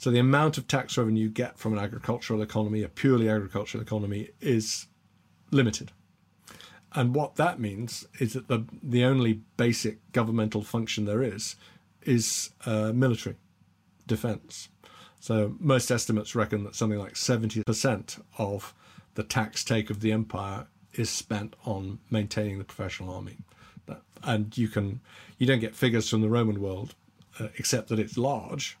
So 0.00 0.10
the 0.10 0.18
amount 0.18 0.56
of 0.56 0.66
tax 0.66 0.96
revenue 0.96 1.24
you 1.24 1.28
get 1.28 1.58
from 1.58 1.74
an 1.74 1.78
agricultural 1.78 2.40
economy, 2.40 2.82
a 2.82 2.88
purely 2.88 3.28
agricultural 3.28 3.82
economy, 3.82 4.30
is 4.40 4.86
limited. 5.50 5.92
And 6.94 7.14
what 7.14 7.36
that 7.36 7.60
means 7.60 8.06
is 8.18 8.32
that 8.32 8.48
the, 8.48 8.64
the 8.82 9.04
only 9.04 9.42
basic 9.58 9.98
governmental 10.12 10.62
function 10.62 11.04
there 11.04 11.22
is 11.22 11.54
is 12.00 12.48
uh, 12.64 12.92
military 12.94 13.36
defense. 14.06 14.70
So 15.20 15.54
most 15.58 15.90
estimates 15.90 16.34
reckon 16.34 16.64
that 16.64 16.74
something 16.74 16.98
like 16.98 17.12
70% 17.12 18.22
of 18.38 18.72
the 19.16 19.22
tax 19.22 19.62
take 19.62 19.90
of 19.90 20.00
the 20.00 20.12
empire 20.12 20.66
is 20.94 21.10
spent 21.10 21.56
on 21.66 21.98
maintaining 22.08 22.56
the 22.56 22.64
professional 22.64 23.14
army. 23.14 23.36
And 24.22 24.56
you 24.56 24.68
can 24.68 25.00
you 25.36 25.46
don't 25.46 25.60
get 25.60 25.76
figures 25.76 26.08
from 26.08 26.22
the 26.22 26.30
Roman 26.30 26.58
world, 26.58 26.94
uh, 27.38 27.48
except 27.58 27.88
that 27.88 27.98
it's 27.98 28.16
large. 28.16 28.78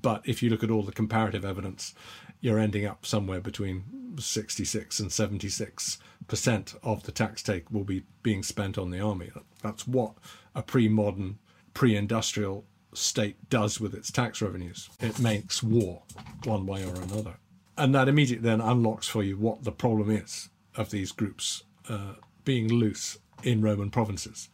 But 0.00 0.22
if 0.24 0.42
you 0.42 0.48
look 0.48 0.64
at 0.64 0.70
all 0.70 0.82
the 0.82 0.92
comparative 0.92 1.44
evidence, 1.44 1.94
you're 2.40 2.58
ending 2.58 2.86
up 2.86 3.04
somewhere 3.04 3.40
between 3.40 4.16
66 4.18 5.00
and 5.00 5.12
76 5.12 5.98
percent 6.28 6.74
of 6.82 7.02
the 7.02 7.12
tax 7.12 7.42
take 7.42 7.70
will 7.70 7.84
be 7.84 8.04
being 8.22 8.42
spent 8.42 8.78
on 8.78 8.90
the 8.90 9.00
army. 9.00 9.30
That's 9.62 9.86
what 9.86 10.14
a 10.54 10.62
pre-modern, 10.62 11.38
pre-industrial 11.74 12.64
state 12.94 13.36
does 13.50 13.80
with 13.80 13.94
its 13.94 14.10
tax 14.10 14.40
revenues. 14.40 14.88
It 15.00 15.18
makes 15.18 15.62
war 15.62 16.02
one 16.44 16.66
way 16.66 16.84
or 16.84 16.94
another. 16.94 17.34
And 17.76 17.94
that 17.94 18.08
immediately 18.08 18.48
then 18.48 18.60
unlocks 18.60 19.08
for 19.08 19.22
you 19.22 19.36
what 19.36 19.64
the 19.64 19.72
problem 19.72 20.10
is 20.10 20.50
of 20.76 20.90
these 20.90 21.12
groups 21.12 21.64
uh, 21.88 22.14
being 22.44 22.68
loose 22.68 23.18
in 23.42 23.62
Roman 23.62 23.90
provinces. 23.90 24.48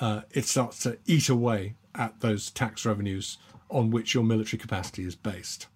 Uh, 0.00 0.22
it 0.30 0.46
starts 0.46 0.78
to 0.80 0.98
eat 1.06 1.28
away 1.28 1.74
at 1.94 2.20
those 2.20 2.50
tax 2.50 2.86
revenues 2.86 3.36
on 3.72 3.90
which 3.90 4.14
your 4.14 4.22
military 4.22 4.60
capacity 4.60 5.04
is 5.04 5.16
based. 5.16 5.66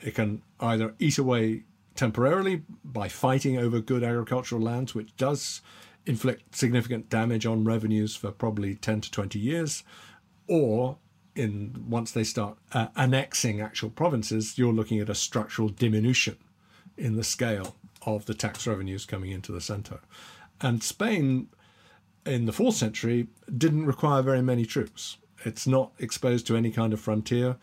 It 0.00 0.14
can 0.14 0.42
either 0.60 0.94
eat 0.98 1.18
away 1.18 1.64
temporarily 1.96 2.62
by 2.84 3.08
fighting 3.08 3.58
over 3.58 3.80
good 3.80 4.04
agricultural 4.04 4.60
lands, 4.60 4.94
which 4.94 5.16
does 5.16 5.62
inflict 6.06 6.54
significant 6.54 7.10
damage 7.10 7.44
on 7.44 7.64
revenues 7.64 8.14
for 8.14 8.30
probably 8.30 8.74
10 8.76 9.00
to 9.00 9.10
20 9.10 9.38
years, 9.38 9.82
or 10.46 10.98
in 11.34 11.84
once 11.88 12.12
they 12.12 12.24
start 12.24 12.58
uh, 12.72 12.88
annexing 12.96 13.60
actual 13.60 13.90
provinces, 13.90 14.58
you're 14.58 14.72
looking 14.72 15.00
at 15.00 15.08
a 15.08 15.14
structural 15.14 15.68
diminution 15.68 16.36
in 16.96 17.16
the 17.16 17.24
scale 17.24 17.76
of 18.02 18.26
the 18.26 18.34
tax 18.34 18.66
revenues 18.66 19.06
coming 19.06 19.30
into 19.30 19.52
the 19.52 19.60
centre. 19.60 20.00
And 20.60 20.82
Spain, 20.82 21.48
in 22.26 22.46
the 22.46 22.52
fourth 22.52 22.76
century, 22.76 23.28
didn't 23.56 23.86
require 23.86 24.22
very 24.22 24.42
many 24.42 24.64
troops. 24.64 25.18
It's 25.44 25.66
not 25.66 25.92
exposed 25.98 26.46
to 26.48 26.56
any 26.56 26.70
kind 26.70 26.92
of 26.92 27.00
frontier. 27.00 27.56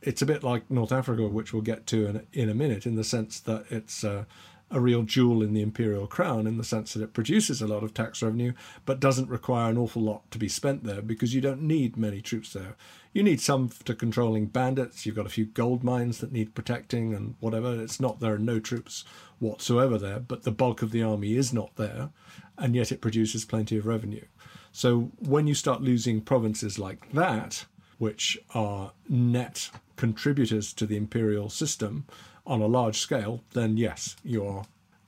it's 0.00 0.22
a 0.22 0.26
bit 0.26 0.44
like 0.44 0.70
North 0.70 0.92
Africa, 0.92 1.26
which 1.26 1.52
we'll 1.52 1.62
get 1.62 1.86
to 1.88 2.06
in, 2.06 2.26
in 2.32 2.48
a 2.48 2.54
minute, 2.54 2.86
in 2.86 2.94
the 2.94 3.04
sense 3.04 3.40
that 3.40 3.64
it's 3.70 4.04
uh, 4.04 4.24
a 4.70 4.80
real 4.80 5.02
jewel 5.02 5.42
in 5.42 5.54
the 5.54 5.62
imperial 5.62 6.06
crown, 6.06 6.46
in 6.46 6.58
the 6.58 6.64
sense 6.64 6.92
that 6.92 7.02
it 7.02 7.14
produces 7.14 7.62
a 7.62 7.66
lot 7.66 7.82
of 7.82 7.94
tax 7.94 8.22
revenue, 8.22 8.52
but 8.84 9.00
doesn't 9.00 9.28
require 9.28 9.70
an 9.70 9.78
awful 9.78 10.02
lot 10.02 10.30
to 10.30 10.38
be 10.38 10.48
spent 10.48 10.84
there 10.84 11.00
because 11.00 11.34
you 11.34 11.40
don't 11.40 11.62
need 11.62 11.96
many 11.96 12.20
troops 12.20 12.52
there. 12.52 12.76
You 13.12 13.22
need 13.22 13.40
some 13.40 13.70
to 13.84 13.94
controlling 13.94 14.46
bandits. 14.46 15.06
You've 15.06 15.16
got 15.16 15.26
a 15.26 15.30
few 15.30 15.46
gold 15.46 15.82
mines 15.82 16.18
that 16.18 16.32
need 16.32 16.54
protecting 16.54 17.14
and 17.14 17.34
whatever. 17.40 17.80
It's 17.80 17.98
not 17.98 18.20
there 18.20 18.34
are 18.34 18.38
no 18.38 18.60
troops 18.60 19.04
whatsoever 19.38 19.96
there, 19.96 20.20
but 20.20 20.42
the 20.42 20.52
bulk 20.52 20.82
of 20.82 20.90
the 20.90 21.02
army 21.02 21.34
is 21.34 21.52
not 21.52 21.74
there, 21.76 22.10
and 22.58 22.74
yet 22.74 22.92
it 22.92 23.00
produces 23.00 23.44
plenty 23.44 23.76
of 23.78 23.86
revenue. 23.86 24.24
So 24.72 25.10
when 25.18 25.46
you 25.46 25.54
start 25.54 25.82
losing 25.82 26.20
provinces 26.20 26.78
like 26.78 27.12
that, 27.12 27.64
which 27.98 28.38
are 28.54 28.92
net 29.08 29.70
contributors 29.96 30.72
to 30.74 30.86
the 30.86 30.96
imperial 30.96 31.50
system 31.50 32.06
on 32.46 32.60
a 32.60 32.66
large 32.66 32.98
scale, 32.98 33.44
then 33.52 33.76
yes, 33.76 34.16
you're 34.22 34.64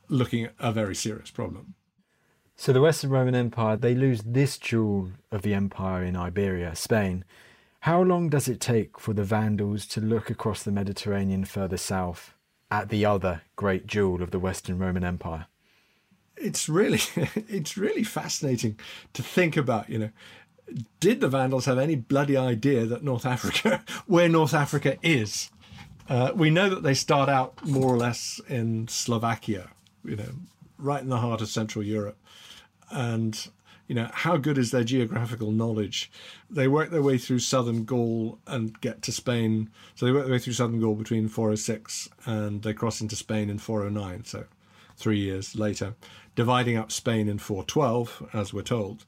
looking 0.08 0.44
at 0.44 0.54
a 0.58 0.72
very 0.72 0.94
serious 0.94 1.30
problem. 1.30 1.74
So 2.56 2.74
the 2.74 2.82
Western 2.82 3.10
Roman 3.10 3.34
Empire, 3.34 3.76
they 3.76 3.94
lose 3.94 4.22
this 4.22 4.58
jewel 4.58 5.12
of 5.32 5.40
the 5.40 5.54
empire 5.54 6.04
in 6.04 6.16
Iberia, 6.16 6.74
Spain. 6.74 7.24
How 7.80 8.02
long 8.02 8.28
does 8.28 8.48
it 8.48 8.60
take 8.60 9.00
for 9.00 9.14
the 9.14 9.24
Vandals 9.24 9.86
to 9.86 10.00
look 10.02 10.28
across 10.28 10.62
the 10.62 10.70
Mediterranean 10.70 11.46
further 11.46 11.78
south 11.78 12.34
at 12.70 12.90
the 12.90 13.06
other 13.06 13.42
great 13.56 13.86
jewel 13.86 14.22
of 14.22 14.30
the 14.30 14.38
Western 14.38 14.78
Roman 14.78 15.04
Empire? 15.04 15.46
It's 16.40 16.68
really, 16.68 17.00
it's 17.48 17.76
really 17.76 18.02
fascinating 18.02 18.78
to 19.12 19.22
think 19.22 19.56
about. 19.56 19.90
You 19.90 19.98
know, 19.98 20.10
did 20.98 21.20
the 21.20 21.28
Vandals 21.28 21.66
have 21.66 21.78
any 21.78 21.96
bloody 21.96 22.36
idea 22.36 22.86
that 22.86 23.02
North 23.02 23.26
Africa, 23.26 23.84
where 24.06 24.28
North 24.28 24.54
Africa 24.54 24.96
is? 25.02 25.50
Uh, 26.08 26.32
we 26.34 26.50
know 26.50 26.68
that 26.68 26.82
they 26.82 26.94
start 26.94 27.28
out 27.28 27.64
more 27.64 27.92
or 27.92 27.96
less 27.96 28.40
in 28.48 28.88
Slovakia, 28.88 29.68
you 30.04 30.16
know, 30.16 30.32
right 30.76 31.02
in 31.02 31.08
the 31.08 31.18
heart 31.18 31.40
of 31.40 31.48
Central 31.48 31.84
Europe. 31.84 32.16
And, 32.90 33.48
you 33.86 33.94
know, 33.94 34.10
how 34.12 34.36
good 34.36 34.58
is 34.58 34.72
their 34.72 34.82
geographical 34.82 35.52
knowledge? 35.52 36.10
They 36.50 36.66
work 36.66 36.90
their 36.90 37.02
way 37.02 37.16
through 37.16 37.38
southern 37.38 37.84
Gaul 37.84 38.40
and 38.48 38.80
get 38.80 39.02
to 39.02 39.12
Spain. 39.12 39.70
So 39.94 40.04
they 40.04 40.10
work 40.10 40.24
their 40.24 40.32
way 40.32 40.40
through 40.40 40.54
southern 40.54 40.80
Gaul 40.80 40.96
between 40.96 41.28
406 41.28 42.08
and 42.26 42.62
they 42.62 42.74
cross 42.74 43.00
into 43.00 43.14
Spain 43.14 43.48
in 43.48 43.58
409. 43.58 44.24
So 44.24 44.46
three 44.96 45.20
years 45.20 45.54
later, 45.54 45.94
dividing 46.34 46.76
up 46.76 46.92
Spain 46.92 47.28
in 47.28 47.38
412, 47.38 48.28
as 48.32 48.52
we're 48.52 48.62
told. 48.62 49.04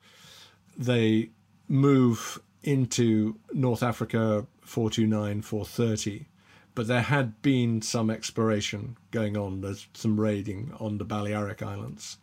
They 0.76 1.30
move 1.68 2.40
into 2.62 3.38
North 3.52 3.82
Africa 3.82 4.46
429, 4.62 5.42
430 5.42 6.26
but 6.74 6.86
there 6.86 7.02
had 7.02 7.40
been 7.42 7.82
some 7.82 8.10
exploration 8.10 8.96
going 9.10 9.36
on. 9.36 9.60
There's 9.60 9.88
some 9.94 10.18
raiding 10.18 10.72
on 10.80 10.98
the 10.98 11.04
Balearic 11.04 11.62
Islands. 11.62 12.18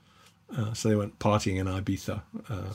Uh, 0.56 0.74
so 0.74 0.90
they 0.90 0.96
went 0.96 1.20
partying 1.20 1.58
in 1.58 1.68
Ibiza 1.68 2.22
uh, 2.50 2.74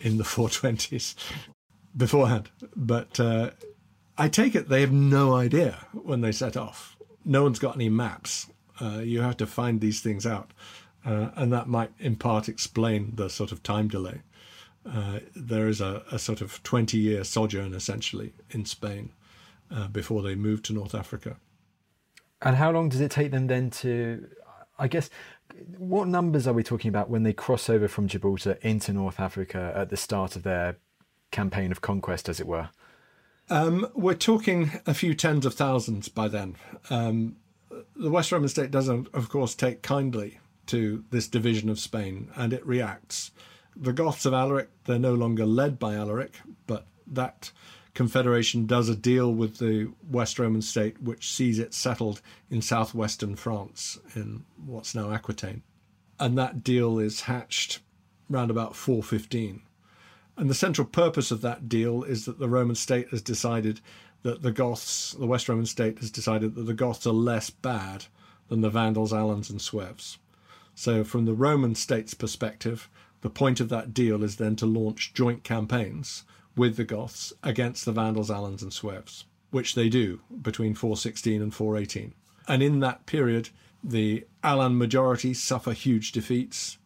in 0.00 0.18
the 0.18 0.24
420s 0.24 1.16
beforehand. 1.96 2.50
But 2.76 3.18
uh, 3.18 3.50
I 4.16 4.28
take 4.28 4.54
it 4.54 4.68
they 4.68 4.80
have 4.82 4.92
no 4.92 5.34
idea 5.34 5.86
when 5.92 6.20
they 6.20 6.32
set 6.32 6.56
off. 6.56 6.96
No 7.24 7.42
one's 7.42 7.58
got 7.58 7.74
any 7.74 7.88
maps. 7.88 8.48
Uh, 8.80 9.00
you 9.00 9.20
have 9.20 9.36
to 9.38 9.46
find 9.46 9.80
these 9.80 10.00
things 10.00 10.24
out. 10.24 10.52
Uh, 11.04 11.30
and 11.34 11.52
that 11.52 11.66
might 11.66 11.92
in 11.98 12.16
part 12.16 12.48
explain 12.48 13.12
the 13.14 13.28
sort 13.28 13.52
of 13.52 13.62
time 13.62 13.88
delay. 13.88 14.20
Uh, 14.86 15.20
there 15.34 15.68
is 15.68 15.80
a, 15.80 16.02
a 16.10 16.18
sort 16.18 16.40
of 16.40 16.62
20 16.62 16.96
year 16.98 17.24
sojourn 17.24 17.74
essentially 17.74 18.32
in 18.50 18.64
Spain 18.64 19.12
uh, 19.70 19.88
before 19.88 20.22
they 20.22 20.34
move 20.34 20.62
to 20.62 20.72
North 20.72 20.94
Africa. 20.94 21.36
And 22.42 22.56
how 22.56 22.70
long 22.70 22.88
does 22.88 23.00
it 23.00 23.10
take 23.10 23.30
them 23.30 23.46
then 23.46 23.70
to, 23.70 24.26
I 24.78 24.88
guess, 24.88 25.10
what 25.76 26.08
numbers 26.08 26.46
are 26.46 26.54
we 26.54 26.62
talking 26.62 26.88
about 26.88 27.10
when 27.10 27.22
they 27.22 27.32
cross 27.32 27.68
over 27.68 27.88
from 27.88 28.08
Gibraltar 28.08 28.58
into 28.62 28.92
North 28.92 29.20
Africa 29.20 29.72
at 29.74 29.90
the 29.90 29.96
start 29.96 30.36
of 30.36 30.42
their 30.42 30.78
campaign 31.30 31.70
of 31.70 31.82
conquest, 31.82 32.28
as 32.28 32.40
it 32.40 32.46
were? 32.46 32.70
Um, 33.50 33.88
we're 33.94 34.14
talking 34.14 34.70
a 34.86 34.94
few 34.94 35.14
tens 35.14 35.44
of 35.44 35.54
thousands 35.54 36.08
by 36.08 36.28
then. 36.28 36.56
Um, 36.88 37.36
the 37.96 38.10
West 38.10 38.32
Roman 38.32 38.48
state 38.48 38.70
doesn't, 38.70 39.08
of 39.12 39.28
course, 39.28 39.54
take 39.54 39.82
kindly 39.82 40.38
to 40.66 41.04
this 41.10 41.28
division 41.28 41.68
of 41.68 41.78
Spain, 41.78 42.30
and 42.36 42.52
it 42.52 42.66
reacts. 42.66 43.30
The 43.76 43.92
Goths 43.92 44.26
of 44.26 44.34
Alaric, 44.34 44.68
they're 44.84 44.98
no 44.98 45.14
longer 45.14 45.46
led 45.46 45.78
by 45.78 45.94
Alaric, 45.94 46.40
but 46.66 46.86
that 47.06 47.52
Confederation 47.94 48.66
does 48.66 48.88
a 48.88 48.94
deal 48.94 49.32
with 49.32 49.58
the 49.58 49.92
West 50.08 50.38
Roman 50.38 50.62
state, 50.62 51.02
which 51.02 51.32
sees 51.32 51.58
it 51.58 51.74
settled 51.74 52.20
in 52.50 52.62
southwestern 52.62 53.36
France, 53.36 53.98
in 54.14 54.44
what's 54.64 54.94
now 54.94 55.10
Aquitaine. 55.10 55.62
And 56.18 56.38
that 56.38 56.62
deal 56.62 56.98
is 56.98 57.22
hatched 57.22 57.80
round 58.28 58.50
about 58.50 58.76
415. 58.76 59.62
And 60.36 60.48
the 60.48 60.54
central 60.54 60.86
purpose 60.86 61.30
of 61.30 61.40
that 61.42 61.68
deal 61.68 62.02
is 62.04 62.24
that 62.24 62.38
the 62.38 62.48
Roman 62.48 62.76
state 62.76 63.08
has 63.08 63.20
decided 63.20 63.80
that 64.22 64.42
the 64.42 64.52
Goths, 64.52 65.12
the 65.12 65.26
West 65.26 65.48
Roman 65.48 65.66
state 65.66 65.98
has 65.98 66.10
decided 66.10 66.54
that 66.54 66.62
the 66.62 66.74
Goths 66.74 67.06
are 67.06 67.12
less 67.12 67.50
bad 67.50 68.06
than 68.48 68.60
the 68.60 68.70
Vandals, 68.70 69.12
Alans, 69.12 69.50
and 69.50 69.60
Sueves. 69.60 70.18
So, 70.80 71.04
from 71.04 71.26
the 71.26 71.34
Roman 71.34 71.74
state's 71.74 72.14
perspective, 72.14 72.88
the 73.20 73.28
point 73.28 73.60
of 73.60 73.68
that 73.68 73.92
deal 73.92 74.24
is 74.24 74.36
then 74.36 74.56
to 74.56 74.64
launch 74.64 75.12
joint 75.12 75.44
campaigns 75.44 76.24
with 76.56 76.78
the 76.78 76.84
Goths 76.84 77.34
against 77.42 77.84
the 77.84 77.92
Vandals, 77.92 78.30
Alans, 78.30 78.62
and 78.62 78.72
Sueves, 78.72 79.26
which 79.50 79.74
they 79.74 79.90
do 79.90 80.22
between 80.40 80.74
416 80.74 81.42
and 81.42 81.54
418. 81.54 82.14
And 82.48 82.62
in 82.62 82.80
that 82.80 83.04
period, 83.04 83.50
the 83.84 84.24
Alan 84.42 84.78
majority 84.78 85.34
suffer 85.34 85.74
huge 85.74 86.12
defeats, 86.12 86.78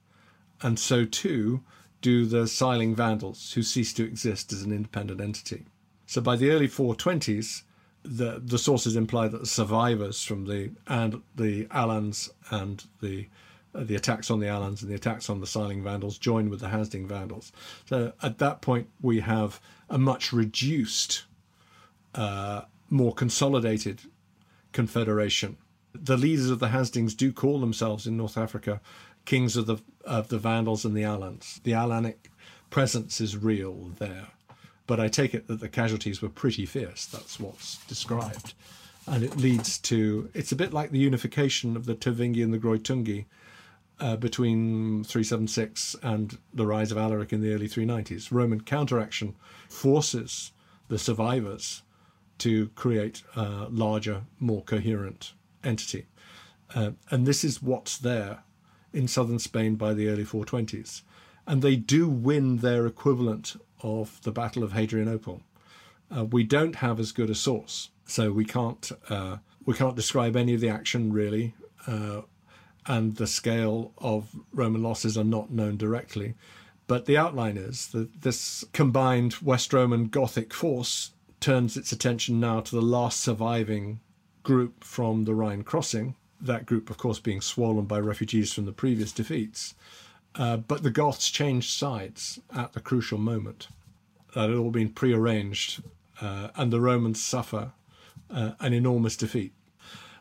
and 0.61 0.77
so 0.77 1.05
too 1.05 1.63
do 2.03 2.27
the 2.27 2.49
Siling 2.49 2.97
Vandals, 2.97 3.53
who 3.53 3.63
cease 3.63 3.93
to 3.93 4.05
exist 4.05 4.53
as 4.53 4.65
an 4.65 4.73
independent 4.73 5.21
entity. 5.21 5.67
So 6.07 6.21
by 6.21 6.35
the 6.35 6.51
early 6.51 6.67
420s, 6.67 7.63
the 8.03 8.43
the 8.45 8.59
sources 8.59 8.97
imply 8.97 9.29
that 9.29 9.39
the 9.39 9.47
survivors 9.47 10.25
from 10.25 10.47
the 10.47 10.73
and 10.89 11.23
the 11.37 11.69
Alans 11.71 12.29
and 12.51 12.85
the 13.01 13.29
the 13.75 13.97
attacks 13.97 14.31
on 14.31 14.41
the 14.41 14.49
Alans 14.49 14.83
and 14.83 14.91
the 14.91 14.95
attacks 14.95 15.29
on 15.29 15.41
the 15.41 15.47
Siling 15.47 15.83
Vandals 15.83 16.19
join 16.19 16.49
with 16.49 16.61
the 16.61 16.69
Hasding 16.69 17.07
Vandals. 17.07 17.53
So 17.87 18.13
at 18.23 18.39
that 18.39 18.63
point, 18.63 18.89
we 19.01 19.21
have 19.21 19.61
a 19.91 19.99
much 19.99 20.33
reduced, 20.33 21.25
uh, 22.15 22.63
more 22.89 23.13
consolidated 23.13 24.03
confederation. 24.73 25.57
The 25.93 26.17
leaders 26.17 26.51
of 26.51 26.59
the 26.59 26.69
Hasdings 26.69 27.17
do 27.17 27.33
call 27.33 27.61
themselves 27.61 28.07
in 28.07 28.17
North 28.17 28.39
Africa 28.39 28.81
kings 29.25 29.57
of 29.57 29.67
the 29.67 29.79
of 30.05 30.29
the 30.29 30.39
Vandals 30.39 30.85
and 30.85 30.97
the 30.97 31.05
Alans. 31.05 31.61
The 31.65 31.75
Alanic 31.75 32.31
presence 32.71 33.21
is 33.21 33.37
real 33.37 33.93
there, 33.99 34.29
but 34.87 35.01
I 35.01 35.09
take 35.09 35.35
it 35.35 35.47
that 35.47 35.61
the 35.61 35.69
casualties 35.69 36.21
were 36.21 36.29
pretty 36.29 36.67
fierce. 36.67 37.07
That's 37.07 37.41
what's 37.41 37.79
described, 37.87 38.55
and 39.07 39.25
it 39.25 39.37
leads 39.37 39.79
to 39.79 40.31
it's 40.35 40.53
a 40.53 40.57
bit 40.57 40.73
like 40.73 40.91
the 40.91 40.99
unification 40.99 41.77
of 41.77 41.87
the 41.87 41.95
Tervingi 41.95 42.43
and 42.43 42.53
the 42.53 42.59
Greutungi 42.59 43.25
uh, 44.01 44.17
between 44.17 45.05
376 45.05 45.97
and 46.03 46.39
the 46.53 46.67
rise 46.67 46.91
of 46.91 46.99
Alaric 46.99 47.33
in 47.33 47.41
the 47.41 47.53
early 47.53 47.69
390s. 47.69 48.31
Roman 48.31 48.61
counteraction 48.61 49.35
forces 49.69 50.53
the 50.89 50.99
survivors 50.99 51.83
to 52.39 52.69
create 52.71 53.23
a 53.37 53.69
larger, 53.71 54.23
more 54.41 54.63
coherent 54.63 55.33
entity. 55.63 56.07
Uh, 56.75 56.93
and 57.11 57.27
this 57.27 57.45
is 57.45 57.63
what's 57.63 57.97
there 57.97 58.43
in 58.93 59.09
southern 59.09 59.39
Spain 59.39 59.77
by 59.77 59.95
the 59.95 60.09
early 60.09 60.25
420s. 60.25 61.03
And 61.47 61.63
they 61.63 61.77
do 61.77 62.09
win 62.09 62.59
their 62.59 62.87
equivalent 62.87 63.57
of 63.83 64.21
the 64.23 64.33
Battle 64.33 64.65
of 64.65 64.73
Hadrianople. 64.73 65.43
Uh, 66.15 66.25
we 66.25 66.43
don't 66.43 66.77
have 66.77 66.99
as 66.99 67.13
good 67.13 67.31
a 67.31 67.35
source, 67.35 67.91
so 68.07 68.33
we 68.33 68.45
can't 68.45 68.91
uh, 69.09 69.39
we 69.65 69.75
can't 69.75 69.97
describe 69.97 70.37
any 70.37 70.55
of 70.55 70.61
the 70.61 70.69
action 70.69 71.13
really. 71.13 71.55
Uh, 72.87 72.93
and 72.93 73.17
the 73.17 73.27
scale 73.27 73.93
of 73.99 74.29
Roman 74.53 74.83
losses 74.83 75.17
are 75.17 75.25
not 75.25 75.51
known 75.51 75.77
directly. 75.77 76.35
But 76.87 77.07
the 77.07 77.17
outline 77.17 77.57
is 77.57 77.89
that 77.89 78.23
this 78.23 78.65
combined 78.73 79.37
West 79.43 79.73
Roman 79.73 80.09
Gothic 80.09 80.53
force 80.53 81.13
turns 81.41 81.77
its 81.77 81.93
attention 81.93 82.41
now 82.41 82.61
to 82.61 82.75
the 82.75 82.83
last 82.83 83.21
surviving 83.21 84.01
group 84.43 84.85
from 84.85 85.25
the 85.25 85.35
Rhine 85.35 85.63
crossing, 85.63 86.15
that 86.41 86.67
group, 86.67 86.91
of 86.91 86.99
course, 86.99 87.19
being 87.19 87.41
swollen 87.41 87.87
by 87.87 87.99
refugees 87.99 88.53
from 88.53 88.67
the 88.67 88.73
previous 88.73 89.13
defeats. 89.13 89.75
Uh, 90.35 90.57
but 90.57 90.83
the 90.83 90.91
Goths 90.91 91.31
changed 91.31 91.71
sides 91.71 92.41
at 92.55 92.73
the 92.73 92.81
crucial 92.81 93.19
moment. 93.19 93.69
That 94.35 94.51
had 94.51 94.59
all 94.59 94.71
been 94.71 94.91
prearranged, 94.91 95.83
uh, 96.21 96.49
and 96.57 96.73
the 96.73 96.81
Romans 96.81 97.23
suffer 97.23 97.73
uh, 98.31 98.53
an 98.61 98.73
enormous 98.73 99.17
defeat 99.17 99.53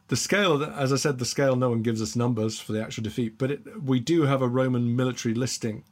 the 0.07 0.15
scale, 0.15 0.63
as 0.63 0.91
I 0.91 0.97
said, 0.97 1.17
the 1.17 1.25
scale, 1.25 1.55
no 1.55 1.69
one 1.69 1.81
gives 1.81 2.01
us 2.01 2.15
numbers 2.15 2.59
for 2.59 2.73
the 2.73 2.81
actual 2.81 3.03
defeat, 3.03 3.37
but 3.37 3.51
it, 3.51 3.83
we 3.83 3.99
do 3.99 4.23
have 4.23 4.41
a 4.41 4.47
Roman 4.47 4.95
military 4.95 5.33
listing 5.33 5.83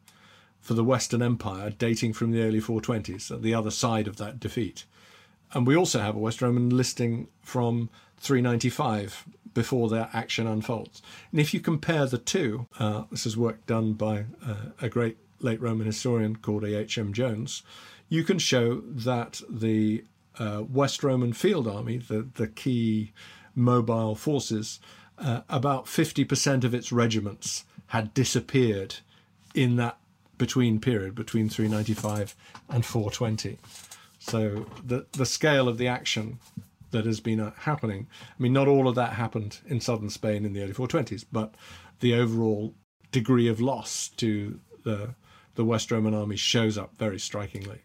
for 0.60 0.74
the 0.74 0.84
Western 0.84 1.22
Empire 1.22 1.72
dating 1.72 2.14
from 2.14 2.32
the 2.32 2.42
early 2.44 2.62
420s, 2.62 3.32
at 3.32 3.42
the 3.42 3.54
other 3.54 3.72
side 3.72 4.08
of 4.08 4.18
that 4.18 4.40
defeat. 4.40 4.86
and 5.54 5.68
we 5.68 5.76
also 5.76 6.00
have 6.00 6.16
a 6.16 6.20
West 6.20 6.42
Roman 6.42 6.70
listing 6.70 7.28
from 7.42 7.90
395 8.18 9.26
before 9.54 9.90
their 9.90 10.10
action 10.14 10.48
unfolds. 10.48 11.02
And 11.32 11.42
if 11.42 11.54
you 11.54 11.60
compare 11.60 12.06
the 12.06 12.18
two, 12.18 12.68
uh, 12.80 13.04
this 13.12 13.26
is 13.26 13.36
work 13.36 13.66
done 13.66 13.94
by 13.94 14.26
uh, 14.46 14.56
a 14.82 14.88
great 14.88 15.18
late 15.40 15.62
Roman 15.62 15.88
historian 15.88 16.36
called 16.38 16.64
A.H.M. 16.64 17.14
Jones, 17.14 17.64
you 18.08 18.24
can 18.24 18.40
show 18.40 18.82
that 18.82 19.42
the 19.50 20.06
uh, 20.40 20.64
West 20.70 21.04
Roman 21.04 21.34
field 21.34 21.68
army, 21.68 21.98
the, 21.98 22.28
the 22.36 22.48
key 22.48 23.12
mobile 23.56 24.16
forces, 24.16 24.80
uh, 25.18 25.42
about 25.50 25.86
50% 25.86 26.64
of 26.64 26.74
its 26.74 26.92
regiments 26.92 27.66
had 27.88 28.14
disappeared 28.14 28.96
in 29.54 29.76
that 29.76 29.98
between 30.38 30.80
period, 30.80 31.14
between 31.14 31.50
395 31.50 32.36
and 32.70 32.86
420. 32.86 33.60
So 34.20 34.66
the, 34.84 35.06
the 35.12 35.26
scale 35.26 35.68
of 35.68 35.78
the 35.78 35.88
action 35.88 36.40
that 36.92 37.06
has 37.06 37.20
been 37.20 37.40
uh, 37.40 37.52
happening. 37.60 38.08
I 38.28 38.42
mean, 38.42 38.54
not 38.54 38.68
all 38.68 38.88
of 38.88 38.96
that 38.96 39.14
happened 39.14 39.60
in 39.68 39.82
southern 39.82 40.10
Spain 40.10 40.46
in 40.46 40.54
the 40.54 40.62
early 40.62 40.74
420s, 40.74 41.26
but 41.32 41.56
the 42.00 42.16
overall 42.16 42.74
degree 43.12 43.48
of 43.48 43.60
loss 43.60 44.10
to 44.18 44.60
the 44.84 45.16
the 45.56 45.66
West 45.66 45.92
Roman 45.92 46.14
army 46.14 46.38
shows 46.38 46.78
up 46.78 46.98
very 46.98 47.20
strikingly. 47.20 47.82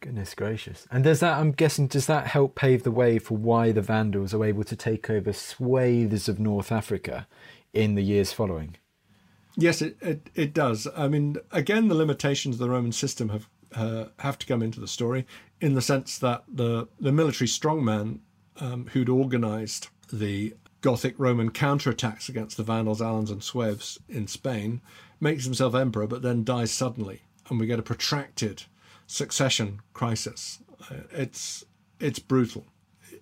Goodness 0.00 0.34
gracious! 0.34 0.86
And 0.90 1.04
does 1.04 1.20
that? 1.20 1.38
I'm 1.38 1.52
guessing 1.52 1.86
does 1.86 2.06
that 2.06 2.28
help 2.28 2.54
pave 2.54 2.84
the 2.84 2.90
way 2.90 3.18
for 3.18 3.36
why 3.36 3.70
the 3.70 3.82
Vandals 3.82 4.32
are 4.32 4.44
able 4.44 4.64
to 4.64 4.74
take 4.74 5.10
over 5.10 5.32
swathes 5.32 6.26
of 6.26 6.40
North 6.40 6.72
Africa 6.72 7.28
in 7.74 7.96
the 7.96 8.02
years 8.02 8.32
following? 8.32 8.76
Yes, 9.56 9.82
it, 9.82 9.98
it, 10.00 10.30
it 10.34 10.54
does. 10.54 10.88
I 10.96 11.08
mean, 11.08 11.36
again, 11.52 11.88
the 11.88 11.94
limitations 11.94 12.54
of 12.54 12.60
the 12.60 12.70
Roman 12.70 12.92
system 12.92 13.28
have 13.28 13.48
uh, 13.74 14.06
have 14.20 14.38
to 14.38 14.46
come 14.46 14.62
into 14.62 14.80
the 14.80 14.88
story 14.88 15.26
in 15.60 15.74
the 15.74 15.82
sense 15.82 16.18
that 16.18 16.44
the 16.48 16.88
the 16.98 17.12
military 17.12 17.48
strongman 17.48 18.20
um, 18.56 18.86
who'd 18.92 19.10
organised 19.10 19.90
the 20.10 20.54
Gothic 20.80 21.14
Roman 21.18 21.50
counterattacks 21.50 22.30
against 22.30 22.56
the 22.56 22.62
Vandals, 22.62 23.02
Alans, 23.02 23.30
and 23.30 23.42
Sueves 23.44 23.98
in 24.08 24.26
Spain, 24.26 24.80
makes 25.20 25.44
himself 25.44 25.74
emperor, 25.74 26.06
but 26.06 26.22
then 26.22 26.42
dies 26.42 26.72
suddenly, 26.72 27.20
and 27.50 27.60
we 27.60 27.66
get 27.66 27.78
a 27.78 27.82
protracted 27.82 28.64
succession 29.10 29.80
crisis. 29.92 30.60
Uh, 30.88 31.02
it's 31.10 31.64
it's 31.98 32.20
brutal. 32.20 32.64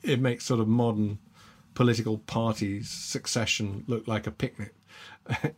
It 0.03 0.20
makes 0.20 0.45
sort 0.45 0.61
of 0.61 0.68
modern 0.68 1.18
political 1.74 2.18
parties 2.18 2.91
succession 2.91 3.84
look 3.86 4.07
like 4.07 4.26
a 4.26 4.30
picnic, 4.30 4.74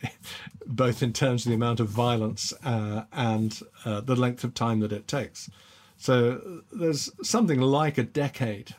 both 0.66 1.02
in 1.02 1.12
terms 1.12 1.44
of 1.44 1.50
the 1.50 1.56
amount 1.56 1.80
of 1.80 1.88
violence 1.88 2.52
uh, 2.64 3.04
and 3.12 3.60
uh, 3.84 4.00
the 4.00 4.16
length 4.16 4.44
of 4.44 4.54
time 4.54 4.80
that 4.80 4.92
it 4.92 5.08
takes. 5.08 5.50
So 5.96 6.62
there's 6.72 7.10
something 7.22 7.60
like 7.60 7.98
a 7.98 8.02
decade 8.02 8.74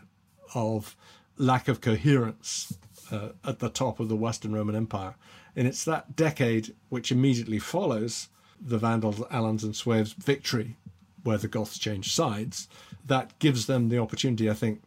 of 0.56 0.95
lack 1.38 1.68
of 1.68 1.82
coherence 1.82 2.78
uh, 3.12 3.30
at 3.45 3.60
the 3.60 3.70
top 3.70 3.99
of 3.99 4.10
the 4.10 4.16
Western 4.16 4.54
Roman 4.54 4.76
Empire. 4.76 5.16
And 5.56 5.68
it's 5.68 5.84
that 5.84 6.16
decade 6.16 6.74
which 6.89 7.12
immediately 7.12 7.60
follows 7.60 8.30
the 8.60 8.78
Vandals, 8.78 9.22
Alans, 9.32 9.64
and 9.64 9.76
Sueves' 9.76 10.14
victory, 10.14 10.78
where 11.24 11.38
the 11.38 11.48
Goths 11.48 11.78
change 11.78 12.14
sides, 12.14 12.68
that 13.06 13.38
gives 13.40 13.66
them 13.66 13.90
the 13.90 14.00
opportunity, 14.00 14.50
I 14.50 14.54
think. 14.54 14.82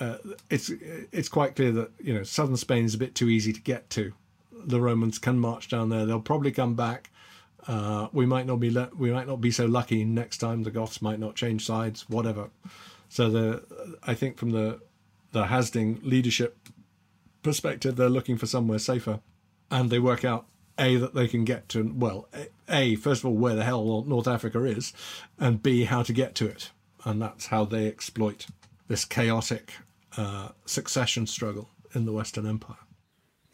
Uh, 0.00 0.18
it's 0.48 0.70
it's 1.12 1.28
quite 1.28 1.56
clear 1.56 1.72
that 1.72 1.90
you 1.98 2.14
know 2.14 2.22
southern 2.22 2.56
Spain 2.56 2.84
is 2.84 2.94
a 2.94 2.98
bit 2.98 3.14
too 3.14 3.28
easy 3.28 3.52
to 3.52 3.60
get 3.60 3.90
to. 3.90 4.12
The 4.52 4.80
Romans 4.80 5.18
can 5.18 5.38
march 5.38 5.68
down 5.68 5.88
there; 5.88 6.06
they'll 6.06 6.20
probably 6.20 6.52
come 6.52 6.74
back. 6.74 7.10
Uh, 7.66 8.08
we 8.12 8.24
might 8.24 8.46
not 8.46 8.60
be 8.60 8.70
le- 8.70 8.90
we 8.96 9.10
might 9.10 9.26
not 9.26 9.40
be 9.40 9.50
so 9.50 9.66
lucky 9.66 10.04
next 10.04 10.38
time. 10.38 10.62
The 10.62 10.70
Goths 10.70 11.02
might 11.02 11.18
not 11.18 11.34
change 11.34 11.66
sides, 11.66 12.08
whatever. 12.08 12.50
So 13.08 13.28
the 13.28 13.98
I 14.04 14.14
think 14.14 14.38
from 14.38 14.50
the 14.50 14.80
the 15.32 15.46
Hasding 15.46 16.00
leadership 16.02 16.68
perspective, 17.42 17.96
they're 17.96 18.08
looking 18.08 18.38
for 18.38 18.46
somewhere 18.46 18.78
safer, 18.78 19.20
and 19.70 19.90
they 19.90 19.98
work 19.98 20.24
out 20.24 20.46
a 20.78 20.96
that 20.96 21.14
they 21.14 21.28
can 21.28 21.44
get 21.44 21.68
to 21.70 21.92
well 21.94 22.28
a 22.68 22.96
first 22.96 23.22
of 23.22 23.26
all 23.26 23.36
where 23.36 23.54
the 23.54 23.64
hell 23.64 24.04
North 24.06 24.28
Africa 24.28 24.64
is, 24.64 24.92
and 25.38 25.62
b 25.62 25.84
how 25.84 26.02
to 26.02 26.12
get 26.12 26.34
to 26.36 26.46
it, 26.46 26.70
and 27.04 27.20
that's 27.20 27.46
how 27.46 27.64
they 27.64 27.86
exploit 27.86 28.46
this 28.88 29.04
chaotic 29.04 29.74
uh, 30.16 30.50
succession 30.64 31.26
struggle 31.26 31.70
in 31.94 32.04
the 32.04 32.12
Western 32.12 32.46
Empire. 32.46 32.76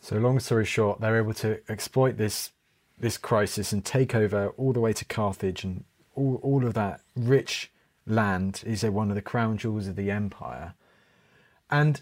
So 0.00 0.16
long 0.16 0.38
story 0.40 0.64
short, 0.64 1.00
they're 1.00 1.18
able 1.18 1.34
to 1.34 1.60
exploit 1.68 2.16
this 2.16 2.52
this 2.98 3.18
crisis 3.18 3.72
and 3.72 3.84
take 3.84 4.14
over 4.14 4.48
all 4.56 4.72
the 4.72 4.80
way 4.80 4.92
to 4.92 5.04
Carthage 5.04 5.64
and 5.64 5.84
all 6.14 6.40
all 6.42 6.64
of 6.64 6.74
that 6.74 7.00
rich 7.16 7.70
land 8.06 8.62
is 8.66 8.84
one 8.84 9.08
of 9.08 9.14
the 9.14 9.22
crown 9.22 9.56
jewels 9.56 9.88
of 9.88 9.96
the 9.96 10.10
empire. 10.10 10.74
And 11.70 12.00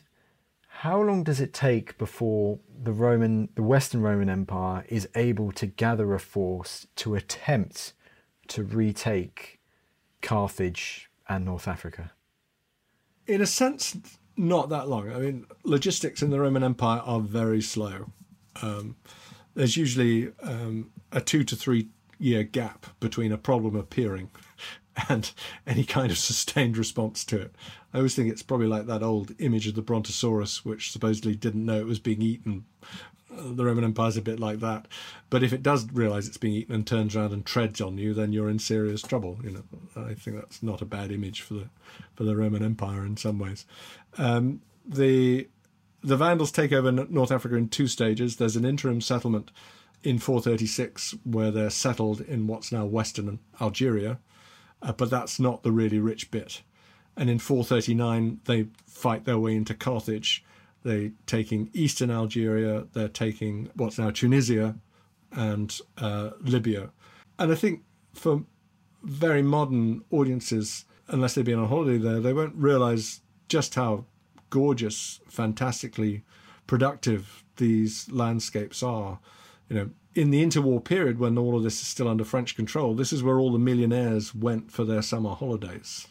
how 0.82 1.00
long 1.00 1.22
does 1.22 1.40
it 1.40 1.54
take 1.54 1.96
before 1.96 2.58
the 2.82 2.90
Roman, 2.90 3.48
the 3.54 3.62
Western 3.62 4.02
Roman 4.02 4.28
Empire 4.28 4.84
is 4.88 5.08
able 5.14 5.52
to 5.52 5.64
gather 5.64 6.12
a 6.12 6.18
force 6.18 6.88
to 6.96 7.14
attempt 7.14 7.92
to 8.48 8.64
retake 8.64 9.60
Carthage 10.22 11.08
and 11.28 11.44
North 11.44 11.68
Africa? 11.68 12.10
In 13.28 13.40
a 13.40 13.46
sense, 13.46 13.96
not 14.36 14.70
that 14.70 14.88
long. 14.88 15.12
I 15.12 15.20
mean, 15.20 15.46
logistics 15.62 16.20
in 16.20 16.30
the 16.30 16.40
Roman 16.40 16.64
Empire 16.64 17.00
are 17.04 17.20
very 17.20 17.62
slow. 17.62 18.10
Um, 18.60 18.96
there's 19.54 19.76
usually 19.76 20.32
um, 20.42 20.90
a 21.12 21.20
two 21.20 21.44
to 21.44 21.54
three 21.54 21.90
year 22.18 22.42
gap 22.42 22.86
between 22.98 23.30
a 23.30 23.38
problem 23.38 23.76
appearing 23.76 24.32
and 25.08 25.32
any 25.66 25.84
kind 25.84 26.10
of 26.10 26.18
sustained 26.18 26.76
response 26.76 27.24
to 27.24 27.40
it. 27.40 27.54
I 27.92 27.98
always 27.98 28.14
think 28.14 28.30
it's 28.30 28.42
probably 28.42 28.66
like 28.66 28.86
that 28.86 29.02
old 29.02 29.34
image 29.38 29.66
of 29.66 29.74
the 29.74 29.82
Brontosaurus, 29.82 30.64
which 30.64 30.90
supposedly 30.90 31.34
didn't 31.34 31.64
know 31.64 31.80
it 31.80 31.86
was 31.86 31.98
being 31.98 32.22
eaten. 32.22 32.64
Uh, 33.30 33.52
the 33.54 33.64
Roman 33.64 33.84
Empire's 33.84 34.16
a 34.16 34.22
bit 34.22 34.38
like 34.38 34.60
that. 34.60 34.86
But 35.30 35.42
if 35.42 35.52
it 35.52 35.62
does 35.62 35.90
realise 35.92 36.26
it's 36.26 36.36
being 36.36 36.54
eaten 36.54 36.74
and 36.74 36.86
turns 36.86 37.16
around 37.16 37.32
and 37.32 37.44
treads 37.44 37.80
on 37.80 37.98
you, 37.98 38.12
then 38.14 38.32
you're 38.32 38.50
in 38.50 38.58
serious 38.58 39.02
trouble. 39.02 39.38
You 39.42 39.50
know, 39.50 39.62
I 39.96 40.14
think 40.14 40.36
that's 40.36 40.62
not 40.62 40.82
a 40.82 40.86
bad 40.86 41.10
image 41.10 41.40
for 41.40 41.54
the 41.54 41.68
for 42.14 42.24
the 42.24 42.36
Roman 42.36 42.62
Empire 42.62 43.04
in 43.04 43.16
some 43.16 43.38
ways. 43.38 43.64
Um, 44.18 44.60
the 44.86 45.48
the 46.02 46.16
Vandals 46.16 46.50
take 46.50 46.72
over 46.72 46.90
North 46.90 47.30
Africa 47.30 47.54
in 47.56 47.68
two 47.68 47.86
stages. 47.86 48.36
There's 48.36 48.56
an 48.56 48.64
interim 48.64 49.00
settlement 49.00 49.50
in 50.02 50.18
436 50.18 51.14
where 51.24 51.50
they're 51.50 51.70
settled 51.70 52.20
in 52.22 52.46
what's 52.46 52.72
now 52.72 52.84
Western 52.84 53.38
Algeria, 53.60 54.18
uh, 54.82 54.92
but 54.92 55.10
that's 55.10 55.40
not 55.40 55.62
the 55.62 55.72
really 55.72 55.98
rich 55.98 56.30
bit 56.30 56.62
and 57.16 57.28
in 57.28 57.38
439 57.38 58.40
they 58.44 58.66
fight 58.86 59.24
their 59.24 59.38
way 59.38 59.54
into 59.54 59.74
Carthage. 59.74 60.44
They're 60.82 61.10
taking 61.26 61.70
eastern 61.72 62.10
Algeria, 62.10 62.86
they're 62.92 63.08
taking 63.08 63.70
what's 63.74 63.98
now 63.98 64.10
Tunisia 64.10 64.76
and 65.30 65.78
uh, 65.98 66.30
Libya. 66.40 66.90
And 67.38 67.52
I 67.52 67.54
think 67.54 67.82
for 68.14 68.44
very 69.02 69.42
modern 69.42 70.04
audiences, 70.10 70.84
unless 71.08 71.34
they've 71.34 71.44
been 71.44 71.58
on 71.58 71.68
holiday 71.68 71.98
there, 71.98 72.20
they 72.20 72.32
won't 72.32 72.54
realize 72.56 73.20
just 73.48 73.74
how 73.74 74.06
gorgeous, 74.50 75.20
fantastically 75.28 76.24
productive 76.66 77.44
these 77.56 78.10
landscapes 78.10 78.82
are. 78.82 79.18
You 79.68 79.76
know, 79.76 79.90
in 80.14 80.30
the 80.30 80.44
interwar 80.44 80.82
period 80.82 81.18
when 81.18 81.38
all 81.38 81.56
of 81.56 81.62
this 81.62 81.80
is 81.80 81.86
still 81.86 82.08
under 82.08 82.24
French 82.24 82.54
control, 82.54 82.94
this 82.94 83.12
is 83.12 83.22
where 83.22 83.38
all 83.38 83.52
the 83.52 83.58
millionaires 83.58 84.34
went 84.34 84.70
for 84.70 84.84
their 84.84 85.02
summer 85.02 85.34
holidays. 85.34 86.06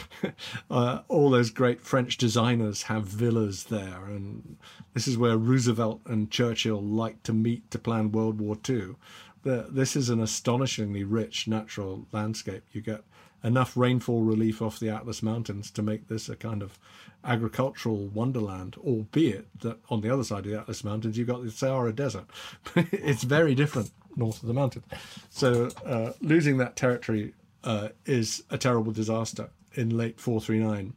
uh, 0.70 1.00
all 1.08 1.30
those 1.30 1.50
great 1.50 1.80
French 1.80 2.16
designers 2.16 2.82
have 2.82 3.04
villas 3.04 3.64
there, 3.64 4.04
and 4.06 4.56
this 4.92 5.08
is 5.08 5.16
where 5.16 5.38
Roosevelt 5.38 6.00
and 6.06 6.30
Churchill 6.30 6.82
liked 6.82 7.24
to 7.24 7.32
meet 7.32 7.70
to 7.70 7.78
plan 7.78 8.12
World 8.12 8.40
War 8.40 8.56
II. 8.68 8.96
The, 9.42 9.66
this 9.70 9.96
is 9.96 10.10
an 10.10 10.20
astonishingly 10.20 11.04
rich 11.04 11.46
natural 11.46 12.06
landscape. 12.12 12.64
You 12.72 12.80
get 12.80 13.04
enough 13.44 13.76
rainfall 13.76 14.22
relief 14.22 14.62
off 14.62 14.80
the 14.80 14.88
Atlas 14.88 15.22
Mountains 15.22 15.70
to 15.72 15.82
make 15.82 16.08
this 16.08 16.28
a 16.30 16.34
kind 16.34 16.62
of 16.62 16.78
agricultural 17.22 18.08
wonderland, 18.08 18.76
albeit 18.78 19.46
that 19.60 19.78
on 19.90 20.00
the 20.00 20.12
other 20.12 20.24
side 20.24 20.46
of 20.46 20.50
the 20.50 20.58
Atlas 20.58 20.82
Mountains 20.82 21.18
you've 21.18 21.28
got 21.28 21.44
the 21.44 21.50
Sahara 21.50 21.92
Desert. 21.92 22.24
it's 22.74 23.22
very 23.22 23.54
different 23.54 23.90
north 24.16 24.42
of 24.42 24.48
the 24.48 24.54
mountain. 24.54 24.82
So 25.28 25.68
uh, 25.84 26.12
losing 26.20 26.56
that 26.58 26.74
territory 26.74 27.34
uh, 27.62 27.90
is 28.06 28.42
a 28.50 28.58
terrible 28.58 28.92
disaster 28.92 29.50
in 29.74 29.96
late 29.96 30.18
439. 30.18 30.94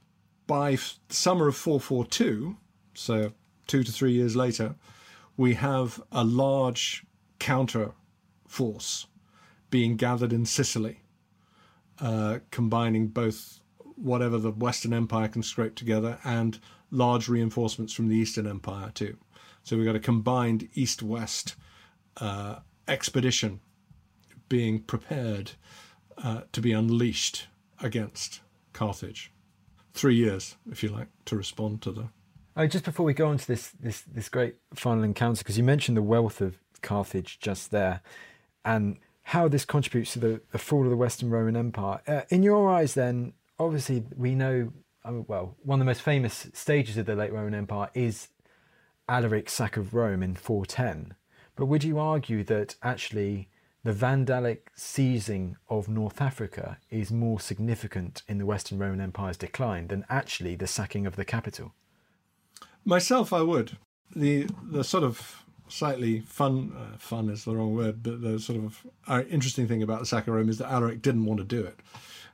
By 0.47 0.77
summer 1.09 1.49
of 1.49 1.57
442, 1.57 2.55
so 2.93 3.33
two 3.67 3.83
to 3.83 3.91
three 3.91 4.13
years 4.13 4.35
later, 4.35 4.75
we 5.35 5.55
have 5.55 6.01
a 6.11 6.23
large 6.23 7.03
counter 7.39 7.91
force 8.47 9.07
being 9.69 9.97
gathered 9.97 10.31
in 10.31 10.45
Sicily 10.45 11.01
uh, 11.99 12.39
combining 12.51 13.07
both 13.07 13.59
whatever 13.95 14.37
the 14.37 14.51
Western 14.51 14.93
Empire 14.93 15.27
can 15.27 15.43
scrape 15.43 15.75
together 15.75 16.19
and 16.23 16.59
large 16.91 17.27
reinforcements 17.27 17.93
from 17.93 18.07
the 18.07 18.15
Eastern 18.15 18.47
Empire 18.47 18.91
too. 18.93 19.17
So 19.63 19.75
we've 19.75 19.85
got 19.85 19.95
a 19.95 19.99
combined 19.99 20.69
East-West 20.75 21.55
uh, 22.21 22.59
expedition 22.87 23.59
being 24.49 24.79
prepared 24.81 25.51
uh, 26.23 26.41
to 26.51 26.61
be 26.61 26.71
unleashed 26.71 27.47
against 27.81 28.41
Carthage. 28.73 29.31
three 29.97 30.15
years, 30.15 30.55
if 30.71 30.83
you 30.83 30.89
like, 30.89 31.07
to 31.25 31.35
respond 31.35 31.81
to 31.81 31.91
the. 31.91 32.67
Just 32.67 32.85
before 32.85 33.05
we 33.05 33.13
go 33.13 33.27
on 33.27 33.37
to 33.37 33.47
this 33.47 33.69
this 33.79 34.01
this 34.01 34.29
great 34.29 34.55
final 34.73 35.03
encounter, 35.03 35.39
because 35.39 35.57
you 35.57 35.63
mentioned 35.63 35.97
the 35.97 36.01
wealth 36.01 36.41
of 36.41 36.57
Carthage 36.81 37.39
just 37.39 37.71
there, 37.71 38.01
and 38.63 38.97
how 39.27 39.49
this 39.49 39.65
contributes 39.65 40.13
to 40.13 40.19
the, 40.19 40.41
the 40.53 40.57
fall 40.57 40.85
of 40.85 40.89
the 40.89 40.95
Western 40.95 41.29
Roman 41.29 41.57
Empire. 41.57 41.99
Uh, 42.07 42.21
in 42.29 42.43
your 42.43 42.69
eyes, 42.71 42.93
then, 42.93 43.33
obviously, 43.59 44.05
we 44.15 44.33
know 44.33 44.71
uh, 45.03 45.11
well 45.27 45.57
one 45.63 45.79
of 45.79 45.85
the 45.85 45.89
most 45.89 46.01
famous 46.01 46.47
stages 46.53 46.95
of 46.95 47.05
the 47.05 47.15
late 47.15 47.33
Roman 47.33 47.53
Empire 47.53 47.89
is 47.93 48.29
Alaric's 49.09 49.51
sack 49.51 49.75
of 49.75 49.93
Rome 49.93 50.23
in 50.23 50.35
410. 50.35 51.13
But 51.57 51.65
would 51.65 51.83
you 51.83 51.99
argue 51.99 52.45
that 52.45 52.75
actually 52.81 53.49
the 53.83 53.91
Vandalic 53.91 54.59
seizing 54.75 55.57
of 55.69 55.89
North 55.89 56.21
Africa 56.21 56.77
is 56.89 57.11
more 57.11 57.41
significant 57.41 58.23
in 58.29 58.37
the 58.37 58.45
Western 58.45 58.79
Roman 58.79 59.01
Empire's 59.01 59.35
decline 59.35 59.89
than 59.89 60.05
actually 60.09 60.55
the 60.55 60.67
sacking 60.67 61.05
of 61.05 61.17
the 61.17 61.25
capital? 61.25 61.73
Myself, 62.85 63.33
I 63.33 63.41
would. 63.41 63.77
The 64.15 64.47
the 64.63 64.85
sort 64.85 65.03
of 65.03 65.43
slightly 65.69 66.21
fun 66.21 66.75
uh, 66.77 66.97
fun 66.97 67.29
is 67.29 67.45
the 67.45 67.55
wrong 67.55 67.75
word, 67.75 68.03
but 68.03 68.21
the 68.21 68.39
sort 68.39 68.59
of 68.59 68.85
uh, 69.07 69.23
interesting 69.29 69.67
thing 69.67 69.83
about 69.83 69.99
the 69.99 70.05
sack 70.05 70.27
of 70.27 70.33
Rome 70.33 70.49
is 70.49 70.57
that 70.57 70.71
Alaric 70.71 71.01
didn't 71.01 71.25
want 71.25 71.39
to 71.39 71.45
do 71.45 71.63
it. 71.63 71.79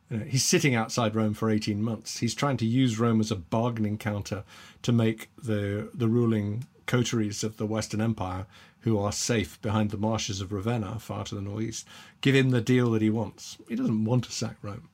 You 0.10 0.18
know, 0.18 0.26
he's 0.26 0.46
sitting 0.46 0.76
outside 0.76 1.16
Rome 1.16 1.34
for 1.34 1.50
18 1.50 1.82
months. 1.82 2.20
He's 2.20 2.36
trying 2.36 2.58
to 2.58 2.66
use 2.66 3.00
Rome 3.00 3.20
as 3.20 3.32
a 3.32 3.36
bargaining 3.36 3.98
counter 3.98 4.44
to 4.82 4.92
make 4.92 5.30
the 5.42 5.90
the 5.94 6.08
ruling 6.08 6.66
coteries 6.86 7.44
of 7.44 7.58
the 7.58 7.66
Western 7.66 8.02
Empire, 8.02 8.46
who 8.82 9.00
are 9.00 9.12
safe 9.12 9.62
behind 9.62 9.92
the 9.92 9.98
marshes 9.98 10.42
of 10.42 10.52
Ravenna, 10.52 11.00
far 11.00 11.24
to 11.26 11.36
the 11.36 11.42
northeast, 11.42 11.88
give 12.22 12.36
him 12.36 12.50
the 12.50 12.62
deal 12.62 12.92
that 12.92 13.02
he 13.02 13.10
wants. 13.10 13.58
He 13.70 13.76
doesn't 13.76 14.06
want 14.06 14.26
to 14.26 14.32
sack 14.32 14.58
Rome. 14.62 14.90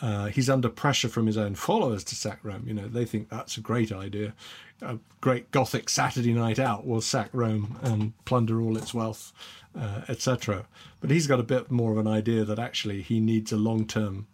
Uh, 0.00 0.26
he's 0.26 0.48
under 0.48 0.68
pressure 0.68 1.08
from 1.08 1.26
his 1.26 1.36
own 1.36 1.56
followers 1.56 2.04
to 2.04 2.14
sack 2.14 2.38
Rome. 2.44 2.64
You 2.66 2.74
know, 2.74 2.86
they 2.86 3.04
think 3.04 3.28
that's 3.28 3.56
a 3.56 3.60
great 3.60 3.90
idea. 3.90 4.32
A 4.80 4.98
great 5.20 5.50
Gothic 5.50 5.88
Saturday 5.88 6.32
night 6.32 6.58
out 6.58 6.86
will 6.86 7.00
sack 7.00 7.30
Rome 7.32 7.78
and 7.82 8.12
plunder 8.24 8.60
all 8.60 8.76
its 8.76 8.94
wealth, 8.94 9.32
uh, 9.78 10.02
etc. 10.08 10.66
But 11.00 11.10
he's 11.10 11.26
got 11.26 11.40
a 11.40 11.44
bit 11.44 11.70
more 11.70 11.92
of 11.92 11.98
an 11.98 12.06
idea 12.06 12.44
that 12.44 12.58
actually 12.58 13.02
he 13.02 13.18
needs 13.18 13.50
a 13.50 13.56
long 13.56 13.86
term 13.86 14.26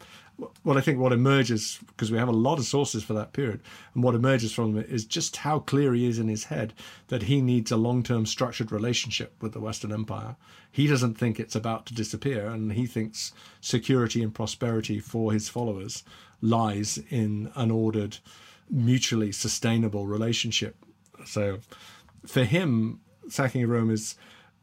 what 0.62 0.76
I 0.76 0.80
think 0.80 0.98
what 0.98 1.12
emerges 1.12 1.78
because 1.88 2.10
we 2.10 2.18
have 2.18 2.28
a 2.28 2.32
lot 2.32 2.58
of 2.58 2.64
sources 2.64 3.04
for 3.04 3.12
that 3.14 3.32
period, 3.32 3.60
and 3.94 4.02
what 4.02 4.14
emerges 4.14 4.52
from 4.52 4.76
it 4.76 4.88
is 4.88 5.04
just 5.04 5.36
how 5.36 5.60
clear 5.60 5.94
he 5.94 6.06
is 6.06 6.18
in 6.18 6.28
his 6.28 6.44
head 6.44 6.72
that 7.08 7.24
he 7.24 7.40
needs 7.40 7.70
a 7.70 7.76
long-term 7.76 8.26
structured 8.26 8.72
relationship 8.72 9.34
with 9.40 9.52
the 9.52 9.60
Western 9.60 9.92
Empire. 9.92 10.36
He 10.70 10.86
doesn't 10.88 11.14
think 11.14 11.38
it's 11.38 11.54
about 11.54 11.86
to 11.86 11.94
disappear, 11.94 12.48
and 12.48 12.72
he 12.72 12.86
thinks 12.86 13.32
security 13.60 14.22
and 14.22 14.34
prosperity 14.34 14.98
for 14.98 15.32
his 15.32 15.48
followers 15.48 16.02
lies 16.40 16.98
in 17.10 17.52
an 17.54 17.70
ordered, 17.70 18.18
mutually 18.70 19.32
sustainable 19.32 20.06
relationship. 20.06 20.76
So, 21.26 21.58
for 22.26 22.44
him, 22.44 23.00
sacking 23.28 23.62
of 23.62 23.70
Rome 23.70 23.90
is 23.90 24.16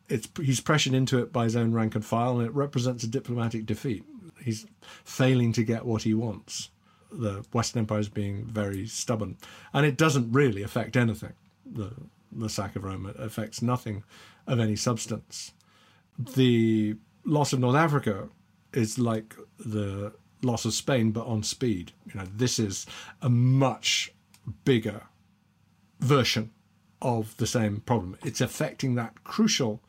it's 0.10 0.28
he's 0.38 0.60
pressured 0.60 0.94
into 0.94 1.20
it 1.20 1.32
by 1.32 1.46
his 1.46 1.56
own 1.56 1.74
rank 1.74 1.96
and 1.96 2.06
file, 2.06 2.38
and 2.38 2.48
it 2.48 2.54
represents 2.54 3.04
a 3.04 3.08
diplomatic 3.08 3.66
defeat 3.66 4.04
he's 4.44 4.66
failing 5.04 5.54
to 5.54 5.64
get 5.64 5.86
what 5.86 6.04
he 6.04 6.14
wants. 6.14 6.70
The 7.12 7.46
Western 7.52 7.82
Empire 7.82 8.00
is 8.00 8.10
being 8.10 8.46
very 8.46 8.88
stubborn, 8.88 9.38
and 9.74 9.86
it 9.86 9.98
doesn't 9.98 10.32
really 10.32 10.64
affect 10.64 10.96
anything. 10.96 11.34
The 11.66 11.92
the 12.32 12.50
sack 12.50 12.78
of 12.78 12.86
Rome 12.86 13.08
it 13.08 13.18
affects 13.20 13.62
nothing 13.62 14.04
of 14.48 14.60
any 14.60 14.78
substance. 14.78 15.54
The 16.18 16.96
loss 17.26 17.52
of 17.52 17.60
North 17.60 17.76
Africa 17.76 18.30
is 18.74 18.98
like 18.98 19.36
the 19.60 20.14
loss 20.42 20.66
of 20.66 20.74
Spain, 20.74 21.12
but 21.12 21.26
on 21.26 21.44
speed. 21.44 21.92
You 22.06 22.20
know, 22.20 22.28
this 22.36 22.60
is 22.60 22.86
a 23.22 23.30
much 23.30 24.14
bigger 24.66 25.04
version 26.00 26.52
of 27.02 27.36
the 27.38 27.48
same 27.48 27.82
problem. 27.82 28.18
It's 28.24 28.42
affecting 28.42 28.96
that 28.96 29.24
crucial 29.24 29.82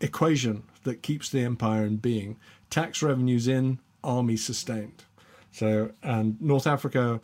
equation 0.00 0.64
that 0.84 1.02
keeps 1.02 1.28
the 1.28 1.40
empire 1.40 1.84
in 1.84 1.96
being 1.96 2.36
tax 2.70 3.02
revenues 3.02 3.48
in, 3.48 3.80
army 4.04 4.36
sustained. 4.36 5.04
So, 5.50 5.92
and 6.02 6.40
North 6.40 6.66
Africa 6.66 7.20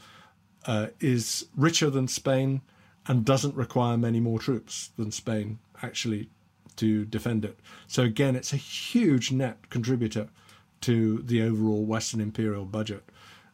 uh, 0.67 0.89
is 1.01 1.47
richer 1.57 1.91
than 1.91 2.09
Spain 2.09 2.63
and 3.07 3.25
doesn't 3.25 3.55
require 3.55 3.97
many 3.97 4.19
more 4.19 4.39
troops 4.39 4.91
than 4.97 5.13
Spain 5.13 5.59
actually 5.83 6.31
to 6.77 7.05
defend 7.05 7.45
it. 7.45 7.61
So, 7.87 8.03
again, 8.03 8.35
it's 8.35 8.53
a 8.53 8.57
huge 8.57 9.31
net 9.31 9.71
contributor 9.71 10.29
to 10.85 11.23
the 11.23 11.43
overall 11.43 11.85
Western 11.85 12.21
imperial 12.21 12.65
budget. 12.65 13.05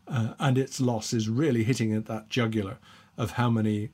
Uh, 0.09 0.35
and 0.41 0.59
its 0.59 0.81
loss 0.81 1.12
is 1.12 1.28
really 1.28 1.62
hitting 1.62 1.93
at 1.95 2.07
that 2.07 2.28
jugular 2.28 2.78
of 3.16 3.33
how 3.33 3.49
many 3.49 3.91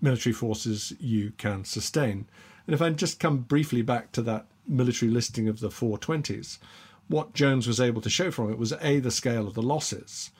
military 0.00 0.34
forces 0.34 0.92
you 1.00 1.32
can 1.38 1.64
sustain. 1.64 2.26
And 2.66 2.74
if 2.74 2.82
I 2.82 2.90
just 2.90 3.18
come 3.18 3.38
briefly 3.38 3.80
back 3.80 4.12
to 4.12 4.22
that 4.22 4.46
military 4.66 5.10
listing 5.10 5.48
of 5.48 5.60
the 5.60 5.70
420s, 5.70 6.58
what 7.08 7.32
Jones 7.32 7.66
was 7.66 7.80
able 7.80 8.02
to 8.02 8.10
show 8.10 8.30
from 8.30 8.50
it 8.50 8.58
was 8.58 8.74
A, 8.80 8.98
the 8.98 9.10
scale 9.10 9.46
of 9.46 9.54
the 9.54 9.62
losses, 9.62 10.30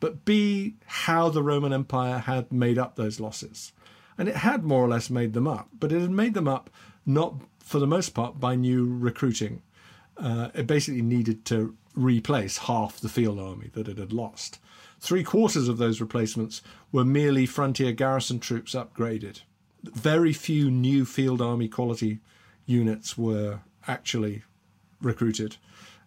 but 0.00 0.24
B, 0.24 0.74
how 0.84 1.30
the 1.30 1.42
Roman 1.42 1.72
Empire 1.72 2.18
had 2.18 2.52
made 2.52 2.78
up 2.78 2.96
those 2.96 3.20
losses. 3.20 3.72
And 4.18 4.28
it 4.28 4.36
had 4.36 4.64
more 4.64 4.84
or 4.84 4.88
less 4.88 5.08
made 5.08 5.32
them 5.32 5.48
up, 5.48 5.68
but 5.78 5.92
it 5.92 6.00
had 6.00 6.10
made 6.10 6.34
them 6.34 6.48
up 6.48 6.68
not 7.06 7.34
for 7.58 7.78
the 7.78 7.86
most 7.86 8.10
part 8.10 8.38
by 8.38 8.54
new 8.54 8.86
recruiting. 8.86 9.62
Uh, 10.16 10.50
it 10.54 10.66
basically 10.66 11.02
needed 11.02 11.44
to 11.46 11.74
replace 11.94 12.58
half 12.58 13.00
the 13.00 13.08
field 13.08 13.38
army 13.38 13.70
that 13.74 13.88
it 13.88 13.98
had 13.98 14.12
lost. 14.12 14.58
Three 15.00 15.24
quarters 15.24 15.68
of 15.68 15.78
those 15.78 16.00
replacements 16.00 16.62
were 16.92 17.04
merely 17.04 17.46
frontier 17.46 17.92
garrison 17.92 18.40
troops 18.40 18.74
upgraded. 18.74 19.42
Very 19.82 20.32
few 20.32 20.70
new 20.70 21.04
field 21.04 21.42
army 21.42 21.68
quality 21.68 22.20
units 22.66 23.18
were 23.18 23.60
actually 23.86 24.42
recruited 25.00 25.56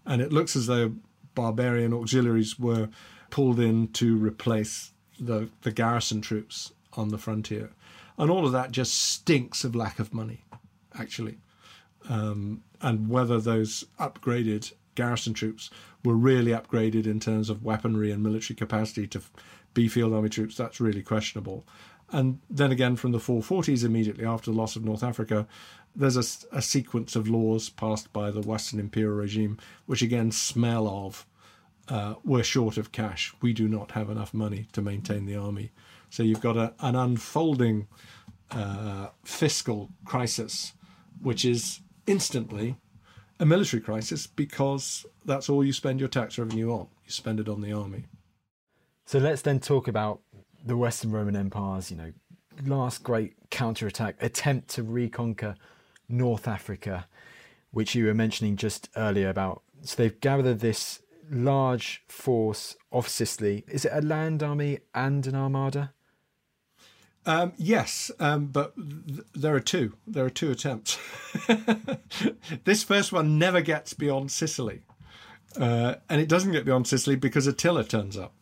and 0.07 0.21
it 0.21 0.31
looks 0.31 0.55
as 0.55 0.65
though 0.65 0.95
barbarian 1.35 1.93
auxiliaries 1.93 2.57
were 2.57 2.89
pulled 3.29 3.59
in 3.59 3.89
to 3.89 4.17
replace 4.17 4.93
the, 5.19 5.49
the 5.61 5.71
garrison 5.71 6.21
troops 6.21 6.71
on 6.93 7.09
the 7.09 7.17
frontier. 7.17 7.71
And 8.17 8.31
all 8.31 8.45
of 8.45 8.53
that 8.53 8.71
just 8.71 8.93
stinks 8.93 9.63
of 9.63 9.75
lack 9.75 9.99
of 9.99 10.13
money, 10.13 10.45
actually. 10.97 11.37
Um, 12.09 12.63
and 12.81 13.09
whether 13.09 13.39
those 13.39 13.83
upgraded 13.99 14.71
garrison 14.97 15.33
troops 15.33 15.69
were 16.03 16.15
really 16.15 16.51
upgraded 16.51 17.05
in 17.05 17.19
terms 17.21 17.49
of 17.49 17.63
weaponry 17.63 18.11
and 18.11 18.21
military 18.21 18.55
capacity 18.55 19.07
to 19.07 19.21
be 19.73 19.87
field 19.87 20.13
army 20.13 20.27
troops, 20.27 20.57
that's 20.57 20.81
really 20.81 21.03
questionable. 21.03 21.65
And 22.11 22.39
then 22.49 22.71
again, 22.71 22.95
from 22.95 23.11
the 23.11 23.19
440s, 23.19 23.83
immediately 23.83 24.25
after 24.25 24.51
the 24.51 24.57
loss 24.57 24.75
of 24.75 24.83
North 24.83 25.03
Africa, 25.03 25.47
there's 25.95 26.17
a, 26.17 26.57
a 26.57 26.61
sequence 26.61 27.15
of 27.15 27.29
laws 27.29 27.69
passed 27.69 28.11
by 28.11 28.31
the 28.31 28.41
Western 28.41 28.79
imperial 28.79 29.15
regime, 29.15 29.57
which 29.85 30.01
again 30.01 30.31
smell 30.31 30.87
of 30.87 31.25
uh, 31.89 32.15
we're 32.23 32.43
short 32.43 32.77
of 32.77 32.91
cash. 32.91 33.33
We 33.41 33.53
do 33.53 33.67
not 33.67 33.91
have 33.91 34.09
enough 34.09 34.33
money 34.33 34.67
to 34.73 34.81
maintain 34.81 35.25
the 35.25 35.35
army. 35.35 35.71
So 36.09 36.23
you've 36.23 36.41
got 36.41 36.57
a, 36.57 36.73
an 36.79 36.95
unfolding 36.95 37.87
uh, 38.51 39.07
fiscal 39.23 39.89
crisis, 40.05 40.73
which 41.21 41.45
is 41.45 41.81
instantly 42.05 42.77
a 43.39 43.45
military 43.45 43.81
crisis 43.81 44.27
because 44.27 45.05
that's 45.25 45.49
all 45.49 45.63
you 45.63 45.73
spend 45.73 45.99
your 45.99 46.09
tax 46.09 46.37
revenue 46.37 46.71
on. 46.71 46.87
You 47.05 47.11
spend 47.11 47.39
it 47.39 47.49
on 47.49 47.61
the 47.61 47.71
army. 47.71 48.05
So 49.05 49.19
let's 49.19 49.41
then 49.41 49.59
talk 49.59 49.87
about 49.87 50.19
the 50.65 50.75
Western 50.75 51.11
Roman 51.11 51.35
Empire's, 51.35 51.91
you 51.91 51.97
know, 51.97 52.11
last 52.65 53.03
great 53.03 53.35
counterattack 53.49 54.15
attempt 54.19 54.69
to 54.69 54.83
reconquer 54.83 55.55
North 56.09 56.47
Africa, 56.47 57.07
which 57.71 57.95
you 57.95 58.05
were 58.05 58.13
mentioning 58.13 58.55
just 58.55 58.89
earlier 58.95 59.29
about. 59.29 59.61
So 59.81 59.95
they've 59.95 60.19
gathered 60.19 60.59
this 60.59 61.01
large 61.29 62.03
force 62.07 62.75
off 62.91 63.07
Sicily. 63.07 63.63
Is 63.67 63.85
it 63.85 63.91
a 63.93 64.01
land 64.01 64.41
army 64.41 64.79
and 64.93 65.25
an 65.27 65.35
armada? 65.35 65.93
Um, 67.27 67.51
yes, 67.57 68.09
um, 68.21 68.45
but 68.45 68.73
th- 68.75 69.19
there 69.35 69.53
are 69.53 69.59
two. 69.59 69.93
There 70.07 70.25
are 70.25 70.29
two 70.29 70.49
attempts. 70.49 70.97
this 72.63 72.83
first 72.83 73.11
one 73.11 73.37
never 73.37 73.59
gets 73.59 73.93
beyond 73.93 74.31
Sicily. 74.31 74.83
Uh, 75.59 75.95
and 76.09 76.21
it 76.21 76.29
doesn't 76.29 76.53
get 76.53 76.63
beyond 76.63 76.87
Sicily 76.87 77.17
because 77.17 77.45
Attila 77.45 77.83
turns 77.83 78.17
up. 78.17 78.33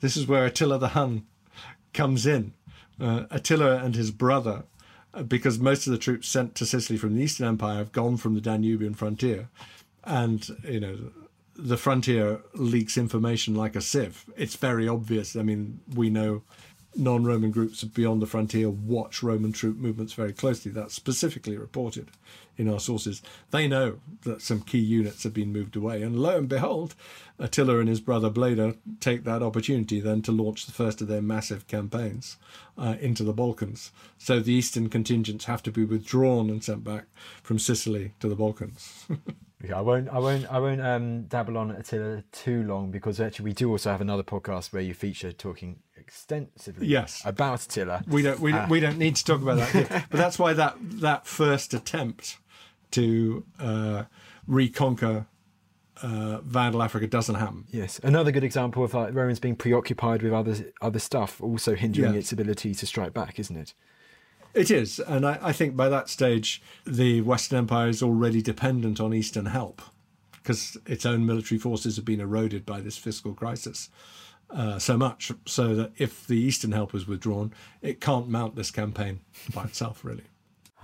This 0.00 0.16
is 0.16 0.26
where 0.26 0.46
Attila 0.46 0.78
the 0.78 0.88
Hun 0.88 1.26
comes 1.92 2.26
in. 2.26 2.54
Uh, 2.98 3.24
Attila 3.30 3.76
and 3.76 3.94
his 3.94 4.10
brother 4.10 4.64
because 5.26 5.58
most 5.58 5.86
of 5.86 5.90
the 5.92 5.98
troops 5.98 6.28
sent 6.28 6.54
to 6.54 6.64
Sicily 6.64 6.98
from 6.98 7.16
the 7.16 7.22
Eastern 7.22 7.46
Empire 7.46 7.78
have 7.78 7.92
gone 7.92 8.16
from 8.16 8.34
the 8.34 8.40
Danubian 8.40 8.96
frontier, 8.96 9.48
and 10.04 10.48
you 10.62 10.80
know 10.80 10.98
the 11.56 11.76
frontier 11.76 12.40
leaks 12.54 12.96
information 12.96 13.54
like 13.54 13.76
a 13.76 13.80
sieve. 13.80 14.24
It's 14.36 14.56
very 14.56 14.88
obvious. 14.88 15.36
I 15.36 15.42
mean, 15.42 15.80
we 15.94 16.08
know 16.08 16.42
non 16.96 17.24
Roman 17.24 17.50
groups 17.50 17.84
beyond 17.84 18.20
the 18.20 18.26
frontier 18.26 18.68
watch 18.68 19.22
Roman 19.22 19.52
troop 19.52 19.76
movements 19.76 20.12
very 20.12 20.32
closely. 20.32 20.70
That's 20.70 20.94
specifically 20.94 21.56
reported 21.56 22.10
in 22.56 22.68
our 22.68 22.80
sources. 22.80 23.22
They 23.50 23.68
know 23.68 24.00
that 24.22 24.42
some 24.42 24.60
key 24.60 24.78
units 24.80 25.22
have 25.22 25.32
been 25.32 25.52
moved 25.52 25.76
away. 25.76 26.02
And 26.02 26.18
lo 26.18 26.36
and 26.36 26.48
behold, 26.48 26.94
Attila 27.38 27.78
and 27.78 27.88
his 27.88 28.00
brother 28.00 28.30
Bleda 28.30 28.76
take 29.00 29.24
that 29.24 29.42
opportunity 29.42 30.00
then 30.00 30.20
to 30.22 30.32
launch 30.32 30.66
the 30.66 30.72
first 30.72 31.00
of 31.00 31.08
their 31.08 31.22
massive 31.22 31.66
campaigns 31.66 32.36
uh, 32.76 32.96
into 33.00 33.24
the 33.24 33.32
Balkans. 33.32 33.92
So 34.18 34.40
the 34.40 34.52
eastern 34.52 34.90
contingents 34.90 35.46
have 35.46 35.62
to 35.64 35.72
be 35.72 35.84
withdrawn 35.84 36.50
and 36.50 36.62
sent 36.62 36.84
back 36.84 37.06
from 37.42 37.58
Sicily 37.58 38.12
to 38.20 38.28
the 38.28 38.36
Balkans. 38.36 39.06
Yeah, 39.62 39.76
I 39.76 39.80
won't. 39.82 40.08
I 40.08 40.18
won't. 40.18 40.50
I 40.50 40.58
won't 40.58 40.80
um, 40.80 41.24
dabble 41.24 41.58
on 41.58 41.70
Attila 41.70 42.24
too 42.32 42.62
long 42.62 42.90
because 42.90 43.20
actually 43.20 43.44
we 43.44 43.52
do 43.52 43.70
also 43.70 43.90
have 43.90 44.00
another 44.00 44.22
podcast 44.22 44.72
where 44.72 44.82
you 44.82 44.94
feature 44.94 45.32
talking 45.32 45.80
extensively. 46.10 46.86
Yes. 46.88 47.22
about 47.24 47.62
Attila. 47.64 48.02
We 48.08 48.22
don't. 48.22 48.40
We, 48.40 48.52
Ah. 48.52 48.66
we 48.68 48.80
don't 48.80 48.98
need 48.98 49.16
to 49.16 49.24
talk 49.24 49.40
about 49.42 49.58
that. 49.58 49.70
Here. 49.70 49.86
but 50.10 50.18
that's 50.18 50.38
why 50.38 50.52
that 50.54 50.76
that 50.80 51.26
first 51.26 51.72
attempt 51.72 52.38
to 52.92 53.44
uh, 53.60 54.04
reconquer 54.46 55.26
uh, 56.02 56.38
Vandal 56.42 56.82
Africa 56.82 57.06
doesn't 57.06 57.36
happen. 57.36 57.66
Yes, 57.70 58.00
another 58.02 58.32
good 58.32 58.42
example 58.44 58.82
of 58.82 58.92
like 58.94 59.14
Romans 59.14 59.38
being 59.38 59.54
preoccupied 59.56 60.22
with 60.22 60.32
other 60.32 60.56
other 60.80 60.98
stuff, 60.98 61.40
also 61.40 61.74
hindering 61.76 62.12
Yeah. 62.14 62.18
its 62.18 62.32
ability 62.32 62.74
to 62.74 62.86
strike 62.86 63.12
back, 63.14 63.38
isn't 63.38 63.56
it? 63.56 63.74
It 64.52 64.68
is, 64.70 64.98
and 64.98 65.24
I, 65.24 65.38
I 65.40 65.52
think 65.52 65.76
by 65.76 65.88
that 65.90 66.08
stage, 66.08 66.60
the 66.84 67.20
Western 67.20 67.58
Empire 67.58 67.88
is 67.88 68.02
already 68.02 68.42
dependent 68.42 68.98
on 68.98 69.14
Eastern 69.14 69.46
help 69.46 69.80
because 70.32 70.76
its 70.86 71.06
own 71.06 71.24
military 71.24 71.58
forces 71.60 71.94
have 71.96 72.04
been 72.04 72.18
eroded 72.20 72.66
by 72.66 72.80
this 72.80 72.96
fiscal 72.96 73.32
crisis 73.32 73.90
uh, 74.52 74.78
so 74.78 74.96
much, 74.96 75.32
so 75.46 75.74
that 75.74 75.92
if 75.96 76.26
the 76.26 76.38
Eastern 76.38 76.72
help 76.72 76.94
is 76.94 77.06
withdrawn, 77.06 77.52
it 77.82 78.00
can't 78.00 78.28
mount 78.28 78.56
this 78.56 78.70
campaign 78.70 79.20
by 79.54 79.64
itself, 79.64 80.04
really. 80.04 80.24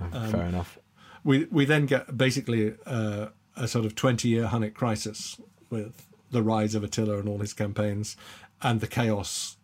Um, 0.01 0.31
Fair 0.31 0.47
enough. 0.47 0.79
We 1.25 1.47
we 1.51 1.65
then 1.65 1.87
get 1.87 2.17
basically 2.17 2.75
uh, 2.87 3.29
a 3.57 3.67
sort 3.67 3.85
of 3.85 3.95
twenty 3.95 4.29
year 4.29 4.47
Hunnic 4.47 4.75
crisis 4.75 5.41
with 5.71 6.07
the 6.31 6.43
rise 6.43 6.75
of 6.75 6.85
Attila 6.85 7.19
and 7.19 7.29
all 7.29 7.39
his 7.39 7.53
campaigns, 7.53 8.17
and 8.63 8.81
the 8.81 8.87
chaos 8.87 9.57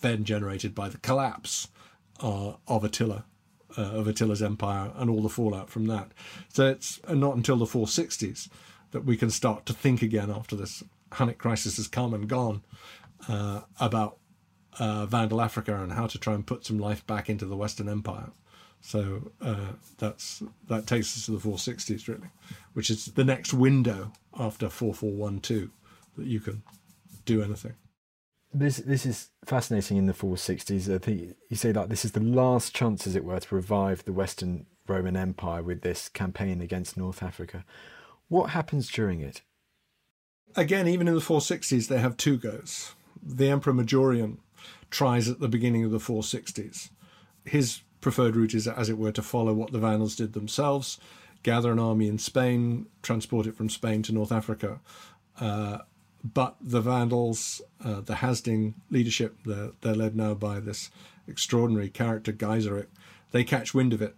then 0.00 0.24
generated 0.24 0.74
by 0.74 0.88
the 0.88 0.98
collapse 0.98 1.68
uh, 2.22 2.54
of 2.68 2.84
Attila, 2.84 3.24
uh, 3.76 3.82
of 3.82 4.08
Attila's 4.08 4.42
empire, 4.42 4.92
and 4.96 5.10
all 5.10 5.22
the 5.22 5.28
fallout 5.28 5.70
from 5.70 5.86
that. 5.86 6.12
So 6.52 6.68
it's 6.68 7.00
not 7.08 7.36
until 7.36 7.56
the 7.56 7.66
460s 7.66 8.48
that 8.90 9.04
we 9.04 9.16
can 9.16 9.30
start 9.30 9.66
to 9.66 9.72
think 9.72 10.02
again 10.02 10.30
after 10.30 10.56
this 10.56 10.82
Hunnic 11.12 11.38
crisis 11.38 11.76
has 11.76 11.88
come 11.88 12.14
and 12.14 12.28
gone 12.28 12.62
uh, 13.28 13.62
about 13.80 14.18
uh, 14.78 15.06
Vandal 15.06 15.40
Africa 15.40 15.82
and 15.82 15.92
how 15.92 16.06
to 16.06 16.18
try 16.18 16.34
and 16.34 16.46
put 16.46 16.64
some 16.64 16.78
life 16.78 17.06
back 17.06 17.28
into 17.28 17.44
the 17.44 17.56
Western 17.56 17.88
Empire. 17.88 18.30
So 18.80 19.30
uh, 19.40 19.72
that's 19.98 20.42
that 20.68 20.86
takes 20.86 21.16
us 21.16 21.26
to 21.26 21.32
the 21.32 21.38
460s 21.38 22.08
really, 22.08 22.30
which 22.72 22.90
is 22.90 23.06
the 23.06 23.24
next 23.24 23.54
window 23.54 24.12
after 24.38 24.68
4412 24.68 25.70
that 26.18 26.26
you 26.26 26.40
can 26.40 26.62
do 27.24 27.42
anything. 27.42 27.74
This 28.52 28.78
this 28.78 29.06
is 29.06 29.30
fascinating 29.44 29.98
in 29.98 30.06
the 30.06 30.12
460s. 30.12 30.92
I 30.92 30.98
think 30.98 31.36
you 31.48 31.56
say 31.56 31.70
that 31.70 31.90
this 31.90 32.04
is 32.04 32.12
the 32.12 32.20
last 32.20 32.74
chance, 32.74 33.06
as 33.06 33.14
it 33.14 33.24
were, 33.24 33.38
to 33.38 33.54
revive 33.54 34.04
the 34.04 34.12
Western 34.12 34.66
Roman 34.88 35.16
Empire 35.16 35.62
with 35.62 35.82
this 35.82 36.08
campaign 36.08 36.60
against 36.60 36.96
North 36.96 37.22
Africa. 37.22 37.64
What 38.28 38.50
happens 38.50 38.90
during 38.90 39.20
it? 39.20 39.42
Again, 40.56 40.88
even 40.88 41.08
in 41.08 41.14
the 41.14 41.20
460s, 41.20 41.88
they 41.88 41.98
have 41.98 42.16
two 42.16 42.36
goes. 42.36 42.94
The 43.22 43.48
Emperor 43.48 43.72
Majorian 43.72 44.38
tries 44.90 45.28
at 45.28 45.40
the 45.40 45.48
beginning 45.48 45.84
of 45.84 45.90
the 45.90 45.98
460s. 45.98 46.90
His 47.44 47.80
preferred 48.00 48.36
route 48.36 48.54
is, 48.54 48.66
as 48.66 48.88
it 48.88 48.98
were, 48.98 49.12
to 49.12 49.22
follow 49.22 49.54
what 49.54 49.72
the 49.72 49.78
Vandals 49.78 50.16
did 50.16 50.32
themselves, 50.32 50.98
gather 51.42 51.72
an 51.72 51.78
army 51.78 52.08
in 52.08 52.18
Spain, 52.18 52.86
transport 53.02 53.46
it 53.46 53.56
from 53.56 53.68
Spain 53.68 54.02
to 54.02 54.12
North 54.12 54.32
Africa. 54.32 54.80
Uh, 55.40 55.78
but 56.24 56.56
the 56.60 56.80
Vandals, 56.80 57.62
uh, 57.84 58.00
the 58.00 58.16
Hasding 58.16 58.74
leadership, 58.90 59.36
they're, 59.44 59.70
they're 59.80 59.94
led 59.94 60.14
now 60.14 60.34
by 60.34 60.60
this 60.60 60.90
extraordinary 61.26 61.88
character, 61.88 62.32
Geiseric, 62.32 62.86
they 63.32 63.44
catch 63.44 63.74
wind 63.74 63.92
of 63.92 64.02
it 64.02 64.14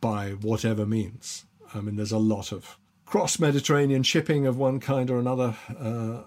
by 0.00 0.30
whatever 0.30 0.86
means. 0.86 1.44
I 1.74 1.80
mean, 1.80 1.96
there's 1.96 2.12
a 2.12 2.18
lot 2.18 2.52
of 2.52 2.78
cross 3.04 3.38
Mediterranean 3.38 4.02
shipping 4.02 4.46
of 4.46 4.56
one 4.56 4.80
kind 4.80 5.10
or 5.10 5.18
another, 5.18 5.56
uh, 5.78 6.22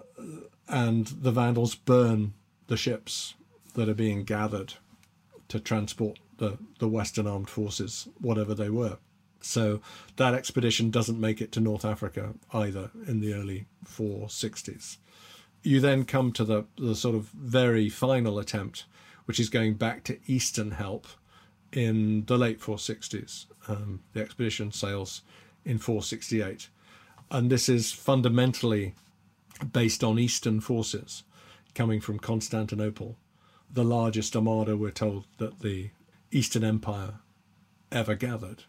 and 0.68 1.06
the 1.06 1.32
Vandals 1.32 1.74
burn 1.74 2.34
the 2.66 2.76
ships 2.76 3.34
that 3.74 3.88
are 3.88 3.94
being 3.94 4.24
gathered 4.24 4.74
to 5.48 5.58
transport 5.58 6.18
the, 6.36 6.58
the 6.78 6.88
Western 6.88 7.26
armed 7.26 7.48
forces, 7.48 8.08
whatever 8.20 8.54
they 8.54 8.70
were. 8.70 8.98
So 9.40 9.80
that 10.16 10.34
expedition 10.34 10.90
doesn't 10.90 11.20
make 11.20 11.40
it 11.40 11.52
to 11.52 11.60
North 11.60 11.84
Africa 11.84 12.34
either 12.52 12.90
in 13.06 13.20
the 13.20 13.34
early 13.34 13.66
460s. 13.86 14.98
You 15.62 15.80
then 15.80 16.04
come 16.04 16.32
to 16.32 16.44
the, 16.44 16.64
the 16.76 16.94
sort 16.94 17.14
of 17.14 17.28
very 17.30 17.88
final 17.88 18.38
attempt, 18.38 18.84
which 19.24 19.40
is 19.40 19.48
going 19.48 19.74
back 19.74 20.04
to 20.04 20.18
Eastern 20.26 20.72
help 20.72 21.06
in 21.72 22.24
the 22.26 22.38
late 22.38 22.60
460s. 22.60 23.46
Um, 23.68 24.00
the 24.12 24.20
expedition 24.20 24.72
sails 24.72 25.22
in 25.64 25.78
468. 25.78 26.68
And 27.30 27.50
this 27.50 27.68
is 27.68 27.92
fundamentally 27.92 28.94
based 29.72 30.04
on 30.04 30.18
Eastern 30.18 30.60
forces 30.60 31.22
coming 31.74 32.00
from 32.00 32.18
Constantinople, 32.18 33.18
the 33.70 33.84
largest 33.84 34.34
armada, 34.34 34.76
we're 34.76 34.90
told, 34.90 35.26
that 35.38 35.60
the 35.60 35.90
Eastern 36.30 36.64
Empire 36.64 37.14
ever 37.92 38.14
gathered. 38.14 38.64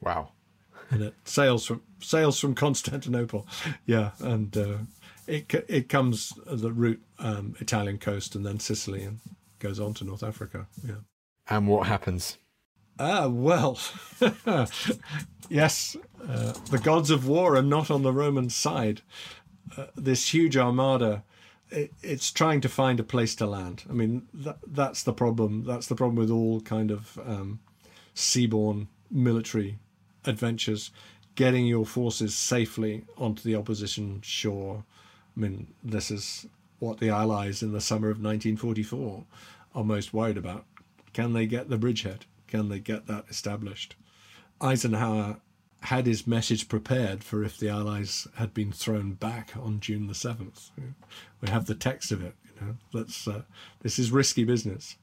Wow. 0.00 0.32
And 0.90 1.02
it 1.02 1.14
sails 1.24 1.66
from 1.66 1.82
sails 2.00 2.40
from 2.40 2.54
Constantinople, 2.54 3.46
yeah, 3.84 4.12
and 4.20 4.56
uh, 4.56 4.78
it 5.26 5.52
it 5.68 5.90
comes 5.90 6.32
the 6.46 6.72
route 6.72 7.02
um, 7.18 7.56
Italian 7.60 7.98
coast 7.98 8.34
and 8.34 8.46
then 8.46 8.58
Sicily 8.58 9.02
and 9.02 9.20
goes 9.58 9.78
on 9.78 9.92
to 9.94 10.04
North 10.04 10.22
Africa. 10.22 10.66
Yeah. 10.82 11.02
And 11.46 11.68
what 11.68 11.86
happens? 11.86 12.38
Ah, 12.98 13.28
well, 13.28 13.78
yes, 15.48 15.96
uh, 16.26 16.52
the 16.70 16.80
gods 16.82 17.10
of 17.10 17.28
war 17.28 17.54
are 17.56 17.62
not 17.62 17.90
on 17.90 18.02
the 18.02 18.12
Roman 18.12 18.50
side. 18.50 19.02
Uh, 19.76 19.86
this 19.96 20.32
huge 20.32 20.56
armada, 20.56 21.22
it, 21.70 21.92
it's 22.02 22.30
trying 22.30 22.60
to 22.60 22.68
find 22.68 23.00
a 23.00 23.04
place 23.04 23.34
to 23.36 23.46
land. 23.46 23.84
I 23.88 23.92
mean, 23.92 24.28
that, 24.32 24.58
that's 24.66 25.02
the 25.02 25.12
problem. 25.12 25.64
That's 25.64 25.86
the 25.86 25.94
problem 25.94 26.16
with 26.16 26.30
all 26.30 26.60
kind 26.60 26.90
of 26.90 27.18
um, 27.24 27.60
seaborne 28.14 28.86
military 29.10 29.78
adventures. 30.24 30.90
Getting 31.34 31.66
your 31.66 31.86
forces 31.86 32.36
safely 32.36 33.04
onto 33.16 33.42
the 33.42 33.54
opposition 33.54 34.20
shore. 34.22 34.84
I 35.36 35.40
mean, 35.40 35.68
this 35.84 36.10
is 36.10 36.46
what 36.78 36.98
the 36.98 37.10
Allies 37.10 37.62
in 37.62 37.72
the 37.72 37.80
summer 37.80 38.08
of 38.08 38.16
1944 38.16 39.24
are 39.74 39.84
most 39.84 40.12
worried 40.12 40.36
about. 40.36 40.64
Can 41.12 41.32
they 41.32 41.46
get 41.46 41.68
the 41.68 41.78
bridgehead? 41.78 42.26
Can 42.46 42.68
they 42.68 42.78
get 42.78 43.06
that 43.06 43.26
established? 43.28 43.94
Eisenhower 44.60 45.38
had 45.82 46.06
his 46.06 46.26
message 46.26 46.68
prepared 46.68 47.22
for 47.22 47.44
if 47.44 47.58
the 47.58 47.68
Allies 47.68 48.26
had 48.36 48.52
been 48.52 48.72
thrown 48.72 49.12
back 49.12 49.52
on 49.56 49.80
June 49.80 50.06
the 50.06 50.14
seventh. 50.14 50.70
We 51.40 51.48
have 51.48 51.66
the 51.66 51.74
text 51.74 52.10
of 52.12 52.22
it. 52.22 52.34
You 52.60 52.76
know. 52.92 53.06
Uh, 53.26 53.42
this 53.80 53.98
is 53.98 54.10
risky 54.10 54.44
business. 54.44 54.96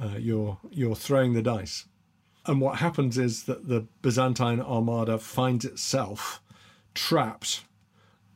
Uh, 0.00 0.16
you're 0.18 0.58
you're 0.70 0.94
throwing 0.94 1.34
the 1.34 1.42
dice, 1.42 1.86
and 2.46 2.60
what 2.60 2.78
happens 2.78 3.18
is 3.18 3.44
that 3.44 3.68
the 3.68 3.86
Byzantine 4.00 4.60
Armada 4.60 5.18
finds 5.18 5.64
itself 5.64 6.40
trapped 6.94 7.64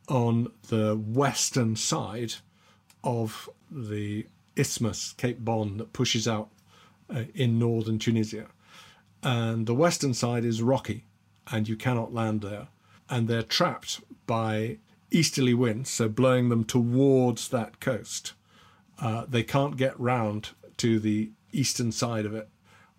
on 0.07 0.51
the 0.69 0.95
western 0.95 1.75
side 1.75 2.35
of 3.03 3.49
the 3.71 4.27
isthmus, 4.55 5.13
Cape 5.13 5.39
Bon, 5.39 5.77
that 5.77 5.93
pushes 5.93 6.27
out 6.27 6.49
uh, 7.13 7.23
in 7.33 7.57
northern 7.57 7.99
Tunisia. 7.99 8.47
And 9.21 9.65
the 9.65 9.73
western 9.73 10.13
side 10.13 10.45
is 10.45 10.61
rocky, 10.61 11.05
and 11.51 11.67
you 11.67 11.75
cannot 11.75 12.13
land 12.13 12.41
there. 12.41 12.67
And 13.09 13.27
they're 13.27 13.43
trapped 13.43 14.01
by 14.25 14.77
easterly 15.11 15.53
winds, 15.53 15.89
so 15.89 16.09
blowing 16.09 16.49
them 16.49 16.63
towards 16.63 17.49
that 17.49 17.79
coast. 17.79 18.33
Uh, 18.99 19.25
they 19.27 19.43
can't 19.43 19.77
get 19.77 19.99
round 19.99 20.49
to 20.77 20.99
the 20.99 21.31
eastern 21.51 21.91
side 21.91 22.25
of 22.25 22.33
it, 22.33 22.49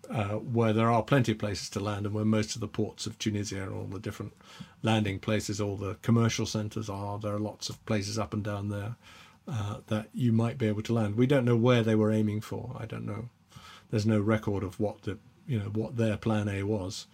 uh, 0.09 0.35
where 0.35 0.71
there 0.71 0.89
are 0.89 1.03
plenty 1.03 1.31
of 1.33 1.37
places 1.37 1.69
to 1.69 1.79
land, 1.79 2.05
and 2.05 2.15
where 2.15 2.25
most 2.25 2.55
of 2.55 2.61
the 2.61 2.67
ports 2.67 3.05
of 3.05 3.17
Tunisia 3.17 3.63
and 3.63 3.73
all 3.73 3.85
the 3.85 3.99
different 3.99 4.33
landing 4.81 5.19
places, 5.19 5.59
all 5.59 5.75
the 5.75 5.95
commercial 6.01 6.45
centres 6.45 6.89
are. 6.89 7.19
There 7.19 7.33
are 7.33 7.39
lots 7.39 7.69
of 7.69 7.83
places 7.85 8.17
up 8.17 8.33
and 8.33 8.43
down 8.43 8.69
there 8.69 8.95
uh, 9.47 9.77
that 9.87 10.09
you 10.13 10.31
might 10.31 10.57
be 10.57 10.67
able 10.67 10.83
to 10.83 10.93
land. 10.93 11.15
We 11.15 11.27
don't 11.27 11.45
know 11.45 11.57
where 11.57 11.83
they 11.83 11.95
were 11.95 12.11
aiming 12.11 12.41
for. 12.41 12.75
I 12.79 12.85
don't 12.85 13.05
know. 13.05 13.29
There's 13.91 14.05
no 14.05 14.19
record 14.19 14.63
of 14.63 14.79
what 14.79 15.03
the 15.03 15.17
you 15.47 15.59
know 15.59 15.69
what 15.69 15.97
their 15.97 16.17
plan 16.17 16.49
A 16.49 16.63
was, 16.63 17.05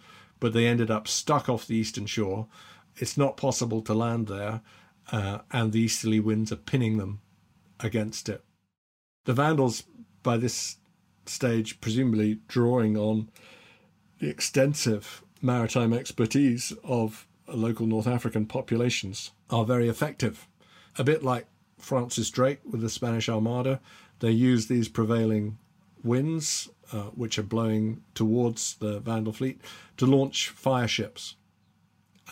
but 0.42 0.52
they 0.52 0.66
ended 0.66 0.90
up 0.90 1.06
stuck 1.06 1.48
off 1.48 1.68
the 1.68 1.76
eastern 1.76 2.04
shore. 2.04 2.48
It's 2.96 3.16
not 3.16 3.36
possible 3.36 3.80
to 3.82 3.94
land 3.94 4.26
there, 4.26 4.60
uh, 5.12 5.38
and 5.52 5.70
the 5.70 5.78
easterly 5.78 6.18
winds 6.18 6.50
are 6.50 6.56
pinning 6.56 6.98
them 6.98 7.20
against 7.78 8.28
it. 8.28 8.42
The 9.24 9.34
Vandals, 9.34 9.84
by 10.24 10.38
this 10.38 10.78
stage, 11.26 11.80
presumably 11.80 12.40
drawing 12.48 12.96
on 12.96 13.30
the 14.18 14.28
extensive 14.28 15.22
maritime 15.40 15.92
expertise 15.92 16.72
of 16.82 17.28
local 17.46 17.86
North 17.86 18.08
African 18.08 18.46
populations, 18.46 19.30
are 19.48 19.64
very 19.64 19.88
effective. 19.88 20.48
A 20.98 21.04
bit 21.04 21.22
like 21.22 21.46
Francis 21.78 22.30
Drake 22.30 22.58
with 22.68 22.80
the 22.80 22.90
Spanish 22.90 23.28
Armada, 23.28 23.80
they 24.18 24.32
use 24.32 24.66
these 24.66 24.88
prevailing 24.88 25.58
winds, 26.02 26.68
uh, 26.92 27.10
which 27.14 27.38
are 27.38 27.42
blowing 27.42 28.02
towards 28.14 28.74
the 28.76 29.00
Vandal 29.00 29.32
fleet, 29.32 29.60
to 29.96 30.06
launch 30.06 30.48
fire 30.48 30.88
ships. 30.88 31.36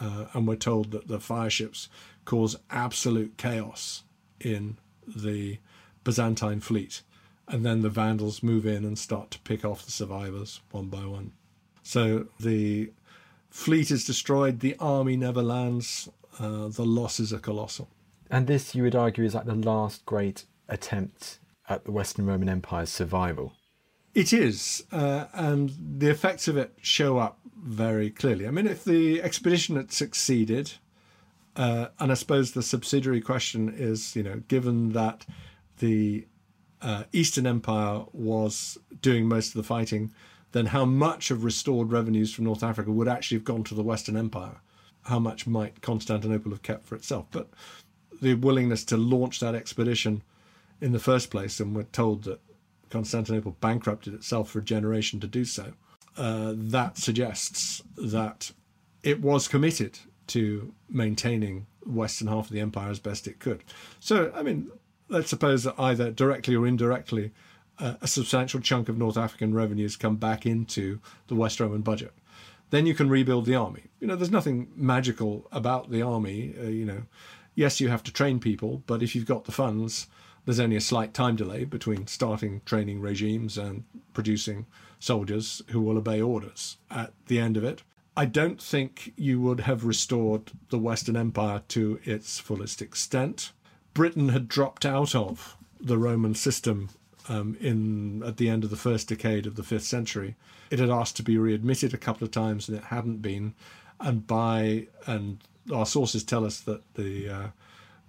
Uh, 0.01 0.27
and 0.35 0.47
we're 0.47 0.57
told 0.57 0.93
that 0.93 1.09
the 1.09 1.21
fire 1.21 1.51
ships 1.51 1.89
cause 2.25 2.57
absolute 2.71 3.37
chaos 3.37 4.05
in 4.41 4.79
the 5.07 5.59
Byzantine 6.05 6.61
fleet. 6.61 7.03
And 7.49 7.67
then 7.67 7.83
the 7.83 7.89
Vandals 7.89 8.43
move 8.43 8.67
in 8.67 8.85
and 8.85 8.99
start 8.99 9.31
to 9.33 9.39
pick 9.41 9.65
off 9.65 9.85
the 9.85 9.91
survivors 9.91 10.61
one 10.71 10.87
by 10.87 11.05
one. 11.05 11.33
So 11.83 12.27
the 12.39 12.93
fleet 13.51 13.91
is 13.91 14.05
destroyed, 14.05 14.61
the 14.61 14.77
army 14.79 15.17
never 15.17 15.43
lands, 15.43 16.09
uh, 16.39 16.69
the 16.69 16.85
losses 16.85 17.33
are 17.33 17.39
colossal. 17.39 17.89
And 18.31 18.47
this, 18.47 18.75
you 18.75 18.85
would 18.85 18.95
argue, 18.95 19.25
is 19.25 19.35
like 19.35 19.47
the 19.47 19.55
last 19.57 20.07
great 20.07 20.45
attempt 20.69 21.41
at 21.69 21.85
the 21.85 21.91
Western 21.91 22.27
Roman 22.27 22.49
Empire's 22.49 22.91
survival. 22.91 23.53
It 24.15 24.33
is, 24.33 24.85
uh, 24.91 25.27
and 25.33 25.73
the 25.99 26.11
effects 26.11 26.49
of 26.49 26.57
it 26.57 26.75
show 26.83 27.19
up 27.19 27.39
very 27.57 28.11
clearly. 28.11 28.47
I 28.47 28.51
mean, 28.51 28.67
if 28.67 28.83
the 28.83 29.23
expedition 29.23 29.77
had 29.77 29.93
succeeded, 29.93 30.73
uh, 31.55 31.89
and 31.99 32.11
I 32.11 32.15
suppose 32.15 32.53
the 32.53 32.63
subsidiary 32.63 33.21
question 33.21 33.73
is, 33.77 34.17
you 34.17 34.23
know, 34.23 34.43
given 34.49 34.93
that 34.93 35.27
the 35.79 36.27
uh, 36.83 37.05
Eastern 37.13 37.47
Empire 37.47 38.05
was 38.13 38.79
doing 39.01 39.29
most 39.29 39.49
of 39.49 39.55
the 39.55 39.63
fighting, 39.63 40.13
then 40.53 40.67
how 40.67 40.85
much 40.85 41.31
of 41.31 41.45
restored 41.45 41.93
revenues 41.93 42.33
from 42.33 42.45
North 42.45 42.65
Africa 42.65 42.91
would 42.91 43.09
actually 43.09 43.37
have 43.37 43.45
gone 43.45 43.63
to 43.65 43.75
the 43.75 43.83
Western 43.83 44.17
Empire? 44.17 44.61
How 45.05 45.21
much 45.21 45.47
might 45.47 45.83
Constantinople 45.83 46.51
have 46.51 46.63
kept 46.63 46.85
for 46.85 46.97
itself? 46.97 47.27
But 47.31 47.49
the 48.21 48.35
willingness 48.35 48.85
to 48.87 48.97
launch 48.97 49.39
that 49.41 49.55
expedition 49.55 50.23
in 50.81 50.93
the 50.93 50.99
first 50.99 51.31
place, 51.31 51.61
and 51.61 51.77
we're 51.77 51.85
told 51.85 52.25
that 52.25 52.41
Constantinople 52.91 53.57
bankrupted 53.61 54.15
itself 54.15 54.51
for 54.51 54.59
a 54.59 54.65
generation 54.65 55.21
to 55.21 55.27
do 55.27 55.45
so, 55.45 55.73
uh, 56.17 56.53
that 56.57 56.99
suggests 56.99 57.83
that 57.97 58.53
it 59.03 59.21
was 59.21 59.49
committed 59.49 59.99
to 60.27 60.75
maintaining 60.89 61.67
the 61.85 61.93
western 61.93 62.29
half 62.29 62.47
of 62.47 62.53
the 62.53 62.61
empire 62.61 62.91
as 62.91 62.99
best 62.99 63.27
it 63.27 63.39
could. 63.39 63.65
So, 63.99 64.33
I 64.35 64.43
mean, 64.43 64.71
let's 65.09 65.31
suppose 65.31 65.65
that 65.65 65.75
either 65.79 66.11
directly 66.11 66.55
or 66.55 66.67
indirectly, 66.67 67.33
uh, 67.79 67.95
a 68.03 68.07
substantial 68.07 68.61
chunk 68.61 68.89
of 68.89 68.99
North 68.99 69.17
African 69.17 69.55
revenues 69.55 69.97
come 69.97 70.17
back 70.17 70.45
into 70.45 71.01
the 71.29 71.35
West 71.35 71.59
Roman 71.61 71.81
budget. 71.81 72.13
Then 72.71 72.87
you 72.87 72.95
can 72.95 73.09
rebuild 73.09 73.47
the 73.47 73.57
army. 73.57 73.85
You 73.99 74.07
know, 74.07 74.17
there's 74.17 74.31
nothing 74.31 74.71
magical 74.77 75.49
about 75.51 75.91
the 75.91 76.03
army. 76.03 76.55
Uh, 76.61 76.69
you 76.69 76.85
know, 76.85 77.03
yes, 77.55 77.81
you 77.81 77.89
have 77.89 78.03
to 78.05 78.13
train 78.13 78.39
people, 78.39 78.83
but 78.87 79.03
if 79.03 79.15
you've 79.15 79.27
got 79.27 79.45
the 79.45 79.53
funds, 79.53 80.07
there's 80.45 80.61
only 80.61 80.77
a 80.77 80.81
slight 80.81 81.15
time 81.15 81.37
delay 81.37 81.65
between 81.65 82.07
starting 82.07 82.63
training 82.65 83.01
regimes 83.01 83.59
and 83.59 83.85
producing 84.15 84.67
soldiers 84.99 85.63
who 85.69 85.81
will 85.81 85.99
obey 85.99 86.21
orders. 86.21 86.79
At 86.91 87.13
the 87.27 87.39
end 87.39 87.57
of 87.57 87.65
it, 87.65 87.83
I 88.17 88.27
don't 88.27 88.61
think 88.61 89.13
you 89.17 89.41
would 89.41 89.61
have 89.61 89.85
restored 89.85 90.51
the 90.71 90.79
Western 90.79 91.17
Empire 91.17 91.63
to 91.69 92.01
its 92.05 92.39
fullest 92.39 92.83
extent. 92.83 93.53
Britain 93.95 94.31
had 94.31 94.49
dropped 94.49 94.85
out 94.85 95.15
of 95.15 95.57
the 95.81 95.99
Roman 95.99 96.35
system 96.35 96.91
um, 97.29 97.57
in 97.61 98.23
at 98.25 98.37
the 98.37 98.49
end 98.49 98.65
of 98.65 98.71
the 98.71 98.77
first 98.77 99.09
decade 99.09 99.47
of 99.47 99.57
the 99.57 99.63
fifth 99.63 99.85
century. 99.85 100.37
It 100.71 100.79
had 100.79 100.91
asked 100.91 101.17
to 101.17 101.23
be 101.23 101.39
readmitted 101.39 101.95
a 101.95 101.99
couple 101.99 102.25
of 102.25 102.31
times 102.31 102.69
and 102.69 102.77
it 102.77 102.85
hadn't 102.85 103.23
been. 103.23 103.55
And 103.99 104.27
by 104.27 104.89
and 105.07 105.43
our 105.73 105.87
sources 105.87 106.25
tell 106.25 106.45
us 106.45 106.61
that 106.61 106.83
the 106.95 107.29
uh, 107.29 107.47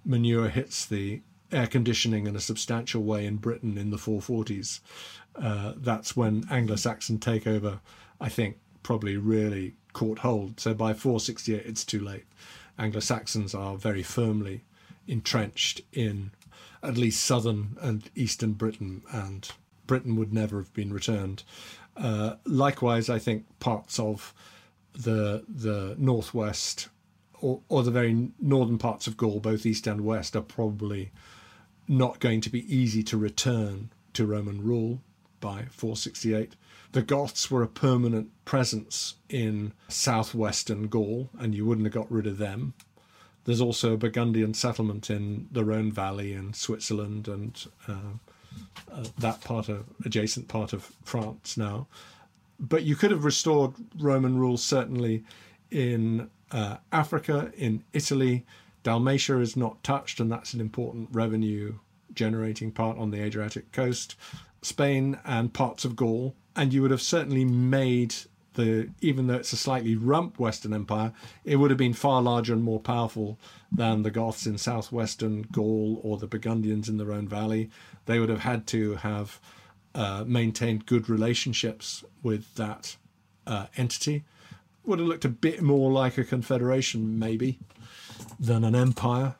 manure 0.04 0.48
hits 0.48 0.84
the 0.84 1.22
air 1.52 1.66
conditioning 1.66 2.26
in 2.26 2.36
a 2.36 2.40
substantial 2.40 3.02
way 3.02 3.26
in 3.26 3.36
Britain 3.36 3.78
in 3.78 3.90
the 3.90 3.96
440s. 3.96 4.80
Uh, 5.36 5.74
that's 5.76 6.16
when 6.16 6.44
Anglo-Saxon 6.50 7.18
takeover, 7.18 7.80
I 8.20 8.28
think, 8.28 8.58
probably 8.82 9.16
really 9.16 9.74
caught 9.92 10.20
hold. 10.20 10.60
So 10.60 10.74
by 10.74 10.94
468, 10.94 11.64
it's 11.64 11.84
too 11.84 12.00
late. 12.00 12.24
Anglo-Saxons 12.78 13.54
are 13.54 13.76
very 13.76 14.02
firmly 14.02 14.64
entrenched 15.06 15.82
in 15.92 16.30
at 16.82 16.96
least 16.96 17.22
southern 17.22 17.76
and 17.80 18.10
eastern 18.14 18.52
Britain, 18.52 19.02
and 19.12 19.48
Britain 19.86 20.16
would 20.16 20.32
never 20.32 20.58
have 20.58 20.72
been 20.72 20.92
returned. 20.92 21.44
Uh, 21.96 22.36
likewise, 22.44 23.08
I 23.08 23.18
think 23.18 23.44
parts 23.60 23.98
of 23.98 24.34
the 24.94 25.44
the 25.48 25.94
northwest 25.98 26.88
or, 27.40 27.60
or 27.68 27.82
the 27.82 27.90
very 27.90 28.30
northern 28.40 28.78
parts 28.78 29.06
of 29.06 29.16
Gaul, 29.16 29.40
both 29.40 29.66
east 29.66 29.86
and 29.86 30.02
west, 30.02 30.34
are 30.36 30.42
probably 30.42 31.10
not 31.88 32.20
going 32.20 32.40
to 32.42 32.50
be 32.50 32.74
easy 32.74 33.02
to 33.04 33.16
return 33.16 33.90
to 34.14 34.26
Roman 34.26 34.62
rule 34.62 35.00
by 35.40 35.66
468. 35.70 36.54
The 36.92 37.02
Goths 37.02 37.50
were 37.50 37.62
a 37.62 37.68
permanent 37.68 38.30
presence 38.44 39.14
in 39.28 39.72
southwestern 39.88 40.88
Gaul, 40.88 41.30
and 41.38 41.54
you 41.54 41.64
wouldn't 41.64 41.86
have 41.86 41.94
got 41.94 42.12
rid 42.12 42.26
of 42.26 42.38
them. 42.38 42.74
There's 43.44 43.60
also 43.60 43.94
a 43.94 43.96
Burgundian 43.96 44.54
settlement 44.54 45.10
in 45.10 45.48
the 45.50 45.64
Rhone 45.64 45.90
Valley 45.90 46.32
in 46.32 46.52
Switzerland 46.52 47.26
and 47.26 47.66
uh, 47.88 48.16
uh, 48.92 49.04
that 49.18 49.40
part 49.40 49.68
of 49.68 49.84
adjacent 50.04 50.48
part 50.48 50.72
of 50.72 50.92
France 51.02 51.56
now. 51.56 51.88
But 52.60 52.84
you 52.84 52.94
could 52.94 53.10
have 53.10 53.24
restored 53.24 53.72
Roman 53.98 54.38
rule 54.38 54.56
certainly 54.56 55.24
in 55.70 56.30
uh, 56.52 56.76
Africa, 56.92 57.50
in 57.56 57.82
Italy. 57.92 58.44
Dalmatia 58.82 59.38
is 59.40 59.56
not 59.56 59.82
touched, 59.82 60.20
and 60.20 60.30
that's 60.30 60.54
an 60.54 60.60
important 60.60 61.08
revenue 61.12 61.74
generating 62.14 62.72
part 62.72 62.98
on 62.98 63.10
the 63.10 63.22
Adriatic 63.22 63.72
coast. 63.72 64.16
Spain 64.60 65.18
and 65.24 65.52
parts 65.52 65.84
of 65.84 65.96
Gaul, 65.96 66.34
and 66.54 66.72
you 66.72 66.82
would 66.82 66.90
have 66.90 67.02
certainly 67.02 67.44
made 67.44 68.14
the 68.54 68.90
even 69.00 69.26
though 69.26 69.36
it's 69.36 69.52
a 69.52 69.56
slightly 69.56 69.96
rump 69.96 70.38
Western 70.38 70.74
Empire, 70.74 71.12
it 71.44 71.56
would 71.56 71.70
have 71.70 71.78
been 71.78 71.94
far 71.94 72.20
larger 72.22 72.52
and 72.52 72.62
more 72.62 72.80
powerful 72.80 73.38
than 73.70 74.02
the 74.02 74.10
Goths 74.10 74.46
in 74.46 74.58
southwestern 74.58 75.42
Gaul 75.52 76.00
or 76.02 76.18
the 76.18 76.26
Burgundians 76.26 76.88
in 76.88 76.98
the 76.98 77.06
Rhone 77.06 77.28
Valley. 77.28 77.70
They 78.06 78.18
would 78.18 78.28
have 78.28 78.40
had 78.40 78.66
to 78.68 78.96
have 78.96 79.40
uh, 79.94 80.24
maintained 80.26 80.86
good 80.86 81.08
relationships 81.08 82.04
with 82.22 82.54
that 82.56 82.96
uh, 83.46 83.66
entity. 83.76 84.24
Would 84.84 84.98
have 84.98 85.08
looked 85.08 85.24
a 85.24 85.30
bit 85.30 85.62
more 85.62 85.90
like 85.90 86.18
a 86.18 86.24
confederation, 86.24 87.18
maybe, 87.18 87.58
than 88.38 88.64
an 88.64 88.74
empire, 88.74 89.34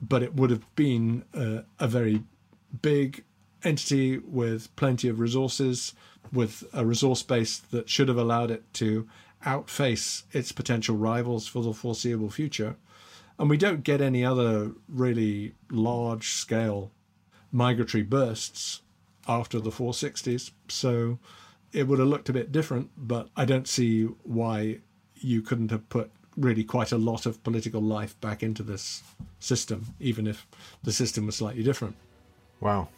but 0.00 0.22
it 0.22 0.34
would 0.34 0.50
have 0.50 0.74
been 0.76 1.24
a 1.32 1.88
very 1.88 2.22
big 2.82 3.24
entity 3.64 4.18
with 4.18 4.74
plenty 4.76 5.08
of 5.08 5.18
resources 5.18 5.94
with 6.32 6.64
a 6.72 6.84
resource 6.84 7.22
base 7.22 7.58
that 7.58 7.88
should 7.88 8.08
have 8.08 8.18
allowed 8.18 8.50
it 8.50 8.62
to 8.74 9.08
outface 9.44 10.24
its 10.32 10.52
potential 10.52 10.96
rivals 10.96 11.46
for 11.46 11.62
the 11.62 11.72
foreseeable 11.72 12.30
future. 12.30 12.76
And 13.38 13.48
we 13.50 13.56
don't 13.56 13.84
get 13.84 14.00
any 14.00 14.24
other 14.24 14.72
really 14.88 15.54
large 15.70 16.30
scale 16.30 16.90
migratory 17.52 18.02
bursts 18.02 18.82
after 19.28 19.60
the 19.60 19.70
460s. 19.70 20.50
So 20.68 21.18
it 21.72 21.86
would 21.86 21.98
have 21.98 22.08
looked 22.08 22.28
a 22.28 22.32
bit 22.32 22.50
different, 22.50 22.90
but 22.96 23.28
I 23.36 23.44
don't 23.44 23.68
see 23.68 24.04
why 24.24 24.80
you 25.14 25.42
couldn't 25.42 25.70
have 25.70 25.88
put 25.88 26.10
really 26.36 26.64
quite 26.64 26.92
a 26.92 26.98
lot 26.98 27.26
of 27.26 27.42
political 27.42 27.80
life 27.80 28.20
back 28.20 28.42
into 28.42 28.62
this 28.62 29.02
system, 29.40 29.86
even 30.00 30.26
if 30.26 30.46
the 30.82 30.92
system 30.92 31.26
was 31.26 31.36
slightly 31.36 31.62
different. 31.62 31.96
Wow. 32.60 32.88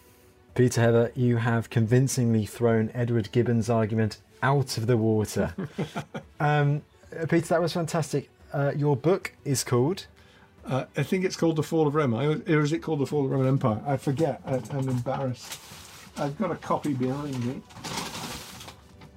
Peter 0.54 0.80
Heather, 0.80 1.12
you 1.14 1.36
have 1.36 1.70
convincingly 1.70 2.44
thrown 2.44 2.90
Edward 2.94 3.30
Gibbon's 3.30 3.70
argument 3.70 4.18
out 4.42 4.76
of 4.76 4.86
the 4.86 4.96
water. 4.96 5.54
um, 6.40 6.82
Peter, 7.28 7.48
that 7.48 7.60
was 7.60 7.72
fantastic. 7.72 8.30
Uh, 8.52 8.72
your 8.76 8.96
book 8.96 9.32
is 9.44 9.62
called. 9.62 10.06
Uh, 10.66 10.84
I 10.96 11.02
think 11.02 11.24
it's 11.24 11.36
called 11.36 11.56
The 11.56 11.62
Fall 11.62 11.86
of 11.86 11.94
Rome. 11.94 12.14
Or 12.14 12.60
is 12.62 12.72
it 12.72 12.80
called 12.80 12.98
The 12.98 13.06
Fall 13.06 13.24
of 13.24 13.30
the 13.30 13.36
Roman 13.36 13.48
Empire? 13.48 13.80
I 13.86 13.96
forget. 13.96 14.42
I, 14.44 14.56
am 14.76 14.88
embarrassed. 14.88 15.58
I've 16.16 16.36
got 16.38 16.50
a 16.50 16.56
copy 16.56 16.92
behind 16.92 17.44
me. 17.46 17.62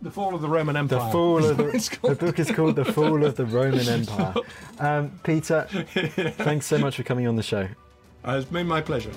The 0.02 0.10
Fall 0.10 0.34
of 0.34 0.42
the 0.42 0.50
Roman 0.50 0.76
Empire. 0.76 1.00
The 1.00 1.12
Fall 1.12 1.46
of 1.46 1.58
the, 1.58 2.00
the 2.08 2.16
book 2.16 2.40
is 2.40 2.50
called 2.52 2.76
The 2.76 2.86
Fall 2.86 3.24
of 3.24 3.36
the 3.36 3.46
Roman 3.46 3.88
Empire. 3.88 4.34
Um, 4.80 5.12
Peter, 5.24 5.68
thanks 5.70 6.66
so 6.66 6.80
much 6.80 6.96
for 6.96 7.04
coming 7.04 7.28
on 7.28 7.36
the 7.36 7.44
show. 7.44 7.68
Uh, 8.26 8.32
it's 8.42 8.50
been 8.50 8.68
my 8.68 8.82
pleasure. 8.82 9.12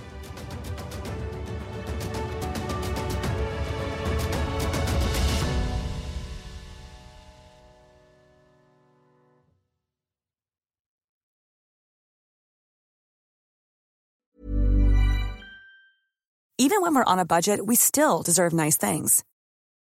Even 16.59 16.83
when 16.83 16.95
we're 16.95 17.05
on 17.05 17.19
a 17.19 17.25
budget, 17.25 17.65
we 17.65 17.75
still 17.75 18.23
deserve 18.23 18.53
nice 18.53 18.77
things. 18.77 19.25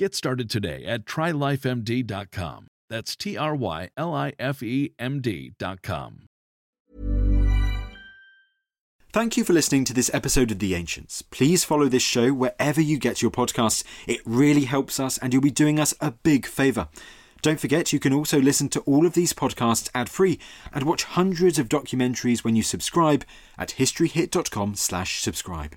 Get 0.00 0.14
started 0.14 0.48
today 0.48 0.86
at 0.86 1.04
trylifemd.com. 1.04 2.68
That's 2.88 3.14
T 3.14 3.36
R 3.36 3.54
Y 3.54 3.90
L 3.98 4.14
I 4.14 4.32
F 4.38 4.62
E 4.62 4.94
M 4.98 5.20
D.com. 5.20 6.22
Thank 9.12 9.36
you 9.36 9.44
for 9.44 9.52
listening 9.52 9.84
to 9.84 9.92
this 9.92 10.10
episode 10.14 10.50
of 10.52 10.58
The 10.58 10.74
Ancients. 10.74 11.20
Please 11.20 11.64
follow 11.64 11.86
this 11.86 12.02
show 12.02 12.32
wherever 12.32 12.80
you 12.80 12.96
get 12.96 13.20
your 13.20 13.30
podcasts. 13.30 13.84
It 14.06 14.22
really 14.24 14.64
helps 14.64 14.98
us, 14.98 15.18
and 15.18 15.34
you'll 15.34 15.42
be 15.42 15.50
doing 15.50 15.78
us 15.78 15.92
a 16.00 16.12
big 16.12 16.46
favour. 16.46 16.88
Don't 17.42 17.60
forget, 17.60 17.92
you 17.92 18.00
can 18.00 18.14
also 18.14 18.40
listen 18.40 18.70
to 18.70 18.80
all 18.80 19.04
of 19.04 19.12
these 19.12 19.34
podcasts 19.34 19.90
ad-free 19.94 20.38
and 20.72 20.84
watch 20.84 21.04
hundreds 21.04 21.58
of 21.58 21.68
documentaries 21.68 22.42
when 22.42 22.56
you 22.56 22.62
subscribe 22.62 23.26
at 23.58 23.74
historyhit.com 23.76 24.76
slash 24.76 25.20
subscribe. 25.20 25.76